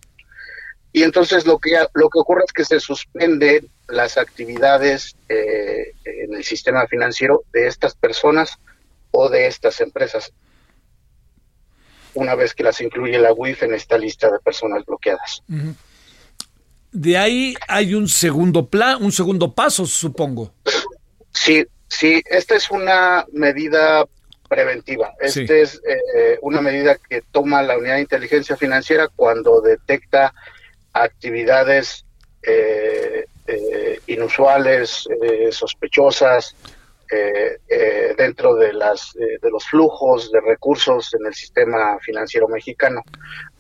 Y 0.94 1.04
entonces 1.04 1.46
lo 1.46 1.60
que, 1.60 1.72
lo 1.94 2.10
que 2.10 2.20
ocurre 2.20 2.44
es 2.46 2.54
que 2.54 2.66
se 2.66 2.80
suspenden 2.80 3.70
las 3.88 4.18
actividades 4.18 5.16
eh, 5.30 5.92
en 6.06 6.36
el 6.36 6.44
sistema 6.44 6.88
financiero 6.88 7.44
de 7.54 7.68
estas 7.68 7.96
personas 7.96 8.58
o 9.12 9.30
de 9.30 9.48
estas 9.48 9.80
empresas 9.82 10.34
una 12.18 12.36
vez 12.36 12.54
que 12.54 12.64
las 12.64 12.82
incluye 12.82 13.20
la 13.20 13.32
UIF 13.32 13.64
en 13.64 13.74
esta 13.76 13.98
lista 13.98 14.30
de 14.32 14.40
personas 14.40 14.84
bloqueadas. 14.86 15.44
De 16.92 17.18
ahí 17.18 17.54
hay 17.68 17.94
un 17.94 18.08
segundo 18.08 18.68
plan, 18.68 19.04
un 19.04 19.12
segundo 19.12 19.54
paso, 19.54 19.86
supongo. 19.86 20.52
Sí, 21.32 21.66
sí, 21.88 22.22
esta 22.26 22.56
es 22.56 22.72
una 22.72 23.26
medida 23.32 24.06
preventiva. 24.50 25.14
Esta 25.20 25.54
es 25.54 25.76
eh, 25.88 26.40
una 26.42 26.62
medida 26.62 26.96
que 26.96 27.22
toma 27.32 27.62
la 27.62 27.78
unidad 27.78 27.96
de 27.96 28.02
inteligencia 28.02 28.58
financiera 28.58 29.10
cuando 29.16 29.62
detecta 29.62 30.34
actividades 31.04 32.06
eh, 32.42 33.26
eh, 33.46 34.00
inusuales, 34.08 35.08
eh, 35.22 35.52
sospechosas, 35.52 36.56
dentro 38.18 38.56
de, 38.56 38.74
las, 38.74 39.14
de 39.14 39.50
los 39.50 39.64
flujos 39.64 40.30
de 40.30 40.42
recursos 40.42 41.14
en 41.18 41.26
el 41.28 41.34
sistema 41.34 41.98
financiero 42.02 42.50
mexicano, 42.50 43.02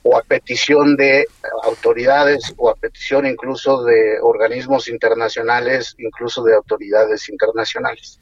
o 0.03 0.17
a 0.17 0.21
petición 0.21 0.97
de 0.97 1.25
autoridades, 1.63 2.53
o 2.57 2.69
a 2.69 2.75
petición 2.75 3.25
incluso 3.25 3.85
de 3.85 4.19
organismos 4.21 4.89
internacionales, 4.89 5.95
incluso 5.97 6.43
de 6.43 6.55
autoridades 6.55 7.29
internacionales. 7.29 8.19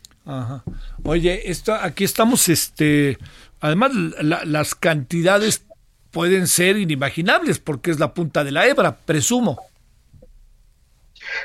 Oye, 1.04 1.49
esto, 1.49 1.73
aquí 1.73 2.04
estamos, 2.04 2.47
este, 2.47 3.17
además 3.62 3.93
las 4.21 4.75
cantidades 4.75 5.64
pueden 6.15 6.47
ser 6.47 6.78
inimaginables 6.78 7.60
porque 7.60 7.91
es 7.91 7.99
la 7.99 8.13
punta 8.13 8.45
de 8.45 8.51
la 8.54 8.65
hebra, 8.65 8.95
presumo. 8.95 9.60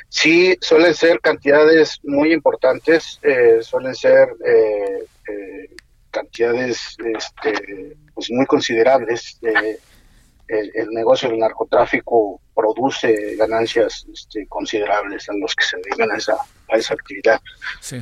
Sí, 0.09 0.57
suelen 0.61 0.95
ser 0.95 1.21
cantidades 1.21 1.99
muy 2.05 2.33
importantes, 2.33 3.19
eh, 3.25 3.59
suelen 3.63 3.97
ser 3.97 4.29
eh, 4.47 5.05
eh, 5.29 5.75
cantidades 6.13 6.97
este, 7.17 7.97
pues 8.15 8.31
muy 8.31 8.47
considerables. 8.47 9.41
El, 9.43 10.89
negocio 10.91 11.29
del 11.29 11.41
narcotráfico 11.41 12.41
produce 12.55 13.35
ganancias 13.35 14.07
este, 14.13 14.47
considerables 14.47 15.29
a 15.29 15.33
los 15.35 15.53
que 15.57 15.65
se 15.65 15.79
dedican 15.79 16.13
a 16.13 16.17
esa, 16.17 16.37
a 16.69 16.77
esa 16.77 16.95
actividad. 16.95 17.41
Sí. 17.81 18.01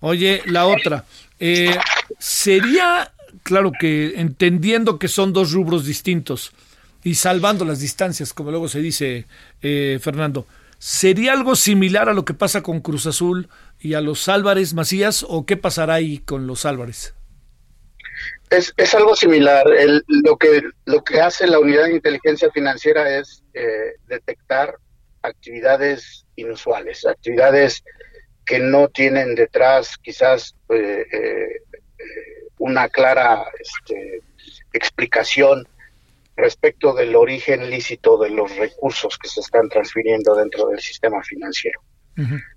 Oye, 0.00 0.42
la 0.44 0.66
otra, 0.66 1.06
¿sería 2.18 3.13
claro 3.44 3.70
que 3.78 4.14
entendiendo 4.16 4.98
que 4.98 5.06
son 5.06 5.32
dos 5.32 5.52
rubros 5.52 5.84
distintos 5.84 6.52
y 7.04 7.14
salvando 7.14 7.64
las 7.64 7.78
distancias, 7.78 8.32
como 8.32 8.50
luego 8.50 8.68
se 8.68 8.80
dice, 8.80 9.26
eh, 9.62 9.98
Fernando, 10.00 10.46
¿sería 10.78 11.34
algo 11.34 11.54
similar 11.54 12.08
a 12.08 12.14
lo 12.14 12.24
que 12.24 12.34
pasa 12.34 12.62
con 12.62 12.80
Cruz 12.80 13.06
Azul 13.06 13.48
y 13.78 13.94
a 13.94 14.00
los 14.00 14.28
Álvarez 14.28 14.72
Macías 14.72 15.24
o 15.28 15.44
qué 15.44 15.56
pasará 15.56 15.94
ahí 15.94 16.18
con 16.18 16.46
los 16.46 16.64
Álvarez? 16.64 17.14
Es, 18.48 18.72
es 18.78 18.94
algo 18.94 19.14
similar. 19.14 19.66
lo, 20.06 20.38
que, 20.38 20.62
lo 20.86 21.04
que 21.04 21.20
hace 21.20 21.46
la 21.46 21.58
unidad 21.58 21.84
de 21.84 21.96
inteligencia 21.96 22.50
financiera 22.50 23.18
es 23.18 23.42
eh, 23.52 23.96
detectar 24.06 24.76
actividades 25.20 26.24
inusuales, 26.36 27.04
actividades 27.04 27.84
que 28.46 28.58
no 28.60 28.88
tienen 28.88 29.34
detrás 29.34 29.96
quizás 30.02 30.54
eh, 30.70 31.06
una 32.64 32.88
clara 32.88 33.44
este, 33.60 34.22
explicación 34.72 35.68
respecto 36.34 36.94
del 36.94 37.14
origen 37.14 37.68
lícito 37.68 38.16
de 38.16 38.30
los 38.30 38.56
recursos 38.56 39.18
que 39.18 39.28
se 39.28 39.40
están 39.40 39.68
transfiriendo 39.68 40.34
dentro 40.34 40.68
del 40.68 40.80
sistema 40.80 41.22
financiero. 41.22 41.80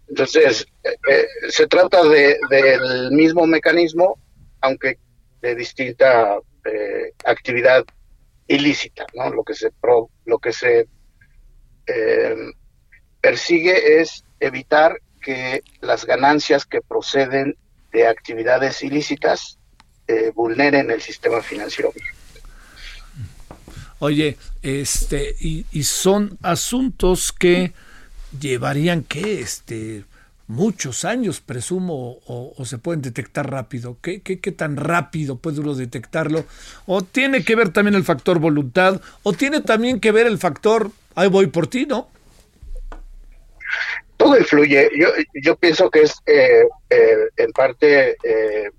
Entonces, 0.07 0.65
eh, 0.83 0.95
eh, 1.09 1.27
se 1.49 1.67
trata 1.67 2.07
de, 2.07 2.37
del 2.49 3.11
mismo 3.11 3.45
mecanismo, 3.45 4.17
aunque 4.61 4.97
de 5.41 5.55
distinta 5.55 6.37
eh, 6.63 7.13
actividad 7.25 7.83
ilícita, 8.47 9.05
¿no? 9.13 9.29
Lo 9.31 9.43
que 9.43 9.55
se, 9.55 9.71
lo 10.25 10.39
que 10.39 10.53
se 10.53 10.87
persigue 13.21 14.01
es 14.01 14.23
evitar 14.39 15.01
que 15.21 15.63
las 15.81 16.05
ganancias 16.05 16.65
que 16.65 16.81
proceden 16.81 17.57
de 17.91 18.07
actividades 18.07 18.83
ilícitas 18.83 19.57
eh, 20.07 20.31
vulneren 20.33 20.91
el 20.91 21.01
sistema 21.01 21.41
financiero. 21.41 21.93
Oye, 23.99 24.37
este, 24.61 25.35
y, 25.39 25.65
son 25.83 26.37
asuntos 26.43 27.31
que 27.31 27.73
llevarían 28.39 29.03
que 29.03 29.39
este 29.39 30.03
muchos 30.45 31.03
años, 31.03 31.41
presumo, 31.41 32.19
o, 32.25 32.63
se 32.63 32.77
pueden 32.77 33.01
detectar 33.01 33.51
rápido. 33.51 33.97
¿Qué, 34.01 34.21
¿Qué, 34.21 34.39
qué, 34.39 34.51
tan 34.51 34.77
rápido 34.77 35.37
puede 35.37 35.59
uno 35.59 35.73
detectarlo? 35.73 36.45
¿O 36.85 37.01
tiene 37.01 37.43
que 37.43 37.55
ver 37.55 37.69
también 37.69 37.95
el 37.95 38.05
factor 38.05 38.39
voluntad? 38.39 39.01
¿O 39.23 39.33
tiene 39.33 39.61
también 39.61 39.99
que 39.99 40.11
ver 40.11 40.27
el 40.27 40.37
factor 40.37 40.91
ahí 41.17 41.27
voy 41.27 41.47
por 41.47 41.67
ti, 41.67 41.85
¿no? 41.85 42.09
Todo 44.17 44.37
influye. 44.37 44.89
Yo, 44.97 45.07
yo 45.33 45.55
pienso 45.55 45.89
que 45.89 46.03
es 46.03 46.15
eh, 46.25 46.63
eh, 46.89 47.17
en 47.37 47.51
parte 47.51 48.17
eh, 48.23 48.69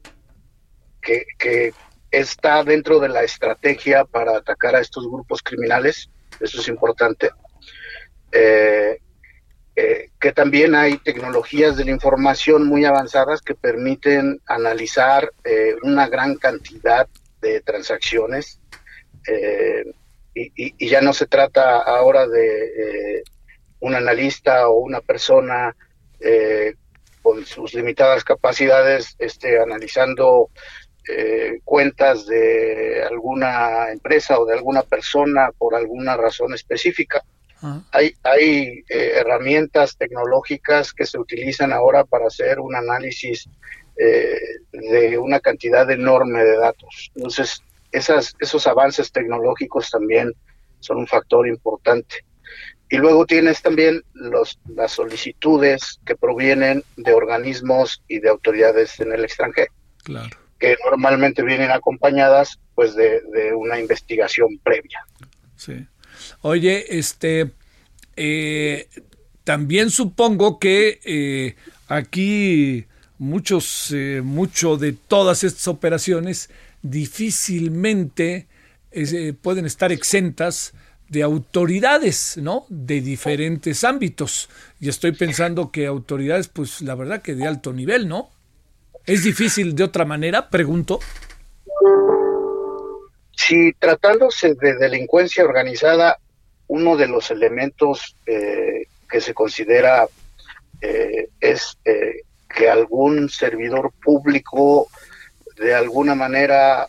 que, 1.39 1.73
está 2.11 2.65
dentro 2.65 3.01
de 3.01 3.11
la 3.11 3.23
estrategia 3.23 4.05
para 4.07 4.39
atacar 4.39 4.75
a 4.75 4.81
estos 4.81 5.07
grupos 5.07 5.43
criminales. 5.43 6.09
Eso 6.41 6.59
es 6.59 6.69
importante. 6.69 7.31
Eh, 8.33 8.99
eh, 9.77 10.11
que 10.19 10.33
también 10.33 10.75
hay 10.75 10.97
tecnologías 10.97 11.77
de 11.77 11.85
la 11.85 11.91
información 11.91 12.67
muy 12.67 12.87
avanzadas 12.87 13.43
que 13.43 13.55
permiten 13.55 14.41
analizar 14.47 15.31
eh, 15.45 15.75
una 15.83 16.09
gran 16.09 16.37
cantidad 16.37 17.07
de 17.43 17.61
transacciones 17.61 18.61
y, 20.35 20.75
y, 20.79 20.89
ya 20.89 21.03
no 21.03 21.13
se 21.13 21.27
trata 21.27 21.83
ahora 21.83 22.27
de 22.27 23.23
un 23.81 23.95
analista 23.95 24.69
o 24.69 24.79
una 24.79 25.03
persona 25.03 25.77
con 27.23 27.45
sus 27.45 27.75
limitadas 27.75 28.25
capacidades 28.25 29.15
este, 29.19 29.61
analizando 29.61 30.49
eh, 31.11 31.61
cuentas 31.65 32.27
de 32.27 33.03
alguna 33.03 33.91
empresa 33.91 34.39
o 34.39 34.45
de 34.45 34.55
alguna 34.55 34.83
persona 34.83 35.51
por 35.57 35.75
alguna 35.75 36.19
razón 36.19 36.53
específica. 36.53 37.25
Ah. 37.63 37.83
Hay, 37.93 38.15
hay 38.23 38.85
eh, 38.91 39.13
herramientas 39.15 39.97
tecnológicas 39.97 40.93
que 40.93 41.07
se 41.07 41.19
utilizan 41.19 41.73
ahora 41.73 42.05
para 42.05 42.27
hacer 42.27 42.61
un 42.61 42.77
análisis 42.77 43.49
eh, 43.97 44.39
de 44.71 45.17
una 45.17 45.41
cantidad 45.41 45.91
enorme 45.91 46.45
de 46.45 46.59
datos. 46.59 47.11
Entonces, 47.15 47.63
esas, 47.91 48.35
esos 48.39 48.67
avances 48.67 49.11
tecnológicos 49.11 49.91
también 49.91 50.33
son 50.81 50.99
un 50.99 51.07
factor 51.07 51.49
importante. 51.49 52.17
Y 52.91 52.99
luego 52.99 53.25
tienes 53.25 53.63
también 53.63 54.03
los, 54.13 54.59
las 54.75 54.93
solicitudes 54.93 56.01
que 56.05 56.17
provienen 56.17 56.85
de 56.97 57.15
organismos 57.15 58.03
y 58.09 58.21
de 58.21 58.29
autoridades 58.29 59.01
en 59.01 59.13
el 59.13 59.25
extranjero. 59.25 59.73
Claro 60.05 60.48
que 60.59 60.77
normalmente 60.85 61.43
vienen 61.43 61.71
acompañadas 61.71 62.59
pues 62.75 62.95
de, 62.95 63.21
una 63.57 63.79
investigación 63.81 64.59
previa. 64.63 65.05
Sí. 65.57 65.87
Oye, 66.43 66.99
este, 66.99 67.51
eh, 68.17 68.89
también 69.45 69.91
supongo 69.91 70.59
que 70.59 71.01
eh, 71.05 71.55
aquí 71.89 72.87
muchos, 73.19 73.93
eh, 73.93 74.21
mucho 74.23 74.77
de 74.77 74.93
todas 74.93 75.45
estas 75.45 75.69
operaciones 75.69 76.51
difícilmente 76.83 78.47
pueden 79.43 79.67
estar 79.67 79.93
exentas 79.93 80.73
de 81.09 81.23
autoridades, 81.23 82.37
¿no? 82.37 82.67
De 82.69 83.01
diferentes 83.01 83.85
ámbitos. 83.85 84.49
Y 84.81 84.89
estoy 84.89 85.13
pensando 85.13 85.71
que 85.71 85.87
autoridades, 85.87 86.49
pues 86.49 86.81
la 86.81 86.95
verdad 86.95 87.23
que 87.23 87.35
de 87.35 87.47
alto 87.47 87.73
nivel, 87.73 88.09
¿no? 88.09 88.31
¿Es 89.09 89.25
difícil 89.25 89.75
de 89.75 89.85
otra 89.85 90.05
manera? 90.05 90.51
Pregunto. 90.51 91.01
Si 93.35 93.73
tratándose 93.79 94.55
de 94.55 94.77
delincuencia 94.77 95.45
organizada, 95.45 96.19
uno 96.67 96.95
de 96.95 97.07
los 97.09 97.31
elementos 97.31 98.15
eh, 98.27 98.87
que 99.09 99.23
se 99.23 99.33
considera 99.33 100.07
eh, 100.83 101.31
es 101.41 101.79
eh, 101.87 102.21
que 102.55 102.69
algún 102.69 103.31
servidor 103.31 103.93
público 104.05 104.89
de 105.57 105.75
alguna 105.75 106.15
manera 106.15 106.87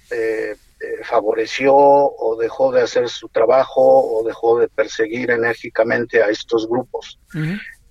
favoreció 1.03 1.74
o 1.76 2.38
dejó 2.39 2.72
de 2.72 2.82
hacer 2.82 3.09
su 3.09 3.30
trabajo 3.30 3.82
o 3.82 4.24
dejó 4.26 4.59
de 4.59 4.67
perseguir 4.67 5.32
enérgicamente 5.32 6.22
a 6.22 6.28
estos 6.28 6.67
grupos. 6.67 7.17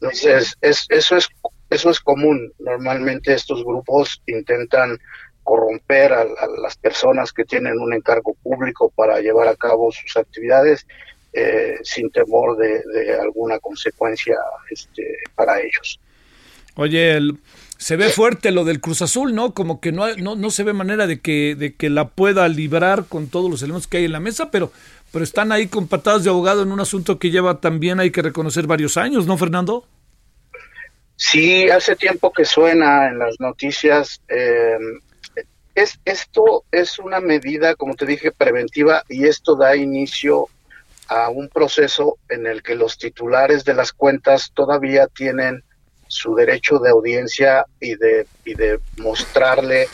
Entonces, 0.00 0.56
es, 0.60 0.86
eso 0.88 1.16
es 1.16 1.28
eso 1.70 1.90
es 1.90 2.00
común. 2.00 2.52
Normalmente 2.58 3.34
estos 3.34 3.64
grupos 3.64 4.22
intentan 4.26 4.98
corromper 5.42 6.12
a, 6.12 6.26
las 6.62 6.76
personas 6.76 7.32
que 7.32 7.44
tienen 7.44 7.78
un 7.80 7.94
encargo 7.94 8.34
público 8.42 8.92
para 8.94 9.20
llevar 9.20 9.48
a 9.48 9.56
cabo 9.56 9.90
sus 9.90 10.16
actividades 10.16 10.86
eh, 11.32 11.76
sin 11.82 12.10
temor 12.10 12.56
de, 12.58 13.14
alguna 13.20 13.58
consecuencia 13.58 14.36
este, 14.70 15.16
para 15.34 15.58
ellos. 15.58 16.00
Oye, 16.74 17.18
se 17.78 17.96
ve 17.96 18.08
fuerte 18.10 18.50
lo 18.50 18.64
del 18.64 18.80
Cruz 18.80 19.02
Azul, 19.02 19.34
¿no? 19.34 19.54
Como 19.54 19.80
que 19.80 19.90
no, 19.90 20.14
no, 20.16 20.36
no 20.36 20.50
se 20.50 20.64
ve 20.64 20.72
manera 20.72 21.06
de 21.06 21.20
que, 21.20 21.54
de 21.58 21.74
que 21.74 21.90
la 21.90 22.08
pueda 22.08 22.46
librar 22.48 23.06
con 23.08 23.28
todos 23.28 23.50
los 23.50 23.62
elementos 23.62 23.86
que 23.86 23.98
hay 23.98 24.04
en 24.04 24.12
la 24.12 24.20
mesa, 24.20 24.50
pero, 24.50 24.72
pero 25.12 25.24
están 25.24 25.50
ahí 25.50 25.66
con 25.68 25.88
patadas 25.88 26.24
de 26.24 26.30
abogado 26.30 26.62
en 26.62 26.72
un 26.72 26.80
asunto 26.80 27.18
que 27.18 27.30
lleva 27.30 27.60
también, 27.60 28.00
hay 28.00 28.10
que 28.10 28.22
reconocer, 28.22 28.66
varios 28.66 28.96
años, 28.96 29.26
¿no, 29.26 29.38
Fernando? 29.38 29.86
Sí, 31.20 31.68
hace 31.68 31.96
tiempo 31.96 32.32
que 32.32 32.44
suena 32.44 33.08
en 33.08 33.18
las 33.18 33.40
noticias. 33.40 34.22
Eh, 34.28 34.78
es, 35.74 35.98
esto 36.04 36.64
es 36.70 37.00
una 37.00 37.18
medida, 37.18 37.74
como 37.74 37.96
te 37.96 38.06
dije, 38.06 38.30
preventiva 38.30 39.02
y 39.08 39.26
esto 39.26 39.56
da 39.56 39.74
inicio 39.74 40.46
a 41.08 41.28
un 41.28 41.48
proceso 41.48 42.18
en 42.28 42.46
el 42.46 42.62
que 42.62 42.76
los 42.76 42.98
titulares 42.98 43.64
de 43.64 43.74
las 43.74 43.92
cuentas 43.92 44.52
todavía 44.54 45.08
tienen 45.08 45.64
su 46.06 46.36
derecho 46.36 46.78
de 46.78 46.90
audiencia 46.90 47.66
y 47.80 47.96
de, 47.96 48.28
y 48.44 48.54
de 48.54 48.78
mostrarle 48.98 49.84
a 49.84 49.88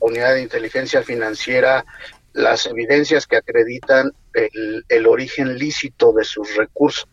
unidad 0.00 0.34
de 0.34 0.42
inteligencia 0.42 1.02
financiera 1.02 1.84
las 2.32 2.66
evidencias 2.66 3.28
que 3.28 3.36
acreditan 3.36 4.12
el, 4.34 5.06
origen 5.06 5.56
lícito 5.56 6.12
de 6.12 6.24
sus 6.24 6.56
recursos. 6.56 7.08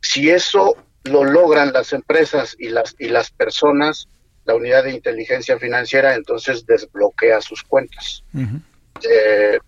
Si 0.00 0.30
eso 0.30 0.76
lo 1.08 1.24
logran 1.24 1.72
las 1.72 1.92
empresas 1.92 2.56
y 2.58 2.68
las, 2.68 2.94
y 2.98 3.08
las 3.08 3.30
personas, 3.30 4.08
la 4.44 4.54
unidad 4.54 4.84
de 4.84 4.92
inteligencia 4.92 5.58
financiera 5.58 6.14
entonces 6.14 6.64
desbloquea 6.66 7.40
sus 7.40 7.62
cuentas. 7.62 8.22
Eh, 9.08 9.58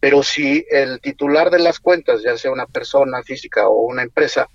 pero 0.00 0.22
si 0.22 0.64
el 0.70 1.00
titular 1.00 1.50
de 1.50 1.58
las 1.58 1.78
cuentas, 1.78 2.22
ya 2.22 2.36
sea 2.36 2.50
una 2.50 2.66
persona 2.66 3.22
física 3.22 3.68
o 3.68 3.86
una 3.86 4.02
empresa, 4.02 4.48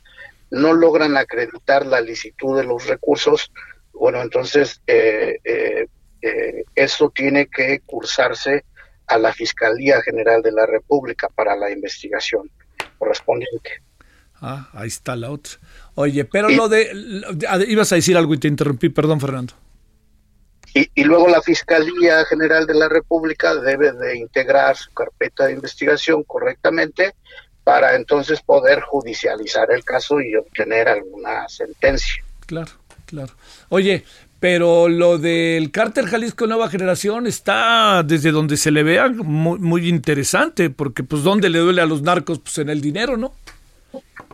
no 0.50 0.74
logran 0.74 1.18
acreditar 1.18 1.86
la 1.86 2.02
licitud 2.02 2.58
de 2.58 2.64
los 2.64 2.88
recursos, 2.88 3.52
bueno, 3.94 4.22
entonces 4.22 4.82
eh, 4.88 5.40
eh, 5.44 6.64
eso 6.76 7.10
tiene 7.10 7.48
que 7.48 7.80
cursarse 7.86 8.66
a 9.08 9.18
la 9.18 9.34
Fiscalía 9.34 10.02
General 10.02 10.42
de 10.42 10.52
la 10.52 10.66
República 10.66 11.30
para 11.30 11.56
la 11.56 11.72
investigación 11.72 12.52
correspondiente. 12.98 13.82
Ah, 14.42 14.70
ahí 14.74 14.88
está 14.88 15.16
la 15.16 15.32
otra. 15.32 15.54
Oye, 16.00 16.26
pero 16.26 16.48
lo 16.50 16.70
de... 16.70 16.92
Ibas 17.68 17.92
a 17.92 17.96
decir 17.96 18.16
algo 18.16 18.36
y 18.36 18.38
te 18.38 18.48
interrumpí, 18.48 18.90
perdón 18.90 19.20
Fernando. 19.20 19.56
Y, 20.94 21.04
luego 21.06 21.28
la 21.28 21.42
Fiscalía 21.42 22.24
General 22.26 22.68
de 22.68 22.76
la 22.76 22.88
República 22.88 23.56
debe 23.56 23.94
de 23.94 24.20
integrar 24.20 24.78
su 24.78 24.94
carpeta 24.94 25.48
de 25.48 25.54
investigación 25.54 26.24
correctamente 26.24 27.16
para 27.64 27.96
entonces 27.96 28.42
poder 28.42 28.82
judicializar 28.82 29.72
el 29.72 29.84
caso 29.84 30.22
y 30.22 30.36
obtener 30.36 30.88
alguna 30.88 31.50
sentencia. 31.50 32.24
Claro, 32.46 32.74
claro. 33.08 33.34
Oye, 33.70 34.06
pero 34.40 34.90
lo 34.90 35.18
del 35.18 35.72
cártel 35.72 36.06
Jalisco 36.06 36.46
Nueva 36.46 36.70
Generación 36.70 37.26
está 37.26 38.04
desde 38.04 38.30
donde 38.30 38.56
se 38.56 38.70
le 38.70 38.84
vea 38.84 39.10
muy, 39.10 39.58
muy 39.58 39.90
interesante, 39.90 40.70
porque 40.70 41.02
pues 41.02 41.24
¿dónde 41.24 41.50
le 41.50 41.58
duele 41.58 41.82
a 41.82 41.88
los 41.88 42.04
narcos? 42.04 42.38
Pues 42.38 42.60
en 42.60 42.70
el 42.70 42.82
dinero, 42.82 43.18
¿no? 43.18 43.34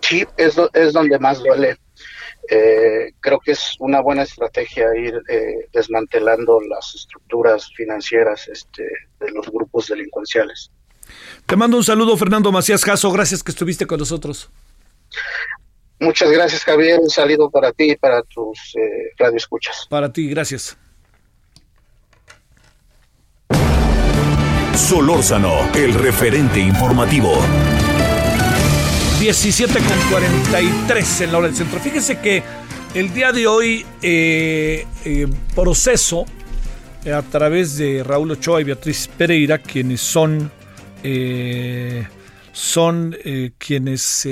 Sí, 0.01 0.25
es, 0.37 0.55
es 0.73 0.93
donde 0.93 1.19
más 1.19 1.39
duele. 1.39 1.77
Eh, 2.49 3.13
creo 3.21 3.39
que 3.39 3.51
es 3.51 3.75
una 3.79 4.01
buena 4.01 4.23
estrategia 4.23 4.87
ir 4.97 5.13
eh, 5.29 5.69
desmantelando 5.71 6.59
las 6.61 6.93
estructuras 6.93 7.71
financieras 7.75 8.49
este, 8.49 8.83
de 9.19 9.31
los 9.31 9.49
grupos 9.49 9.87
delincuenciales. 9.87 10.69
Te 11.45 11.55
mando 11.55 11.77
un 11.77 11.83
saludo, 11.83 12.17
Fernando 12.17 12.51
Macías 12.51 12.83
Caso. 12.83 13.11
Gracias 13.11 13.43
que 13.43 13.51
estuviste 13.51 13.85
con 13.85 13.99
nosotros. 13.99 14.49
Muchas 15.99 16.29
gracias, 16.31 16.63
Javier. 16.63 16.99
Un 16.99 17.09
saludo 17.09 17.49
para 17.49 17.71
ti 17.71 17.91
y 17.91 17.95
para 17.95 18.21
tus 18.23 18.75
eh, 18.75 19.13
radioescuchas. 19.17 19.87
Para 19.89 20.11
ti, 20.11 20.29
gracias. 20.29 20.77
Solórzano, 24.75 25.71
el 25.75 25.93
referente 25.93 26.59
informativo. 26.59 27.33
17 29.23 29.73
con 29.73 30.09
43 30.09 31.21
en 31.21 31.31
la 31.31 31.37
hora 31.37 31.47
del 31.47 31.55
centro. 31.55 31.79
Fíjese 31.79 32.19
que 32.19 32.43
el 32.93 33.13
día 33.13 33.31
de 33.31 33.47
hoy 33.47 33.85
eh, 34.01 34.85
eh, 35.05 35.27
proceso 35.55 36.25
eh, 37.05 37.13
a 37.13 37.21
través 37.21 37.77
de 37.77 38.03
Raúl 38.03 38.31
Ochoa 38.31 38.59
y 38.59 38.65
Beatriz 38.65 39.07
Pereira, 39.07 39.59
quienes 39.59 40.01
son, 40.01 40.51
son 42.51 43.15
quienes 43.57 44.27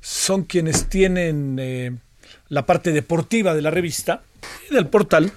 son 0.00 0.44
quienes 0.44 0.88
tienen 0.88 2.00
la 2.48 2.64
parte 2.64 2.92
deportiva 2.92 3.56
de 3.56 3.62
la 3.62 3.72
revista 3.72 4.22
y 4.70 4.74
del 4.74 4.86
portal, 4.86 5.32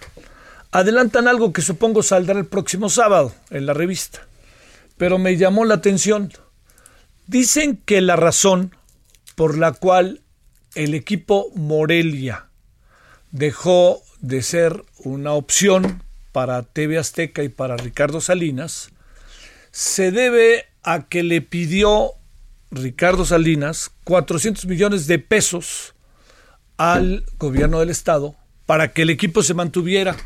adelantan 0.69 1.27
algo 1.27 1.53
que 1.53 1.63
supongo 1.63 2.03
saldrá 2.03 2.37
el 2.37 2.45
próximo 2.45 2.87
sábado 2.89 3.33
en 3.49 3.65
la 3.65 3.73
revista. 3.73 4.27
Pero 4.95 5.17
me 5.17 5.37
llamó 5.37 5.65
la 5.65 5.73
atención 5.73 6.31
Dicen 7.29 7.77
que 7.85 8.01
la 8.01 8.15
razón 8.15 8.75
por 9.35 9.55
la 9.55 9.73
cual 9.73 10.23
el 10.73 10.95
equipo 10.95 11.51
Morelia 11.53 12.49
dejó 13.29 14.01
de 14.19 14.41
ser 14.41 14.83
una 14.97 15.33
opción 15.33 16.01
para 16.31 16.63
TV 16.63 16.97
Azteca 16.97 17.43
y 17.43 17.49
para 17.49 17.77
Ricardo 17.77 18.19
Salinas, 18.19 18.89
se 19.69 20.09
debe 20.09 20.65
a 20.81 21.07
que 21.07 21.21
le 21.21 21.43
pidió 21.43 22.13
Ricardo 22.71 23.25
Salinas 23.25 23.91
400 24.05 24.65
millones 24.65 25.05
de 25.05 25.19
pesos 25.19 25.93
al 26.77 27.25
gobierno 27.37 27.79
del 27.79 27.91
estado 27.91 28.37
para 28.65 28.91
que 28.91 29.03
el 29.03 29.11
equipo 29.11 29.43
se 29.43 29.53
mantuviera. 29.53 30.17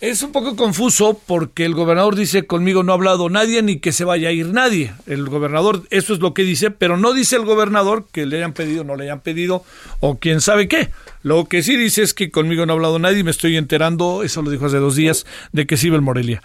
Es 0.00 0.22
un 0.22 0.32
poco 0.32 0.56
confuso 0.56 1.20
porque 1.26 1.66
el 1.66 1.74
gobernador 1.74 2.16
dice 2.16 2.46
conmigo 2.46 2.82
no 2.82 2.92
ha 2.92 2.94
hablado 2.94 3.28
nadie 3.28 3.60
ni 3.60 3.80
que 3.80 3.92
se 3.92 4.04
vaya 4.04 4.30
a 4.30 4.32
ir 4.32 4.46
nadie. 4.46 4.94
El 5.06 5.28
gobernador, 5.28 5.82
eso 5.90 6.14
es 6.14 6.20
lo 6.20 6.32
que 6.32 6.42
dice, 6.42 6.70
pero 6.70 6.96
no 6.96 7.12
dice 7.12 7.36
el 7.36 7.44
gobernador 7.44 8.06
que 8.10 8.24
le 8.24 8.38
hayan 8.38 8.54
pedido, 8.54 8.82
no 8.82 8.96
le 8.96 9.04
hayan 9.04 9.20
pedido 9.20 9.62
o 10.00 10.18
quién 10.18 10.40
sabe 10.40 10.68
qué. 10.68 10.88
Lo 11.22 11.44
que 11.44 11.62
sí 11.62 11.76
dice 11.76 12.00
es 12.00 12.14
que 12.14 12.30
conmigo 12.30 12.64
no 12.64 12.72
ha 12.72 12.76
hablado 12.76 12.98
nadie, 12.98 13.22
me 13.24 13.30
estoy 13.30 13.58
enterando, 13.58 14.22
eso 14.22 14.40
lo 14.40 14.50
dijo 14.50 14.64
hace 14.64 14.78
dos 14.78 14.96
días, 14.96 15.26
de 15.52 15.66
que 15.66 15.76
sí 15.76 15.88
el 15.88 16.00
Morelia. 16.00 16.42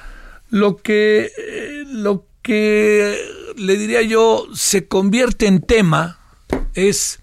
Lo 0.49 0.75
que, 0.75 1.31
eh, 1.37 1.83
lo 1.87 2.25
que 2.41 3.17
le 3.55 3.77
diría 3.77 4.01
yo 4.01 4.47
se 4.53 4.89
convierte 4.89 5.47
en 5.47 5.61
tema 5.61 6.19
es 6.73 7.21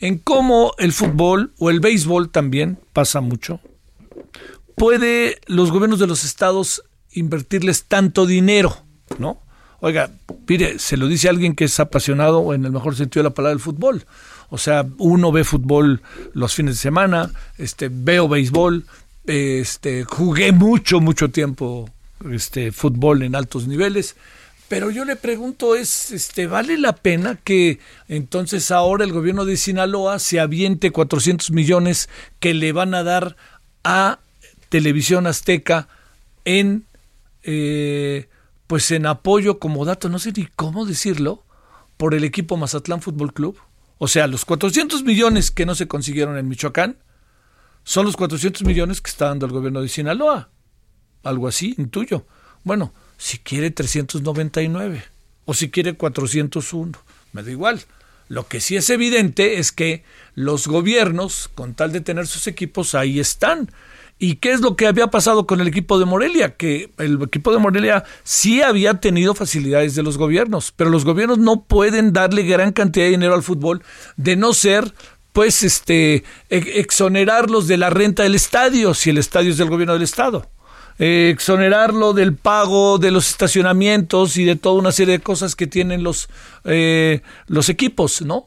en 0.00 0.18
cómo 0.18 0.74
el 0.78 0.92
fútbol 0.92 1.52
o 1.60 1.70
el 1.70 1.78
béisbol 1.78 2.30
también 2.30 2.80
pasa 2.92 3.20
mucho 3.20 3.60
puede 4.74 5.40
los 5.46 5.70
gobiernos 5.70 5.98
de 5.98 6.06
los 6.06 6.24
estados 6.24 6.82
invertirles 7.12 7.84
tanto 7.84 8.26
dinero, 8.26 8.76
¿no? 9.18 9.40
Oiga, 9.80 10.10
mire, 10.46 10.78
se 10.78 10.96
lo 10.96 11.08
dice 11.08 11.28
alguien 11.28 11.54
que 11.54 11.64
es 11.64 11.80
apasionado 11.80 12.54
en 12.54 12.64
el 12.64 12.72
mejor 12.72 12.94
sentido 12.94 13.22
de 13.22 13.30
la 13.30 13.34
palabra 13.34 13.54
del 13.54 13.60
fútbol. 13.60 14.04
O 14.48 14.58
sea, 14.58 14.86
uno 14.98 15.32
ve 15.32 15.44
fútbol 15.44 16.02
los 16.34 16.54
fines 16.54 16.76
de 16.76 16.80
semana, 16.80 17.32
este, 17.58 17.88
veo 17.90 18.28
béisbol, 18.28 18.84
este, 19.26 20.04
jugué 20.04 20.52
mucho, 20.52 21.00
mucho 21.00 21.30
tiempo 21.30 21.90
este, 22.30 22.70
fútbol 22.70 23.22
en 23.22 23.34
altos 23.34 23.66
niveles. 23.66 24.16
Pero 24.68 24.90
yo 24.90 25.04
le 25.04 25.16
pregunto, 25.16 25.74
es, 25.74 26.12
este, 26.12 26.46
¿vale 26.46 26.78
la 26.78 26.94
pena 26.94 27.38
que 27.42 27.78
entonces 28.08 28.70
ahora 28.70 29.04
el 29.04 29.12
gobierno 29.12 29.44
de 29.44 29.56
Sinaloa 29.56 30.18
se 30.18 30.40
aviente 30.40 30.92
400 30.92 31.50
millones 31.50 32.08
que 32.40 32.54
le 32.54 32.72
van 32.72 32.94
a 32.94 33.02
dar 33.02 33.36
a 33.84 34.20
Televisión 34.72 35.26
Azteca 35.26 35.86
en 36.46 36.86
eh, 37.42 38.26
pues 38.66 38.90
en 38.90 39.04
apoyo 39.04 39.58
como 39.58 39.84
dato, 39.84 40.08
no 40.08 40.18
sé 40.18 40.32
ni 40.34 40.46
cómo 40.46 40.86
decirlo, 40.86 41.44
por 41.98 42.14
el 42.14 42.24
equipo 42.24 42.56
Mazatlán 42.56 43.02
Fútbol 43.02 43.34
Club. 43.34 43.58
O 43.98 44.08
sea, 44.08 44.26
los 44.26 44.46
400 44.46 45.02
millones 45.02 45.50
que 45.50 45.66
no 45.66 45.74
se 45.74 45.88
consiguieron 45.88 46.38
en 46.38 46.48
Michoacán 46.48 46.96
son 47.84 48.06
los 48.06 48.16
400 48.16 48.64
millones 48.64 49.02
que 49.02 49.10
está 49.10 49.26
dando 49.26 49.44
el 49.44 49.52
gobierno 49.52 49.82
de 49.82 49.88
Sinaloa. 49.88 50.48
Algo 51.22 51.48
así, 51.48 51.74
intuyo. 51.76 52.24
Bueno, 52.64 52.94
si 53.18 53.36
quiere 53.36 53.70
399 53.70 55.04
o 55.44 55.52
si 55.52 55.70
quiere 55.70 55.98
401, 55.98 56.92
me 57.34 57.42
da 57.42 57.50
igual. 57.50 57.82
Lo 58.28 58.48
que 58.48 58.62
sí 58.62 58.76
es 58.76 58.88
evidente 58.88 59.58
es 59.58 59.70
que 59.70 60.02
los 60.34 60.66
gobiernos, 60.66 61.50
con 61.54 61.74
tal 61.74 61.92
de 61.92 62.00
tener 62.00 62.26
sus 62.26 62.46
equipos, 62.46 62.94
ahí 62.94 63.20
están. 63.20 63.70
¿Y 64.22 64.36
qué 64.36 64.52
es 64.52 64.60
lo 64.60 64.76
que 64.76 64.86
había 64.86 65.08
pasado 65.08 65.48
con 65.48 65.60
el 65.60 65.66
equipo 65.66 65.98
de 65.98 66.04
Morelia? 66.04 66.56
Que 66.56 66.92
el 66.98 67.20
equipo 67.22 67.50
de 67.50 67.58
Morelia 67.58 68.04
sí 68.22 68.62
había 68.62 69.00
tenido 69.00 69.34
facilidades 69.34 69.96
de 69.96 70.04
los 70.04 70.16
gobiernos, 70.16 70.70
pero 70.70 70.90
los 70.90 71.04
gobiernos 71.04 71.38
no 71.38 71.64
pueden 71.64 72.12
darle 72.12 72.44
gran 72.44 72.70
cantidad 72.70 73.06
de 73.06 73.10
dinero 73.10 73.34
al 73.34 73.42
fútbol 73.42 73.82
de 74.16 74.36
no 74.36 74.54
ser 74.54 74.94
pues 75.32 75.64
este 75.64 76.22
exonerarlos 76.50 77.66
de 77.66 77.78
la 77.78 77.90
renta 77.90 78.22
del 78.22 78.36
estadio 78.36 78.94
si 78.94 79.10
el 79.10 79.18
estadio 79.18 79.50
es 79.50 79.56
del 79.56 79.70
gobierno 79.70 79.94
del 79.94 80.02
estado 80.02 80.48
exonerarlo 80.98 82.12
del 82.12 82.36
pago 82.36 82.98
de 82.98 83.10
los 83.10 83.28
estacionamientos 83.28 84.36
y 84.36 84.44
de 84.44 84.54
toda 84.54 84.78
una 84.78 84.92
serie 84.92 85.18
de 85.18 85.24
cosas 85.24 85.56
que 85.56 85.66
tienen 85.66 86.04
los 86.04 86.28
eh, 86.64 87.22
los 87.48 87.70
equipos 87.70 88.22
no 88.22 88.46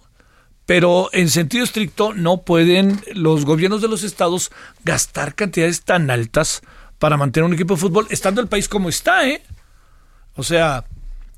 pero 0.66 1.10
en 1.14 1.30
sentido 1.30 1.64
estricto 1.64 2.14
no 2.14 2.42
pueden 2.42 3.02
los 3.14 3.46
gobiernos 3.46 3.82
de 3.82 3.88
los 3.88 4.04
estados 4.04 4.52
gastar 4.84 5.36
cantidades 5.36 5.84
tan 5.84 6.10
altas 6.10 6.62
para 7.00 7.18
mantener 7.18 7.46
un 7.46 7.54
equipo 7.54 7.76
de 7.76 7.82
fútbol, 7.82 8.08
estando 8.10 8.42
el 8.42 8.48
país 8.48 8.68
como 8.68 8.90
está, 8.90 9.28
¿eh? 9.28 9.44
O 10.36 10.44
sea, 10.44 10.86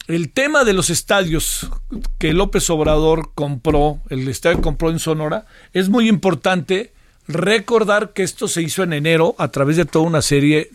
el 0.07 0.32
tema 0.32 0.63
de 0.63 0.73
los 0.73 0.89
estadios 0.89 1.69
que 2.17 2.34
López 2.34 2.69
Obrador 2.69 3.32
compró, 3.36 3.99
el 4.09 4.28
estadio 4.28 4.61
compró 4.61 4.89
en 4.89 4.99
Sonora, 4.99 5.45
es 5.73 5.89
muy 5.89 6.07
importante 6.07 6.93
recordar 7.28 8.13
que 8.13 8.23
esto 8.23 8.47
se 8.47 8.61
hizo 8.61 8.84
en 8.84 8.93
enero 8.93 9.36
a 9.38 9.49
través 9.49 9.75
de 9.75 9.86
toda 9.86 10.05
una 10.05 10.21
serie 10.21 10.71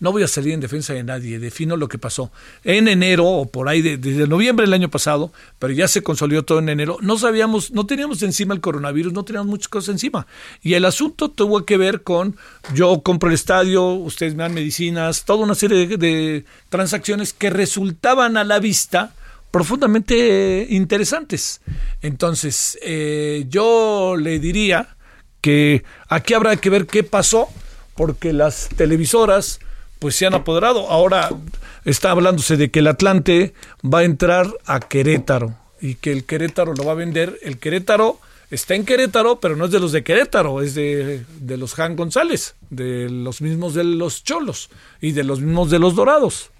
no 0.00 0.12
voy 0.12 0.22
a 0.22 0.28
salir 0.28 0.52
en 0.52 0.60
defensa 0.60 0.92
de 0.92 1.02
nadie, 1.02 1.38
defino 1.38 1.76
lo 1.76 1.88
que 1.88 1.98
pasó. 1.98 2.30
En 2.62 2.88
enero 2.88 3.26
o 3.26 3.46
por 3.46 3.68
ahí, 3.68 3.82
desde 3.82 4.26
noviembre 4.26 4.66
del 4.66 4.74
año 4.74 4.90
pasado, 4.90 5.32
pero 5.58 5.72
ya 5.72 5.88
se 5.88 6.02
consolidó 6.02 6.44
todo 6.44 6.58
en 6.58 6.68
enero, 6.68 6.98
no 7.00 7.18
sabíamos, 7.18 7.70
no 7.72 7.86
teníamos 7.86 8.22
encima 8.22 8.54
el 8.54 8.60
coronavirus, 8.60 9.12
no 9.12 9.24
teníamos 9.24 9.48
muchas 9.48 9.68
cosas 9.68 9.90
encima. 9.90 10.26
Y 10.62 10.74
el 10.74 10.84
asunto 10.84 11.30
tuvo 11.30 11.64
que 11.64 11.76
ver 11.76 12.02
con 12.02 12.36
yo 12.74 13.02
compro 13.02 13.28
el 13.28 13.34
estadio, 13.34 13.86
ustedes 13.86 14.34
me 14.34 14.42
dan 14.42 14.54
medicinas, 14.54 15.24
toda 15.24 15.44
una 15.44 15.54
serie 15.54 15.86
de, 15.86 16.44
transacciones 16.68 17.32
que 17.32 17.50
resultaban 17.50 18.36
a 18.36 18.44
la 18.44 18.58
vista 18.58 19.14
profundamente 19.50 20.66
interesantes. 20.70 21.60
Entonces, 22.02 22.78
eh, 22.82 23.46
yo 23.48 24.16
le 24.18 24.38
diría 24.40 24.96
que 25.40 25.84
aquí 26.08 26.34
habrá 26.34 26.56
que 26.56 26.70
ver 26.70 26.86
qué 26.86 27.04
pasó, 27.04 27.48
porque 27.94 28.32
las 28.32 28.68
televisoras 28.76 29.60
pues 30.04 30.16
se 30.16 30.26
han 30.26 30.34
apoderado. 30.34 30.90
Ahora 30.90 31.30
está 31.86 32.10
hablándose 32.10 32.58
de 32.58 32.70
que 32.70 32.80
el 32.80 32.88
Atlante 32.88 33.54
va 33.82 34.00
a 34.00 34.04
entrar 34.04 34.52
a 34.66 34.78
Querétaro 34.78 35.54
y 35.80 35.94
que 35.94 36.12
el 36.12 36.24
Querétaro 36.24 36.74
lo 36.74 36.84
va 36.84 36.92
a 36.92 36.94
vender. 36.94 37.38
El 37.40 37.56
Querétaro 37.56 38.20
está 38.50 38.74
en 38.74 38.84
Querétaro, 38.84 39.40
pero 39.40 39.56
no 39.56 39.64
es 39.64 39.70
de 39.70 39.80
los 39.80 39.92
de 39.92 40.04
Querétaro, 40.04 40.60
es 40.60 40.74
de, 40.74 41.24
de 41.40 41.56
los 41.56 41.72
Jan 41.72 41.96
González, 41.96 42.54
de 42.68 43.08
los 43.08 43.40
mismos 43.40 43.72
de 43.72 43.84
los 43.84 44.22
Cholos 44.24 44.68
y 45.00 45.12
de 45.12 45.24
los 45.24 45.40
mismos 45.40 45.70
de 45.70 45.78
los 45.78 45.94
Dorados. 45.94 46.50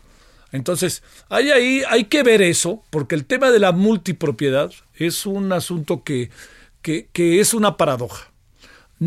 Entonces, 0.50 1.02
hay 1.28 1.50
ahí, 1.50 1.82
hay 1.86 2.04
que 2.04 2.22
ver 2.22 2.40
eso, 2.40 2.82
porque 2.88 3.14
el 3.14 3.26
tema 3.26 3.50
de 3.50 3.58
la 3.58 3.72
multipropiedad 3.72 4.72
es 4.94 5.26
un 5.26 5.52
asunto 5.52 6.02
que, 6.02 6.30
que 6.80 7.40
es 7.40 7.52
una 7.52 7.76
paradoja 7.76 8.30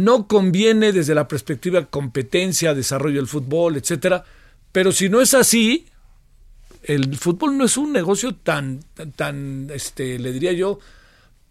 no 0.04 0.28
conviene 0.28 0.92
desde 0.92 1.16
la 1.16 1.28
perspectiva 1.28 1.86
competencia, 1.86 2.74
desarrollo 2.74 3.18
del 3.18 3.28
fútbol, 3.28 3.78
etcétera, 3.78 4.24
pero 4.72 4.92
si 4.92 5.10
no 5.10 5.22
es 5.22 5.34
así, 5.34 5.88
el 6.84 7.18
fútbol 7.18 7.58
no 7.58 7.66
es 7.66 7.78
un 7.78 7.92
negocio 7.94 8.36
tan, 8.36 8.82
tan, 9.16 9.70
este, 9.74 10.20
le 10.20 10.32
diría 10.32 10.54
yo, 10.54 10.80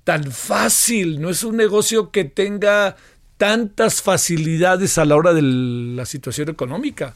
tan 0.04 0.30
fácil, 0.30 1.20
no 1.20 1.30
es 1.30 1.42
un 1.42 1.56
negocio 1.56 2.10
que 2.10 2.24
tenga 2.24 2.96
tantas 3.36 4.00
facilidades 4.00 4.96
a 4.98 5.04
la 5.04 5.16
hora 5.16 5.34
de 5.34 5.42
la 5.42 6.06
situación 6.06 6.48
económica 6.48 7.14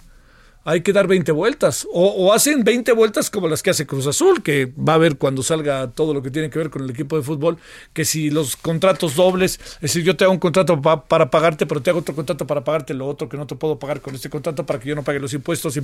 hay 0.65 0.83
que 0.83 0.93
dar 0.93 1.07
20 1.07 1.33
vueltas. 1.33 1.87
O, 1.93 2.33
hacen 2.33 2.65
20 2.65 2.93
vueltas 2.93 3.31
como 3.31 3.49
las 3.49 3.63
que 3.63 3.71
hace 3.71 3.87
Cruz 3.87 4.07
Azul, 4.07 4.43
que 4.43 4.67
va 4.67 4.95
a 4.95 4.99
ver 4.99 5.17
cuando 5.17 5.43
salga 5.43 5.91
todo 5.91 6.13
lo 6.15 6.23
que 6.23 6.31
tiene 6.31 6.51
que 6.51 6.59
ver 6.59 6.71
con 6.71 6.83
el 6.83 6.91
equipo 6.91 7.17
de 7.17 7.23
fútbol, 7.23 7.59
que 7.93 8.05
si 8.05 8.31
los 8.31 8.57
contratos 8.57 9.15
dobles, 9.15 9.59
es 9.75 9.81
decir, 9.81 10.05
yo 10.05 10.17
te 10.17 10.25
hago 10.25 10.33
un 10.33 10.39
contrato 10.39 10.81
para 10.81 11.31
pagarte, 11.31 11.67
pero 11.67 11.81
te 11.81 11.91
hago 11.91 12.01
otro 12.01 12.15
contrato 12.15 12.47
para 12.47 12.63
pagarte 12.63 12.95
lo 12.95 13.07
otro 13.07 13.29
que 13.29 13.37
no 13.37 13.47
te 13.47 13.57
puedo 13.57 13.79
pagar 13.79 14.01
con 14.01 14.15
este 14.15 14.29
contrato 14.29 14.67
para 14.67 14.79
que 14.79 14.89
yo 14.89 14.95
no 14.95 15.03
pague 15.03 15.21
los 15.21 15.33
impuestos 15.33 15.77
y, 15.77 15.81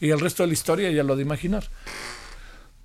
y 0.00 0.10
el 0.10 0.20
resto 0.20 0.42
de 0.42 0.46
la 0.46 0.52
historia 0.52 0.90
ya 0.90 1.02
lo 1.02 1.16
de 1.16 1.22
imaginar. 1.22 1.64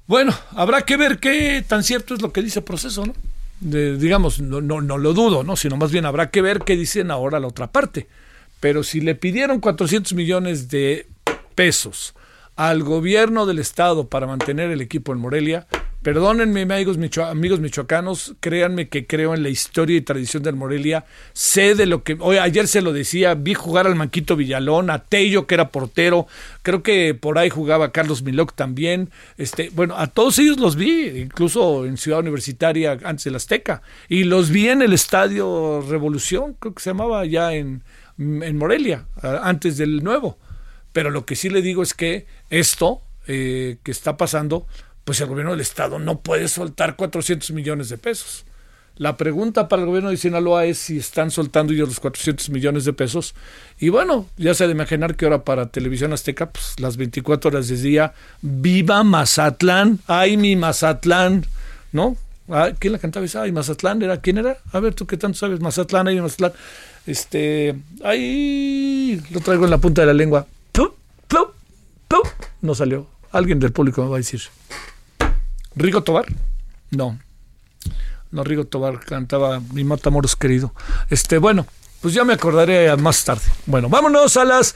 Bueno, 0.06 0.34
habrá 0.52 0.82
que 0.82 0.98
ver 0.98 1.20
qué 1.20 1.64
tan 1.66 1.84
cierto 1.84 2.14
es 2.14 2.22
lo 2.22 2.34
que 2.34 2.42
dice 2.42 2.60
el 2.60 2.66
proceso, 2.66 3.06
¿no? 3.06 3.14
digamos, 3.62 4.42
no, 4.42 4.60
no, 4.60 4.82
no 4.82 4.98
lo 4.98 5.14
dudo, 5.14 5.44
¿no? 5.44 5.56
Sino 5.56 5.78
más 5.78 5.90
bien 5.90 6.06
habrá 6.06 6.30
que 6.30 6.42
ver 6.42 6.60
qué 6.60 6.76
dicen 6.76 7.12
ahora 7.12 7.40
la 7.40 7.48
otra 7.48 7.72
parte. 7.72 8.08
Pero 8.64 8.84
si 8.84 9.02
le 9.02 9.14
pidieron 9.14 9.60
400 9.60 10.14
millones 10.14 10.70
de 10.70 11.06
pesos 11.54 12.14
al 12.56 12.82
gobierno 12.82 13.46
del 13.46 13.60
estado 13.60 14.08
para 14.08 14.26
mantener 14.26 14.72
el 14.72 14.80
equipo 14.80 15.12
en 15.12 15.20
Morelia, 15.20 15.68
perdónenme 16.02 16.62
amigos, 16.62 16.98
amigos 17.18 17.60
michoacanos, 17.60 18.36
créanme 18.40 18.88
que 18.88 19.06
creo 19.06 19.34
en 19.34 19.44
la 19.44 19.50
historia 19.50 19.98
y 19.98 20.02
tradición 20.02 20.44
del 20.44 20.56
Morelia, 20.56 21.04
sé 21.34 21.76
de 21.76 21.86
lo 21.86 22.04
que, 22.06 22.16
hoy, 22.22 22.38
ayer 22.38 22.70
se 22.70 22.82
lo 22.82 22.94
decía, 22.94 23.34
vi 23.34 23.54
jugar 23.54 23.86
al 23.86 23.96
Manquito 23.96 24.38
Villalón, 24.38 24.90
a 24.90 25.00
Tello 25.00 25.46
que 25.46 25.56
era 25.56 25.68
portero, 25.68 26.26
creo 26.62 26.84
que 26.84 27.14
por 27.16 27.40
ahí 27.40 27.50
jugaba 27.50 27.92
Carlos 27.92 28.24
Miloc 28.24 28.54
también, 28.54 29.10
este, 29.38 29.72
bueno, 29.74 29.98
a 29.98 30.08
todos 30.08 30.40
ellos 30.40 30.58
los 30.58 30.78
vi, 30.78 31.08
incluso 31.08 31.86
en 31.86 31.98
Ciudad 31.98 32.22
Universitaria 32.22 32.98
antes 33.04 33.26
del 33.26 33.36
Azteca, 33.36 33.82
y 34.08 34.24
los 34.24 34.52
vi 34.52 34.70
en 34.70 34.82
el 34.82 34.94
Estadio 34.94 35.82
Revolución, 35.82 36.56
creo 36.58 36.74
que 36.74 36.82
se 36.82 36.92
llamaba 36.92 37.26
ya 37.26 37.52
en 37.52 37.84
en 38.18 38.58
Morelia, 38.58 39.06
antes 39.22 39.78
del 39.78 40.04
nuevo. 40.04 40.38
Pero 40.92 41.10
lo 41.10 41.26
que 41.26 41.36
sí 41.36 41.50
le 41.50 41.62
digo 41.62 41.82
es 41.84 41.94
que 41.94 42.28
esto 42.50 43.02
eh, 43.28 43.78
que 43.84 43.92
está 43.92 44.18
pasando, 44.18 44.68
pues 45.04 45.22
el 45.22 45.28
gobierno 45.28 45.52
del 45.52 45.62
estado 45.62 46.00
no 46.00 46.20
puede 46.20 46.48
soltar 46.48 46.96
400 46.96 47.52
millones 47.52 47.90
de 47.90 47.98
pesos. 47.98 48.46
La 48.96 49.18
pregunta 49.18 49.68
para 49.68 49.82
el 49.82 49.88
gobierno 49.88 50.12
de 50.12 50.18
Sinaloa 50.18 50.66
es 50.66 50.78
si 50.78 51.00
están 51.00 51.32
soltando 51.32 51.74
ellos 51.74 51.88
los 51.90 52.00
400 52.00 52.52
millones 52.52 52.86
de 52.86 52.94
pesos. 52.94 53.34
Y 53.80 53.90
bueno, 53.90 54.28
ya 54.38 54.54
se 54.54 54.64
ha 54.64 54.68
de 54.68 54.74
imaginar 54.74 55.16
que 55.16 55.26
ahora 55.26 55.44
para 55.44 55.70
Televisión 55.70 56.14
Azteca, 56.14 56.52
pues 56.52 56.80
las 56.80 56.96
24 56.98 57.50
horas 57.50 57.68
del 57.70 57.82
día, 57.82 58.14
viva 58.42 59.04
Mazatlán, 59.04 60.00
ay 60.06 60.38
mi 60.38 60.56
Mazatlán, 60.56 61.48
¿no? 61.92 62.18
Ah, 62.50 62.72
¿Quién 62.78 62.94
la 62.94 63.00
cantaba 63.00 63.26
esa? 63.26 63.44
Ay, 63.44 63.52
Mazatlán, 63.52 64.02
¿era? 64.02 64.22
¿Quién 64.22 64.38
era? 64.38 64.58
A 64.72 64.80
ver, 64.80 64.94
tú 64.94 65.08
qué 65.08 65.18
tanto 65.18 65.40
sabes, 65.40 65.60
Mazatlán, 65.60 66.08
ay 66.08 66.22
Mazatlán. 66.22 66.52
Este, 67.06 67.76
ahí 68.04 69.22
lo 69.32 69.40
traigo 69.42 69.66
en 69.66 69.72
la 69.72 69.78
punta 69.78 70.02
de 70.02 70.08
la 70.08 70.14
lengua. 70.14 70.48
No 72.64 72.74
salió. 72.74 73.08
Alguien 73.32 73.60
del 73.60 73.74
público 73.74 74.02
me 74.02 74.10
va 74.10 74.16
a 74.16 74.20
decir. 74.20 74.42
¿Rigo 75.76 76.02
Tobar? 76.02 76.26
No. 76.92 77.20
No, 78.32 78.44
Rigo 78.46 78.64
Tobar 78.64 79.02
cantaba 79.02 79.60
Mi 79.74 79.84
Matamoros 79.84 80.38
querido. 80.38 80.74
Este, 81.10 81.40
bueno, 81.40 81.68
pues 82.02 82.14
ya 82.14 82.24
me 82.24 82.32
acordaré 82.32 82.96
más 82.96 83.26
tarde. 83.26 83.44
Bueno, 83.66 83.90
vámonos 83.90 84.38
a 84.38 84.46
las 84.46 84.76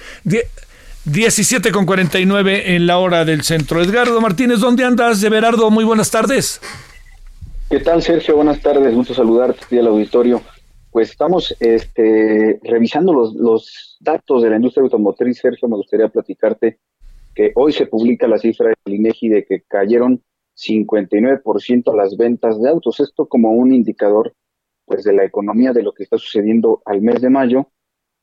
17 1.06 1.72
con 1.72 1.86
49 1.86 2.76
en 2.76 2.88
la 2.88 2.98
hora 2.98 3.24
del 3.24 3.44
centro. 3.44 3.82
Edgardo 3.82 4.20
Martínez, 4.20 4.60
¿dónde 4.60 4.84
andas? 4.84 5.22
De 5.22 5.30
muy 5.72 5.86
buenas 5.86 6.12
tardes. 6.12 6.60
¿Qué 7.70 7.80
tal, 7.80 8.04
Sergio? 8.04 8.36
Buenas 8.36 8.62
tardes, 8.62 8.94
gusto 8.94 9.14
saludarte 9.14 9.64
aquí 9.64 9.78
al 9.78 9.88
auditorio. 9.88 10.42
Pues 10.98 11.12
estamos 11.12 11.56
este, 11.60 12.60
revisando 12.64 13.14
los, 13.14 13.98
datos 14.00 14.42
de 14.42 14.50
la 14.50 14.56
industria 14.56 14.82
automotriz, 14.82 15.38
Sergio. 15.38 15.68
Me 15.68 15.76
gustaría 15.76 16.08
platicarte 16.08 16.80
que 17.36 17.52
hoy 17.54 17.72
se 17.72 17.86
publica 17.86 18.28
la 18.28 18.40
cifra 18.40 18.74
del 18.84 18.96
INEGI 18.96 19.30
de 19.30 19.46
que 19.46 19.62
cayeron 19.62 20.24
59% 20.56 21.96
las 21.96 22.18
ventas 22.18 22.60
de 22.60 22.70
autos. 22.70 23.00
Esto 23.00 23.28
como 23.28 23.52
un 23.52 23.76
indicador 23.76 24.34
pues 24.86 25.04
de 25.04 25.14
la 25.14 25.24
economía 25.24 25.72
de 25.72 25.84
lo 25.84 25.94
que 25.94 26.02
está 26.02 26.18
sucediendo 26.18 26.82
al 26.84 27.04
mes 27.04 27.22
de 27.22 27.30
mayo. 27.30 27.70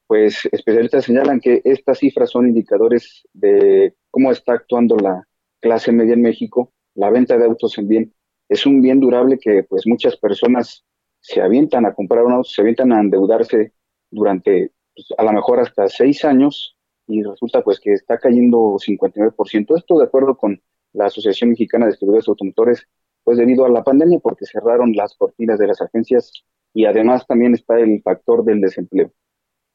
Pues 0.08 0.48
especialistas 0.50 1.04
señalan 1.04 1.38
que 1.38 1.62
estas 1.62 2.00
cifras 2.00 2.30
son 2.30 2.48
indicadores 2.48 3.22
de 3.32 3.94
cómo 4.10 4.32
está 4.32 4.54
actuando 4.54 4.96
la 4.96 5.28
clase 5.60 5.92
media 5.92 6.14
en 6.14 6.22
México. 6.22 6.72
La 6.96 7.10
venta 7.10 7.38
de 7.38 7.44
autos 7.44 7.78
en 7.78 7.86
bien 7.86 8.14
es 8.48 8.66
un 8.66 8.82
bien 8.82 8.98
durable 8.98 9.38
que 9.38 9.62
pues 9.62 9.86
muchas 9.86 10.16
personas 10.16 10.84
se 11.24 11.40
avientan 11.40 11.86
a 11.86 11.94
comprar 11.94 12.22
un 12.24 12.32
auto, 12.32 12.50
se 12.50 12.60
avientan 12.60 12.92
a 12.92 13.00
endeudarse 13.00 13.72
durante 14.10 14.72
pues, 14.94 15.08
a 15.16 15.22
lo 15.24 15.32
mejor 15.32 15.58
hasta 15.58 15.88
seis 15.88 16.22
años 16.22 16.76
y 17.06 17.22
resulta 17.22 17.62
pues 17.62 17.80
que 17.80 17.94
está 17.94 18.18
cayendo 18.18 18.76
59%. 18.78 19.76
Esto 19.76 19.98
de 19.98 20.04
acuerdo 20.04 20.36
con 20.36 20.60
la 20.92 21.06
Asociación 21.06 21.50
Mexicana 21.50 21.86
de 21.86 21.92
Distribuidores 21.92 22.28
Automotores, 22.28 22.86
pues 23.24 23.38
debido 23.38 23.64
a 23.64 23.70
la 23.70 23.82
pandemia, 23.82 24.18
porque 24.18 24.44
cerraron 24.44 24.92
las 24.92 25.16
cortinas 25.16 25.58
de 25.58 25.66
las 25.66 25.80
agencias 25.80 26.30
y 26.74 26.84
además 26.84 27.26
también 27.26 27.54
está 27.54 27.80
el 27.80 28.02
factor 28.02 28.44
del 28.44 28.60
desempleo. 28.60 29.10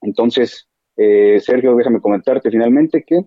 Entonces, 0.01 0.67
eh, 0.97 1.39
Sergio, 1.39 1.75
déjame 1.75 1.99
comentarte 1.99 2.51
finalmente 2.51 3.03
que 3.03 3.25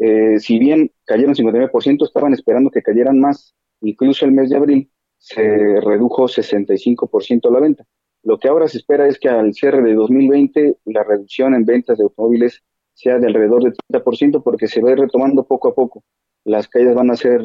eh, 0.00 0.40
si 0.40 0.58
bien 0.58 0.90
cayeron 1.04 1.36
59%, 1.36 2.04
estaban 2.04 2.32
esperando 2.34 2.70
que 2.70 2.82
cayeran 2.82 3.20
más. 3.20 3.54
Incluso 3.82 4.24
el 4.24 4.32
mes 4.32 4.50
de 4.50 4.56
abril 4.56 4.90
se 5.22 5.80
redujo 5.80 6.24
65% 6.24 7.48
la 7.48 7.60
venta. 7.60 7.84
Lo 8.24 8.38
que 8.38 8.48
ahora 8.48 8.66
se 8.66 8.78
espera 8.78 9.06
es 9.06 9.20
que 9.20 9.28
al 9.28 9.54
cierre 9.54 9.80
de 9.80 9.94
2020 9.94 10.78
la 10.86 11.04
reducción 11.04 11.54
en 11.54 11.64
ventas 11.64 11.96
de 11.96 12.04
automóviles 12.04 12.60
sea 12.94 13.18
de 13.18 13.28
alrededor 13.28 13.62
del 13.62 13.74
30% 13.92 14.42
porque 14.42 14.66
se 14.66 14.82
va 14.82 14.94
retomando 14.96 15.44
poco 15.44 15.68
a 15.68 15.74
poco. 15.76 16.02
Las 16.44 16.66
caídas 16.66 16.96
van 16.96 17.12
a 17.12 17.16
ser 17.16 17.40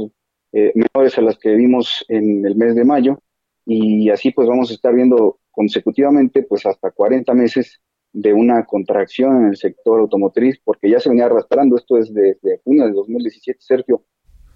eh, 0.53 0.73
menores 0.73 1.19
a 1.19 1.21
las 1.21 1.38
que 1.38 1.53
vimos 1.55 2.03
en 2.07 2.43
el 2.47 2.55
mes 2.55 2.73
de 2.75 2.84
mayo 2.84 3.19
y 3.63 4.09
así 4.09 4.32
pues 4.32 4.47
vamos 4.47 4.71
a 4.71 4.73
estar 4.73 4.95
viendo 4.95 5.39
consecutivamente 5.51 6.41
pues 6.41 6.65
hasta 6.65 6.89
40 6.89 7.32
meses 7.36 7.80
de 8.11 8.34
una 8.34 8.65
contracción 8.65 9.43
en 9.43 9.47
el 9.49 9.57
sector 9.57 9.99
automotriz 9.99 10.59
porque 10.63 10.89
ya 10.89 10.99
se 10.99 11.09
venía 11.09 11.25
arrastrando 11.25 11.78
esto 11.78 11.97
es 11.97 12.11
desde 12.11 12.59
junio 12.63 12.86
de 12.86 12.93
2017, 12.93 13.59
Sergio. 13.61 14.03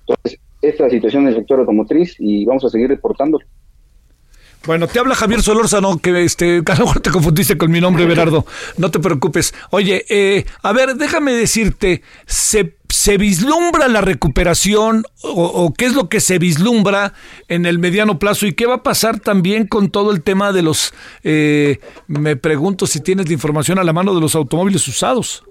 Entonces, 0.07 0.41
esta 0.61 0.89
situación 0.89 1.23
en 1.23 1.29
el 1.29 1.35
sector 1.35 1.59
automotriz 1.59 2.15
y 2.19 2.45
vamos 2.45 2.63
a 2.65 2.69
seguir 2.69 2.89
reportándolo. 2.89 3.45
Bueno, 4.65 4.87
te 4.87 4.99
habla 4.99 5.15
Javier 5.15 5.41
Solórzano, 5.41 5.97
que 5.97 6.23
este, 6.23 6.57
a 6.65 6.75
lo 6.75 6.85
mejor 6.85 6.99
te 6.99 7.09
confundiste 7.09 7.57
con 7.57 7.71
mi 7.71 7.81
nombre, 7.81 8.05
Berardo. 8.05 8.45
No 8.77 8.91
te 8.91 8.99
preocupes. 8.99 9.53
Oye, 9.71 10.05
eh, 10.09 10.45
a 10.61 10.71
ver, 10.71 10.95
déjame 10.95 11.33
decirte, 11.33 12.03
¿se, 12.27 12.77
¿se 12.89 13.17
vislumbra 13.17 13.87
la 13.87 14.01
recuperación 14.01 15.03
o, 15.23 15.73
qué 15.75 15.85
es 15.85 15.95
lo 15.95 16.09
que 16.09 16.19
se 16.19 16.37
vislumbra 16.37 17.13
en 17.47 17.65
el 17.65 17.79
mediano 17.79 18.19
plazo 18.19 18.45
y 18.45 18.53
qué 18.53 18.67
va 18.67 18.75
a 18.75 18.83
pasar 18.83 19.19
también 19.19 19.65
con 19.65 19.89
todo 19.89 20.11
el 20.11 20.21
tema 20.21 20.51
de 20.51 20.61
los, 20.61 20.93
eh, 21.23 21.79
me 22.07 22.35
pregunto 22.35 22.85
si 22.85 23.01
tienes 23.01 23.27
la 23.27 23.33
información 23.33 23.79
a 23.79 23.83
la 23.83 23.93
mano 23.93 24.13
de 24.13 24.21
los 24.21 24.35
automóviles 24.35 24.87
usados? 24.87 25.43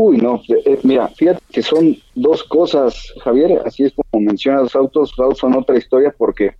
Uy, 0.00 0.18
no, 0.18 0.40
eh, 0.64 0.78
mira, 0.84 1.08
fíjate 1.08 1.40
que 1.50 1.60
son 1.60 1.96
dos 2.14 2.44
cosas, 2.44 3.12
Javier, 3.24 3.60
así 3.66 3.82
es 3.82 3.92
como 3.92 4.24
mencionas 4.24 4.62
los 4.62 4.76
autos, 4.76 5.12
los 5.18 5.24
autos 5.24 5.38
son 5.38 5.56
otra 5.56 5.76
historia 5.76 6.14
porque 6.16 6.52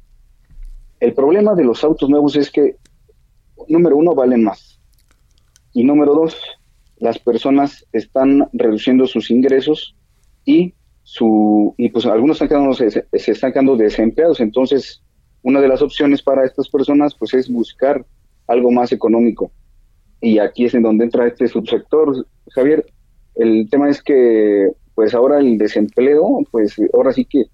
el 0.98 1.14
problema 1.14 1.54
de 1.54 1.62
los 1.62 1.84
autos 1.84 2.10
nuevos 2.10 2.34
es 2.34 2.50
que, 2.50 2.74
número 3.68 3.96
uno, 3.96 4.16
valen 4.16 4.42
más. 4.42 4.80
Y 5.72 5.84
número 5.84 6.16
dos, 6.16 6.36
las 6.96 7.20
personas 7.20 7.86
están 7.92 8.48
reduciendo 8.54 9.06
sus 9.06 9.30
ingresos 9.30 9.94
y 10.44 10.74
su 11.04 11.76
y 11.78 11.90
pues 11.90 12.06
algunos 12.06 12.42
están 12.42 12.74
se, 12.74 12.90
se, 12.90 13.30
están 13.30 13.52
quedando 13.52 13.76
desempleados. 13.76 14.40
Entonces, 14.40 15.00
una 15.44 15.60
de 15.60 15.68
las 15.68 15.80
opciones 15.80 16.22
para 16.22 16.44
estas 16.44 16.68
personas 16.68 17.14
pues 17.14 17.34
es 17.34 17.48
buscar 17.48 18.04
algo 18.48 18.72
más 18.72 18.90
económico. 18.90 19.52
Y 20.20 20.40
aquí 20.40 20.64
es 20.64 20.74
en 20.74 20.82
donde 20.82 21.04
entra 21.04 21.28
este 21.28 21.46
subsector, 21.46 22.26
Javier. 22.50 22.84
El 23.38 23.68
tema 23.70 23.88
es 23.88 24.02
que 24.02 24.68
pues 24.94 25.14
ahora 25.14 25.38
el 25.38 25.58
desempleo, 25.58 26.40
pues 26.50 26.76
ahora 26.92 27.12
sí 27.12 27.24
que 27.24 27.44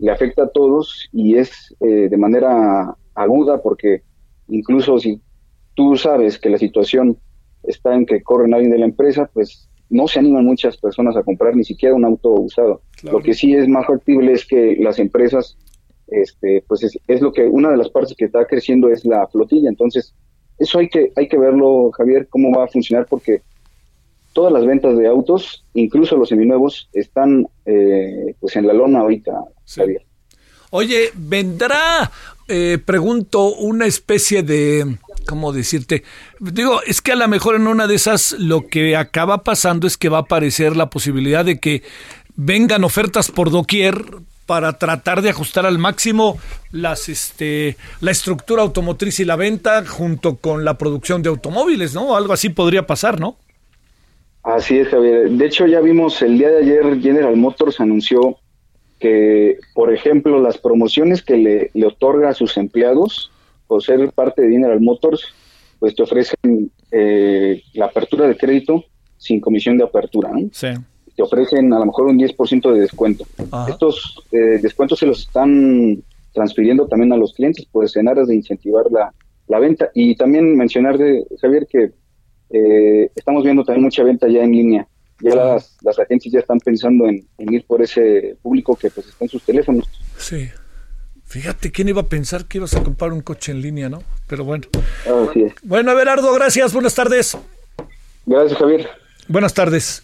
le 0.00 0.10
afecta 0.10 0.44
a 0.44 0.48
todos 0.48 1.08
y 1.12 1.36
es 1.36 1.74
eh, 1.80 2.08
de 2.08 2.16
manera 2.16 2.96
aguda 3.14 3.62
porque 3.62 4.02
incluso 4.48 4.98
si 4.98 5.20
tú 5.74 5.96
sabes 5.96 6.38
que 6.38 6.50
la 6.50 6.58
situación 6.58 7.16
está 7.62 7.94
en 7.94 8.04
que 8.04 8.20
corren 8.22 8.52
alguien 8.52 8.72
de 8.72 8.78
la 8.78 8.86
empresa, 8.86 9.30
pues 9.32 9.68
no 9.90 10.08
se 10.08 10.18
animan 10.18 10.44
muchas 10.44 10.76
personas 10.76 11.16
a 11.16 11.22
comprar 11.22 11.54
ni 11.54 11.64
siquiera 11.64 11.94
un 11.94 12.04
auto 12.04 12.30
usado. 12.32 12.82
Lo 13.04 13.20
que 13.20 13.32
sí 13.32 13.54
es 13.54 13.68
más 13.68 13.86
factible 13.86 14.32
es 14.32 14.44
que 14.44 14.76
las 14.80 14.98
empresas, 14.98 15.56
este, 16.08 16.64
pues 16.66 16.82
es, 16.82 16.98
es, 17.06 17.20
lo 17.20 17.32
que 17.32 17.46
una 17.46 17.70
de 17.70 17.76
las 17.76 17.90
partes 17.90 18.14
que 18.16 18.26
está 18.26 18.44
creciendo 18.44 18.88
es 18.88 19.04
la 19.04 19.26
flotilla. 19.28 19.68
Entonces, 19.68 20.14
eso 20.58 20.80
hay 20.80 20.88
que 20.88 21.12
hay 21.14 21.28
que 21.28 21.38
verlo, 21.38 21.90
Javier, 21.92 22.26
cómo 22.28 22.50
va 22.56 22.64
a 22.64 22.68
funcionar 22.68 23.06
porque 23.08 23.42
todas 24.38 24.52
las 24.52 24.66
ventas 24.66 24.96
de 24.96 25.08
autos, 25.08 25.64
incluso 25.74 26.16
los 26.16 26.28
seminuevos, 26.28 26.88
están 26.92 27.48
eh, 27.66 28.36
pues 28.38 28.54
en 28.54 28.68
la 28.68 28.72
lona 28.72 29.00
ahorita, 29.00 29.32
Oye, 30.70 31.10
¿vendrá, 31.16 32.08
eh, 32.46 32.78
pregunto, 32.84 33.52
una 33.56 33.86
especie 33.86 34.44
de, 34.44 34.96
¿cómo 35.26 35.52
decirte? 35.52 36.04
Digo, 36.38 36.80
es 36.86 37.02
que 37.02 37.10
a 37.10 37.16
lo 37.16 37.26
mejor 37.26 37.56
en 37.56 37.66
una 37.66 37.88
de 37.88 37.96
esas 37.96 38.36
lo 38.38 38.68
que 38.68 38.94
acaba 38.94 39.42
pasando 39.42 39.88
es 39.88 39.96
que 39.96 40.08
va 40.08 40.18
a 40.18 40.20
aparecer 40.20 40.76
la 40.76 40.88
posibilidad 40.88 41.44
de 41.44 41.58
que 41.58 41.82
vengan 42.36 42.84
ofertas 42.84 43.32
por 43.32 43.50
doquier 43.50 44.04
para 44.46 44.78
tratar 44.78 45.20
de 45.20 45.30
ajustar 45.30 45.66
al 45.66 45.78
máximo 45.78 46.38
las 46.70 47.08
este 47.08 47.76
la 48.00 48.12
estructura 48.12 48.62
automotriz 48.62 49.18
y 49.18 49.24
la 49.24 49.34
venta 49.34 49.84
junto 49.84 50.36
con 50.36 50.64
la 50.64 50.78
producción 50.78 51.22
de 51.22 51.28
automóviles, 51.28 51.92
¿no? 51.92 52.16
Algo 52.16 52.32
así 52.32 52.50
podría 52.50 52.86
pasar, 52.86 53.18
¿no? 53.18 53.36
Así 54.42 54.78
es, 54.78 54.88
Javier. 54.88 55.30
De 55.30 55.46
hecho, 55.46 55.66
ya 55.66 55.80
vimos 55.80 56.22
el 56.22 56.38
día 56.38 56.50
de 56.50 56.58
ayer, 56.58 57.00
General 57.00 57.36
Motors 57.36 57.80
anunció 57.80 58.38
que, 58.98 59.58
por 59.74 59.92
ejemplo, 59.92 60.40
las 60.40 60.58
promociones 60.58 61.22
que 61.22 61.36
le, 61.36 61.70
le 61.74 61.86
otorga 61.86 62.30
a 62.30 62.34
sus 62.34 62.56
empleados 62.56 63.30
por 63.66 63.82
ser 63.82 64.10
parte 64.12 64.42
de 64.42 64.50
General 64.50 64.80
Motors, 64.80 65.22
pues 65.78 65.94
te 65.94 66.02
ofrecen 66.02 66.70
eh, 66.90 67.62
la 67.74 67.86
apertura 67.86 68.26
de 68.26 68.36
crédito 68.36 68.84
sin 69.16 69.40
comisión 69.40 69.76
de 69.76 69.84
apertura. 69.84 70.30
Sí. 70.52 70.68
Te 71.14 71.22
ofrecen 71.22 71.72
a 71.72 71.78
lo 71.78 71.86
mejor 71.86 72.06
un 72.06 72.18
10% 72.18 72.72
de 72.72 72.80
descuento. 72.80 73.24
Estos 73.68 74.24
eh, 74.32 74.58
descuentos 74.62 74.98
se 74.98 75.06
los 75.06 75.20
están 75.20 76.02
transfiriendo 76.32 76.86
también 76.86 77.12
a 77.12 77.16
los 77.16 77.34
clientes, 77.34 77.66
pues 77.70 77.96
en 77.96 78.08
aras 78.08 78.28
de 78.28 78.36
incentivar 78.36 78.84
la, 78.90 79.12
la 79.48 79.58
venta. 79.58 79.90
Y 79.94 80.14
también 80.16 80.56
mencionar, 80.56 80.96
de, 80.96 81.24
Javier, 81.40 81.66
que 81.68 81.92
eh, 82.50 83.10
estamos 83.14 83.44
viendo 83.44 83.64
también 83.64 83.84
mucha 83.84 84.02
venta 84.02 84.28
ya 84.28 84.42
en 84.42 84.52
línea. 84.52 84.88
Ya 85.20 85.34
las, 85.34 85.76
las 85.82 85.98
agencias 85.98 86.32
ya 86.32 86.38
están 86.40 86.60
pensando 86.60 87.08
en, 87.08 87.26
ir 87.38 87.64
por 87.66 87.82
ese 87.82 88.36
público 88.40 88.76
que 88.76 88.90
pues 88.90 89.08
está 89.08 89.24
en 89.24 89.28
sus 89.28 89.42
teléfonos. 89.42 89.88
Sí. 90.16 90.48
Fíjate, 91.24 91.72
¿quién 91.72 91.88
iba 91.88 92.02
a 92.02 92.06
pensar 92.06 92.46
que 92.46 92.58
ibas 92.58 92.74
a 92.74 92.82
comprar 92.82 93.12
un 93.12 93.20
coche 93.20 93.52
en 93.52 93.60
línea, 93.60 93.88
no? 93.88 94.02
Pero 94.28 94.44
bueno. 94.44 94.66
Así 95.28 95.42
es. 95.42 95.52
Bueno, 95.62 95.90
Abelardo, 95.90 96.32
gracias. 96.32 96.72
Buenas 96.72 96.94
tardes. 96.94 97.36
Gracias, 98.24 98.58
Javier. 98.58 98.88
Buenas 99.26 99.52
tardes. 99.52 100.02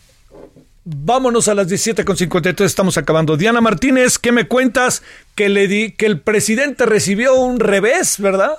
Vámonos 0.87 1.49
a 1.49 1.55
las 1.55 1.69
17.53, 1.69 2.63
estamos 2.63 2.99
acabando. 2.99 3.39
Diana 3.39 3.63
Martínez, 3.63 4.19
¿qué 4.19 4.33
me 4.33 4.47
cuentas? 4.47 5.03
Que, 5.35 5.49
le 5.49 5.67
di, 5.67 5.93
que 5.93 6.05
el 6.05 6.21
presidente 6.21 6.85
recibió 6.85 7.35
un 7.37 7.59
revés, 7.59 8.19
¿verdad? 8.19 8.53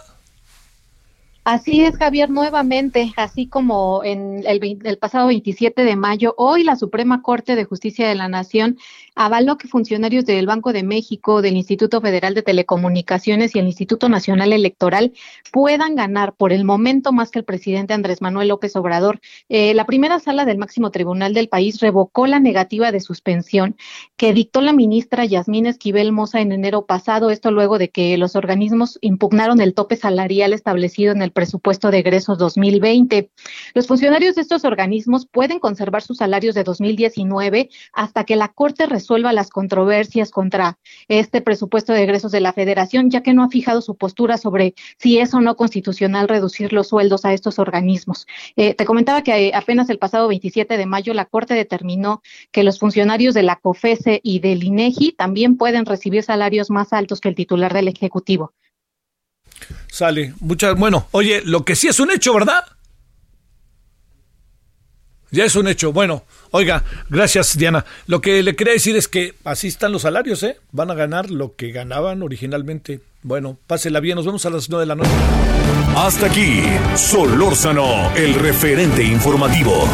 Así 1.45 1.81
es, 1.81 1.95
Javier, 1.97 2.31
nuevamente, 2.31 3.13
así 3.17 3.45
como 3.45 4.03
en 4.03 4.43
el, 4.47 4.79
el, 4.83 4.97
pasado 4.97 5.27
27 5.27 5.83
de 5.83 5.95
mayo, 5.95 6.33
hoy 6.37 6.63
la 6.63 6.75
Suprema 6.75 7.21
Corte 7.21 7.55
de 7.55 7.65
Justicia 7.65 8.09
de 8.09 8.15
la 8.15 8.27
Nación 8.27 8.79
avaló 9.15 9.57
que 9.57 9.67
funcionarios 9.67 10.25
del 10.25 10.45
Banco 10.45 10.73
de 10.73 10.83
México, 10.83 11.41
del 11.41 11.55
Instituto 11.55 12.01
Federal 12.01 12.33
de 12.33 12.43
Telecomunicaciones 12.43 13.55
y 13.55 13.59
el 13.59 13.65
Instituto 13.65 14.09
Nacional 14.09 14.51
Electoral 14.51 15.13
puedan 15.51 15.95
ganar 15.95 16.33
por 16.33 16.51
el 16.51 16.65
momento 16.65 17.13
más 17.13 17.31
que 17.31 17.39
el 17.39 17.45
presidente 17.45 17.93
Andrés 17.93 18.21
Manuel 18.21 18.49
López 18.49 18.75
Obrador. 18.75 19.21
Eh, 19.47 19.73
la 19.73 19.85
primera 19.85 20.19
sala 20.19 20.43
del 20.43 20.57
máximo 20.57 20.91
tribunal 20.91 21.33
del 21.33 21.47
país 21.47 21.79
revocó 21.79 22.27
la 22.27 22.39
negativa 22.41 22.91
de 22.91 22.99
suspensión 22.99 23.77
que 24.17 24.33
dictó 24.33 24.61
la 24.61 24.73
ministra 24.73 25.23
Yasmín 25.23 25.65
Esquivel 25.65 26.11
Moza 26.11 26.41
en 26.41 26.51
enero 26.51 26.85
pasado, 26.85 27.29
esto 27.29 27.51
luego 27.51 27.77
de 27.77 27.89
que 27.89 28.17
los 28.17 28.35
organismos 28.35 28.99
impugnaron 29.01 29.61
el 29.61 29.73
tope 29.73 29.95
salarial 29.95 30.51
establecido 30.51 31.13
en 31.13 31.21
el 31.21 31.31
presupuesto 31.31 31.89
de 31.89 31.99
egresos 31.99 32.37
2020. 32.37 33.29
Los 33.73 33.87
funcionarios 33.87 34.35
de 34.35 34.41
estos 34.41 34.65
organismos 34.65 35.25
pueden 35.25 35.59
conservar 35.59 36.01
sus 36.01 36.17
salarios 36.17 36.53
de 36.53 36.65
2019 36.65 37.69
hasta 37.93 38.25
que 38.25 38.35
la 38.35 38.49
Corte 38.49 38.85
resuelva 38.85 39.04
las 39.09 39.49
controversias 39.49 40.31
contra 40.31 40.77
este 41.07 41.41
presupuesto 41.41 41.93
de 41.93 42.03
egresos 42.03 42.31
de 42.31 42.39
la 42.39 42.53
federación, 42.53 43.09
ya 43.09 43.21
que 43.21 43.33
no 43.33 43.43
ha 43.43 43.49
fijado 43.49 43.81
su 43.81 43.95
postura 43.95 44.37
sobre 44.37 44.75
si 44.97 45.19
es 45.19 45.33
o 45.33 45.41
no 45.41 45.55
constitucional 45.55 46.27
reducir 46.27 46.73
los 46.73 46.89
sueldos 46.89 47.25
a 47.25 47.33
estos 47.33 47.59
organismos. 47.59 48.27
Eh, 48.55 48.73
te 48.73 48.85
comentaba 48.85 49.23
que 49.23 49.51
apenas 49.53 49.89
el 49.89 49.99
pasado 49.99 50.27
27 50.27 50.77
de 50.77 50.85
mayo 50.85 51.13
la 51.13 51.25
Corte 51.25 51.53
determinó 51.53 52.21
que 52.51 52.63
los 52.63 52.79
funcionarios 52.79 53.33
de 53.33 53.43
la 53.43 53.55
COFESE 53.57 54.21
y 54.23 54.39
del 54.39 54.63
INEGI 54.63 55.13
también 55.13 55.57
pueden 55.57 55.85
recibir 55.85 56.23
salarios 56.23 56.69
más 56.69 56.93
altos 56.93 57.21
que 57.21 57.29
el 57.29 57.35
titular 57.35 57.73
del 57.73 57.87
Ejecutivo. 57.87 58.53
Sale, 59.87 60.33
muchas, 60.41 60.77
bueno, 60.77 61.07
oye, 61.11 61.41
lo 61.45 61.63
que 61.63 61.75
sí 61.75 61.87
es 61.87 61.99
un 61.99 62.11
hecho, 62.11 62.33
¿verdad? 62.33 62.65
Ya 65.35 65.43
es 65.43 65.57
un 65.57 65.67
hecho. 65.67 65.91
Bueno, 65.91 66.23
oiga, 66.51 66.85
gracias 67.09 67.57
Diana. 67.57 67.83
Lo 68.07 68.21
que 68.21 68.41
le 68.41 68.55
quería 68.55 68.71
decir 68.71 68.95
es 68.95 69.09
que 69.09 69.33
así 69.43 69.67
están 69.67 69.91
los 69.91 70.03
salarios, 70.03 70.41
¿eh? 70.43 70.57
Van 70.71 70.89
a 70.89 70.93
ganar 70.93 71.29
lo 71.29 71.57
que 71.57 71.73
ganaban 71.73 72.23
originalmente. 72.23 73.01
Bueno, 73.21 73.57
pásela 73.67 73.99
bien, 73.99 74.15
nos 74.15 74.25
vemos 74.25 74.45
a 74.45 74.49
las 74.49 74.69
nueve 74.69 74.83
de 74.83 74.87
la 74.87 74.95
noche. 74.95 75.11
Hasta 75.97 76.27
aquí, 76.27 76.63
Solórzano, 76.95 78.15
el 78.15 78.33
referente 78.35 79.03
informativo. 79.03 79.89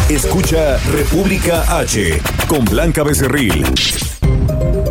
Escucha 0.08 0.78
República 0.92 1.78
H 1.78 2.20
con 2.48 2.64
Blanca 2.64 3.04
Becerril 3.04 3.64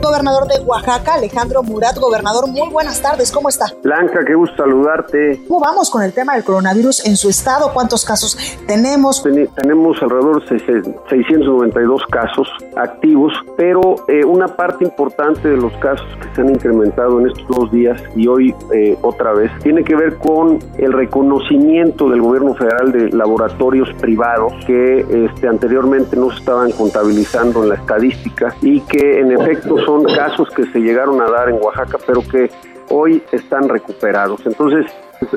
gobernador 0.01 0.47
de 0.47 0.59
Oaxaca, 0.61 1.15
Alejandro 1.15 1.63
Murat. 1.63 1.97
Gobernador, 1.97 2.47
muy 2.47 2.69
buenas 2.69 3.01
tardes, 3.01 3.31
¿cómo 3.31 3.49
está? 3.49 3.65
Blanca, 3.83 4.19
qué 4.25 4.33
gusto 4.33 4.57
saludarte. 4.57 5.41
¿Cómo 5.47 5.59
vamos 5.59 5.89
con 5.89 6.03
el 6.03 6.13
tema 6.13 6.35
del 6.35 6.43
coronavirus 6.43 7.05
en 7.05 7.15
su 7.15 7.29
estado? 7.29 7.71
¿Cuántos 7.73 8.05
casos 8.05 8.37
tenemos? 8.67 9.23
tenemos 9.23 10.01
alrededor 10.01 10.43
de 10.43 10.57
692 11.09 12.03
casos 12.07 12.47
activos, 12.75 13.33
pero 13.57 13.95
eh, 14.07 14.23
una 14.23 14.47
parte 14.47 14.85
importante 14.85 15.49
de 15.49 15.57
los 15.57 15.73
casos 15.77 16.07
que 16.21 16.35
se 16.35 16.41
han 16.41 16.49
incrementado 16.49 17.19
en 17.19 17.27
estos 17.27 17.47
dos 17.47 17.71
días 17.71 18.01
y 18.15 18.27
hoy 18.27 18.55
eh, 18.73 18.97
otra 19.01 19.33
vez 19.33 19.51
tiene 19.63 19.83
que 19.83 19.95
ver 19.95 20.17
con 20.17 20.59
el 20.77 20.93
reconocimiento 20.93 22.09
del 22.09 22.21
gobierno 22.21 22.55
federal 22.55 22.91
de 22.91 23.09
laboratorios 23.09 23.89
privados 23.99 24.53
que 24.65 25.05
este, 25.25 25.47
anteriormente 25.47 26.15
no 26.15 26.29
se 26.31 26.39
estaban 26.39 26.71
contabilizando 26.71 27.63
en 27.63 27.69
la 27.69 27.75
estadística 27.75 28.55
y 28.61 28.81
que 28.81 29.19
en 29.19 29.31
efecto 29.31 29.77
son 29.89 30.03
casos 30.03 30.47
que 30.51 30.65
se 30.65 30.79
llegaron 30.79 31.19
a 31.19 31.27
dar 31.31 31.49
en 31.49 31.55
Oaxaca, 31.55 31.97
pero 32.05 32.21
que 32.21 32.51
hoy 32.89 33.23
están 33.31 33.67
recuperados. 33.67 34.39
Entonces, 34.45 34.85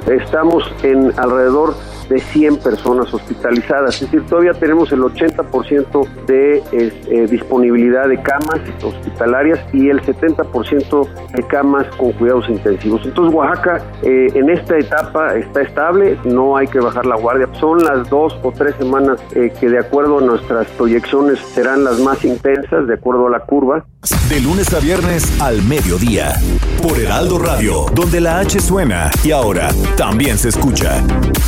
estamos 0.07 0.65
en 0.83 1.13
alrededor 1.19 1.75
de 2.09 2.21
100 2.21 2.59
personas 2.59 3.13
hospitalizadas, 3.13 3.95
es 3.95 4.01
decir, 4.03 4.27
todavía 4.27 4.53
tenemos 4.53 4.93
el 4.93 5.01
80% 5.01 6.07
de 6.27 6.63
eh, 6.73 7.27
disponibilidad 7.31 8.09
de 8.09 8.21
camas 8.21 8.61
hospitalarias 8.83 9.61
y 9.73 9.89
el 9.89 10.01
70% 10.03 11.09
de 11.33 11.43
camas 11.45 11.87
con 11.97 12.13
cuidados 12.13 12.49
intensivos. 12.49 13.03
Entonces 13.05 13.35
Oaxaca 13.35 13.83
eh, 14.03 14.29
en 14.35 14.51
esta 14.51 14.79
etapa 14.79 15.37
está 15.37 15.63
estable, 15.63 16.19
no 16.25 16.57
hay 16.57 16.67
que 16.67 16.81
bajar 16.81 17.07
la 17.07 17.17
guardia, 17.17 17.49
son 17.59 17.83
las 17.83 18.09
dos 18.11 18.39
o 18.43 18.53
tres 18.53 18.75
semanas 18.77 19.19
eh, 19.35 19.53
que 19.59 19.69
de 19.69 19.79
acuerdo 19.79 20.19
a 20.19 20.23
nuestras 20.23 20.67
proyecciones 20.69 21.39
serán 21.55 21.85
las 21.85 21.99
más 22.01 22.25
intensas, 22.25 22.87
de 22.87 22.95
acuerdo 22.95 23.29
a 23.29 23.31
la 23.31 23.41
curva. 23.41 23.85
De 24.29 24.41
lunes 24.41 24.75
a 24.75 24.81
viernes 24.81 25.41
al 25.41 25.63
mediodía, 25.63 26.35
por 26.83 26.99
Heraldo 26.99 27.39
Radio, 27.39 27.87
donde 27.95 28.21
la 28.21 28.41
H 28.41 28.61
suena 28.61 29.11
y 29.23 29.31
ahora 29.31 29.72
también 29.97 30.39
se 30.39 30.49
escucha. 30.49 31.03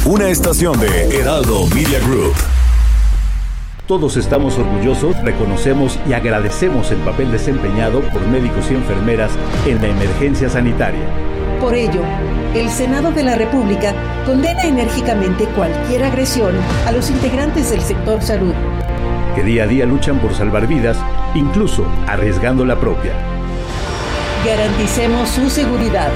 Una 0.04 0.28
estación 0.28 0.78
de 0.78 1.18
Heraldo 1.18 1.66
Media 1.68 1.98
Group. 2.00 2.34
Todos 3.86 4.16
estamos 4.16 4.58
orgullosos, 4.58 5.20
reconocemos 5.22 5.98
y 6.08 6.14
agradecemos 6.14 6.90
el 6.90 6.98
papel 6.98 7.30
desempeñado 7.30 8.00
por 8.10 8.22
médicos 8.28 8.70
y 8.70 8.74
enfermeras 8.74 9.30
en 9.66 9.82
la 9.82 9.88
emergencia 9.88 10.48
sanitaria. 10.48 11.04
Por 11.60 11.74
ello, 11.74 12.00
el 12.54 12.70
Senado 12.70 13.10
de 13.10 13.22
la 13.22 13.36
República 13.36 13.94
condena 14.24 14.62
enérgicamente 14.62 15.44
cualquier 15.56 16.04
agresión 16.04 16.54
a 16.86 16.92
los 16.92 17.10
integrantes 17.10 17.70
del 17.70 17.82
sector 17.82 18.22
salud. 18.22 18.54
Que 19.34 19.42
día 19.42 19.64
a 19.64 19.66
día 19.66 19.84
luchan 19.84 20.18
por 20.18 20.34
salvar 20.34 20.66
vidas, 20.66 20.96
incluso 21.34 21.86
arriesgando 22.06 22.64
la 22.64 22.78
propia. 22.80 23.12
Garanticemos 24.46 25.28
su 25.28 25.50
seguridad. 25.50 26.10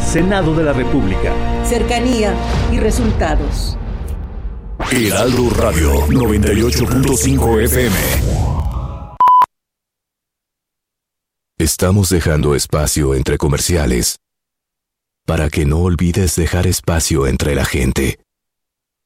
Senado 0.00 0.54
de 0.54 0.64
la 0.64 0.72
República. 0.72 1.32
Cercanía 1.64 2.34
y 2.72 2.78
resultados. 2.78 3.76
Heraldo 4.90 5.50
Radio 5.50 6.06
98.5 6.06 7.62
FM. 7.64 7.96
Estamos 11.58 12.08
dejando 12.08 12.54
espacio 12.54 13.14
entre 13.14 13.36
comerciales 13.36 14.20
para 15.28 15.50
que 15.50 15.66
no 15.66 15.80
olvides 15.80 16.36
dejar 16.36 16.66
espacio 16.66 17.26
entre 17.26 17.54
la 17.54 17.66
gente. 17.66 18.18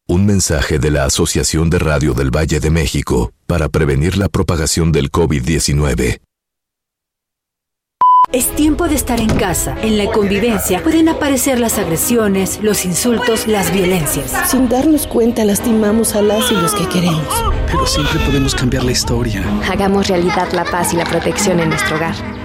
Un 0.07 0.25
mensaje 0.25 0.79
de 0.79 0.93
la 0.93 1.05
Asociación 1.05 1.69
de 1.69 1.81
Radio 1.81 2.15
del 2.15 2.31
Valle 2.31 2.61
de 2.61 2.71
México 2.71 3.33
para 3.49 3.69
prevenir 3.69 4.17
la 4.17 4.29
propagación 4.29 4.93
del 4.93 5.11
COVID-19. 5.11 6.21
Es 8.33 8.49
tiempo 8.57 8.89
de 8.89 8.95
estar 8.95 9.21
en 9.21 9.29
casa. 9.29 9.77
En 9.83 9.99
la 9.99 10.07
convivencia 10.11 10.83
pueden 10.83 11.11
aparecer 11.11 11.61
las 11.61 11.79
agresiones, 11.79 12.61
los 12.63 12.87
insultos, 12.87 13.47
las 13.47 13.71
violencias. 13.71 14.33
Sin 14.51 14.71
darnos 14.71 15.07
cuenta 15.07 15.45
lastimamos 15.45 16.15
a 16.17 16.23
las 16.23 16.51
y 16.51 16.55
los 16.55 16.75
que 16.75 16.89
queremos. 16.89 17.27
Pero 17.67 17.87
siempre 17.87 18.19
podemos 18.21 18.55
cambiar 18.55 18.85
la 18.85 18.93
historia. 18.93 19.45
Hagamos 19.71 20.09
realidad 20.09 20.51
la 20.53 20.65
paz 20.65 20.95
y 20.95 20.97
la 20.97 21.05
protección 21.05 21.61
en 21.61 21.69
nuestro 21.69 21.97
hogar. 21.97 22.42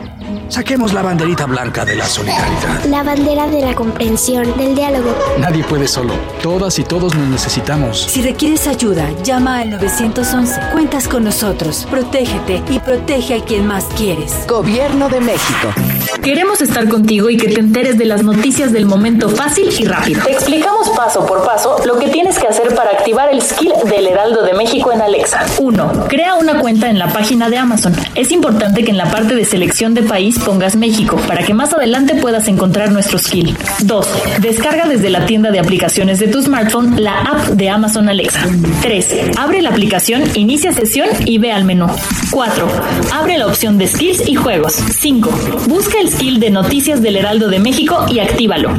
Saquemos 0.50 0.94
la 0.94 1.02
banderita 1.02 1.46
blanca 1.46 1.86
de 1.86 1.96
la 1.96 2.06
solidaridad. 2.06 2.86
La 2.86 3.04
bandera 3.04 3.48
de 3.48 3.62
la 3.62 3.76
comprensión, 3.76 4.58
del 4.58 4.76
diálogo. 4.76 5.16
Nadie 5.40 5.64
puede 5.64 5.88
solo. 5.88 6.14
Todas 6.42 6.80
y 6.80 6.84
todos 6.84 7.16
nos 7.16 7.28
necesitamos. 7.28 8.04
Si 8.04 8.22
requieres 8.22 8.68
ayuda, 8.68 9.10
llama 9.24 9.60
al 9.60 9.72
911. 9.72 10.60
Cuentas 10.72 11.08
con 11.08 11.24
nosotros. 11.24 11.88
Protégete 11.90 12.64
y 12.70 12.80
protege 12.80 13.36
a 13.36 13.44
quien 13.44 13.68
más 13.68 13.86
quieres. 13.96 14.34
Gobierno 14.48 15.10
de 15.10 15.22
México. 15.22 15.74
Queremos 16.22 16.62
estar 16.62 16.88
contigo 16.88 17.30
y 17.30 17.38
que 17.38 17.48
te 17.48 17.60
enteres 17.60 17.98
de 17.98 18.06
las 18.06 18.24
noticias 18.24 18.72
del 18.72 18.86
momento 18.86 19.30
fácil 19.30 19.70
y 19.78 19.86
rápido. 19.86 20.24
Te 20.24 20.32
explicamos 20.34 20.90
paso 20.90 21.26
por 21.26 21.46
paso 21.46 21.78
lo 21.86 21.98
que 22.00 22.10
tienes 22.10 22.40
que 22.40 22.48
hacer 22.48 22.74
para 22.76 22.92
activar 22.92 23.30
el 23.32 23.42
skill 23.42 23.74
del 23.90 24.08
Heraldo 24.08 24.44
de 24.44 24.54
México 24.54 24.92
en 24.92 25.02
Alexa. 25.02 25.46
1. 25.60 26.06
Crea 26.08 26.36
una 26.36 26.60
cuenta 26.60 26.90
en 26.90 27.00
la 27.00 27.08
página 27.12 27.50
de 27.50 27.58
Amazon. 27.58 27.94
Es 28.16 28.32
importante 28.32 28.84
que 28.84 28.92
en 28.92 28.98
la 28.98 29.12
parte 29.12 29.36
de 29.36 29.46
selección 29.46 29.94
de 29.94 30.04
pongas 30.44 30.76
México 30.76 31.16
para 31.28 31.44
que 31.44 31.54
más 31.54 31.74
adelante 31.74 32.16
puedas 32.16 32.48
encontrar 32.48 32.92
nuestro 32.92 33.20
skill. 33.20 33.56
2. 33.84 34.08
Descarga 34.40 34.88
desde 34.88 35.12
la 35.12 35.26
tienda 35.28 35.52
de 35.52 35.60
aplicaciones 35.60 36.20
de 36.20 36.28
tu 36.28 36.42
smartphone 36.42 37.02
la 37.02 37.20
app 37.20 37.50
de 37.50 37.70
Amazon 37.70 38.10
Alexa. 38.10 38.48
3. 38.82 39.38
Abre 39.38 39.62
la 39.62 39.70
aplicación, 39.70 40.24
inicia 40.34 40.72
sesión 40.72 41.08
y 41.26 41.38
ve 41.38 41.52
al 41.52 41.66
menú. 41.66 41.88
4. 42.32 42.68
Abre 43.14 43.38
la 43.38 43.46
opción 43.46 43.78
de 43.78 43.88
skills 43.88 44.28
y 44.28 44.34
juegos. 44.36 44.74
5. 44.74 45.30
Busca 45.68 46.00
el 46.00 46.10
skill 46.10 46.40
de 46.40 46.50
noticias 46.50 47.02
del 47.02 47.18
Heraldo 47.18 47.50
de 47.50 47.60
México 47.60 48.06
y 48.10 48.20
actívalo. 48.20 48.72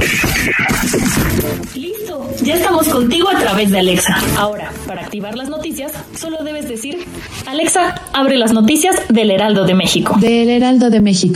Listo, 1.75 2.29
ya 2.43 2.55
estamos 2.55 2.89
contigo 2.89 3.29
a 3.29 3.39
través 3.39 3.71
de 3.71 3.79
Alexa. 3.79 4.17
Ahora, 4.37 4.73
para 4.87 5.03
activar 5.03 5.37
las 5.37 5.49
noticias, 5.49 5.93
solo 6.19 6.43
debes 6.43 6.69
decir, 6.69 6.99
Alexa, 7.47 7.95
abre 8.13 8.37
las 8.37 8.53
noticias 8.53 8.97
del 9.09 9.31
Heraldo 9.31 9.65
de 9.65 9.75
México. 9.75 10.17
Del 10.21 10.49
Heraldo 10.51 10.91
de 10.91 11.01
México. 11.01 11.28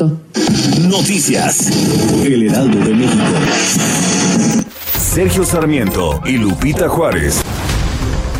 Noticias. 0.89 1.69
El 2.25 2.49
Heraldo 2.49 2.79
de 2.79 2.95
México. 2.95 3.25
Sergio 4.99 5.45
Sarmiento 5.45 6.23
y 6.25 6.39
Lupita 6.39 6.89
Juárez. 6.89 7.43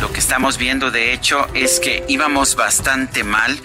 Lo 0.01 0.11
que 0.11 0.19
estamos 0.19 0.57
viendo, 0.57 0.89
de 0.89 1.13
hecho, 1.13 1.47
es 1.53 1.79
que 1.79 2.03
íbamos 2.07 2.55
bastante 2.55 3.23
mal 3.23 3.55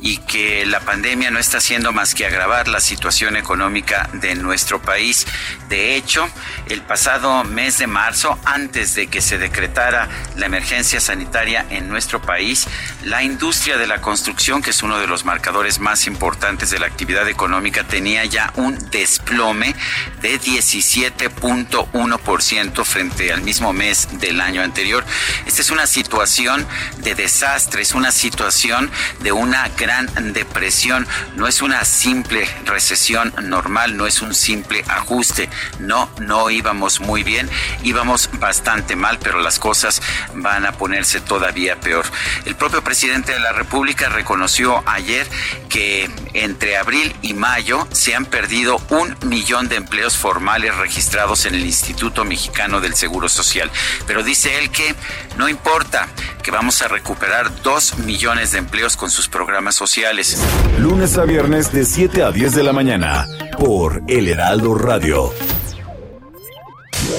y 0.00 0.18
que 0.18 0.64
la 0.66 0.80
pandemia 0.80 1.30
no 1.30 1.38
está 1.38 1.58
haciendo 1.58 1.92
más 1.92 2.14
que 2.14 2.26
agravar 2.26 2.68
la 2.68 2.80
situación 2.80 3.36
económica 3.36 4.08
de 4.12 4.34
nuestro 4.34 4.80
país. 4.80 5.26
De 5.68 5.96
hecho, 5.96 6.28
el 6.66 6.82
pasado 6.82 7.44
mes 7.44 7.78
de 7.78 7.86
marzo, 7.86 8.38
antes 8.44 8.94
de 8.94 9.08
que 9.08 9.20
se 9.20 9.38
decretara 9.38 10.08
la 10.36 10.46
emergencia 10.46 11.00
sanitaria 11.00 11.66
en 11.70 11.88
nuestro 11.88 12.22
país, 12.22 12.66
la 13.04 13.22
industria 13.22 13.76
de 13.76 13.86
la 13.86 14.00
construcción, 14.00 14.62
que 14.62 14.70
es 14.70 14.82
uno 14.82 14.98
de 14.98 15.06
los 15.06 15.24
marcadores 15.24 15.78
más 15.80 16.06
importantes 16.06 16.70
de 16.70 16.78
la 16.78 16.86
actividad 16.86 17.28
económica, 17.28 17.84
tenía 17.84 18.24
ya 18.24 18.52
un 18.56 18.78
desplome 18.90 19.74
de 20.20 20.40
17.1% 20.40 22.84
frente 22.84 23.32
al 23.32 23.42
mismo 23.42 23.72
mes 23.72 24.08
del 24.20 24.40
año 24.40 24.62
anterior. 24.62 25.04
Esta 25.46 25.62
es 25.62 25.70
una 25.70 25.86
situación 25.86 26.66
de 26.98 27.14
desastre, 27.14 27.82
es 27.82 27.94
una 27.94 28.10
situación 28.12 28.90
de 29.20 29.32
una 29.32 29.68
gran 29.88 30.34
depresión, 30.34 31.06
no 31.36 31.48
es 31.48 31.62
una 31.62 31.82
simple 31.86 32.46
recesión 32.66 33.32
normal, 33.44 33.96
no 33.96 34.06
es 34.06 34.20
un 34.20 34.34
simple 34.34 34.84
ajuste, 34.86 35.48
no, 35.78 36.10
no 36.20 36.50
íbamos 36.50 37.00
muy 37.00 37.22
bien, 37.22 37.48
íbamos 37.84 38.28
bastante 38.34 38.96
mal, 38.96 39.18
pero 39.18 39.40
las 39.40 39.58
cosas 39.58 40.02
van 40.34 40.66
a 40.66 40.72
ponerse 40.72 41.22
todavía 41.22 41.80
peor. 41.80 42.04
El 42.44 42.54
propio 42.54 42.84
presidente 42.84 43.32
de 43.32 43.40
la 43.40 43.52
República 43.52 44.10
reconoció 44.10 44.82
ayer 44.86 45.26
que 45.70 46.10
entre 46.34 46.76
abril 46.76 47.16
y 47.22 47.32
mayo 47.32 47.88
se 47.90 48.14
han 48.14 48.26
perdido 48.26 48.82
un 48.90 49.16
millón 49.22 49.68
de 49.68 49.76
empleos 49.76 50.18
formales 50.18 50.76
registrados 50.76 51.46
en 51.46 51.54
el 51.54 51.64
Instituto 51.64 52.26
Mexicano 52.26 52.82
del 52.82 52.94
Seguro 52.94 53.30
Social, 53.30 53.70
pero 54.06 54.22
dice 54.22 54.58
él 54.58 54.70
que 54.70 54.94
no 55.38 55.48
importa, 55.48 56.08
que 56.42 56.50
vamos 56.50 56.82
a 56.82 56.88
recuperar 56.88 57.62
dos 57.62 57.96
millones 57.98 58.52
de 58.52 58.58
empleos 58.58 58.96
con 58.96 59.10
sus 59.10 59.28
programas 59.28 59.77
sociales. 59.78 60.36
Lunes 60.80 61.16
a 61.18 61.24
viernes 61.24 61.72
de 61.72 61.84
7 61.84 62.24
a 62.24 62.32
10 62.32 62.56
de 62.56 62.62
la 62.64 62.72
mañana 62.72 63.26
por 63.56 64.02
El 64.08 64.26
Heraldo 64.26 64.74
Radio. 64.74 65.30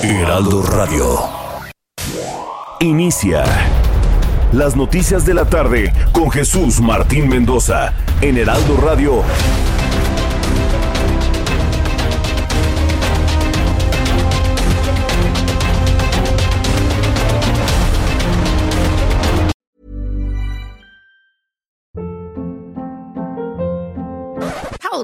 Heraldo 0.04 0.62
Radio. 0.64 1.20
Inicia. 2.82 3.46
Las 4.52 4.76
noticias 4.76 5.26
de 5.26 5.36
la 5.36 5.46
tarde 5.46 5.94
con 6.12 6.30
Jesús 6.32 6.82
Martín 6.82 7.30
Mendoza 7.30 7.94
en 8.22 8.38
Heraldo 8.38 8.76
Radio. 8.76 9.24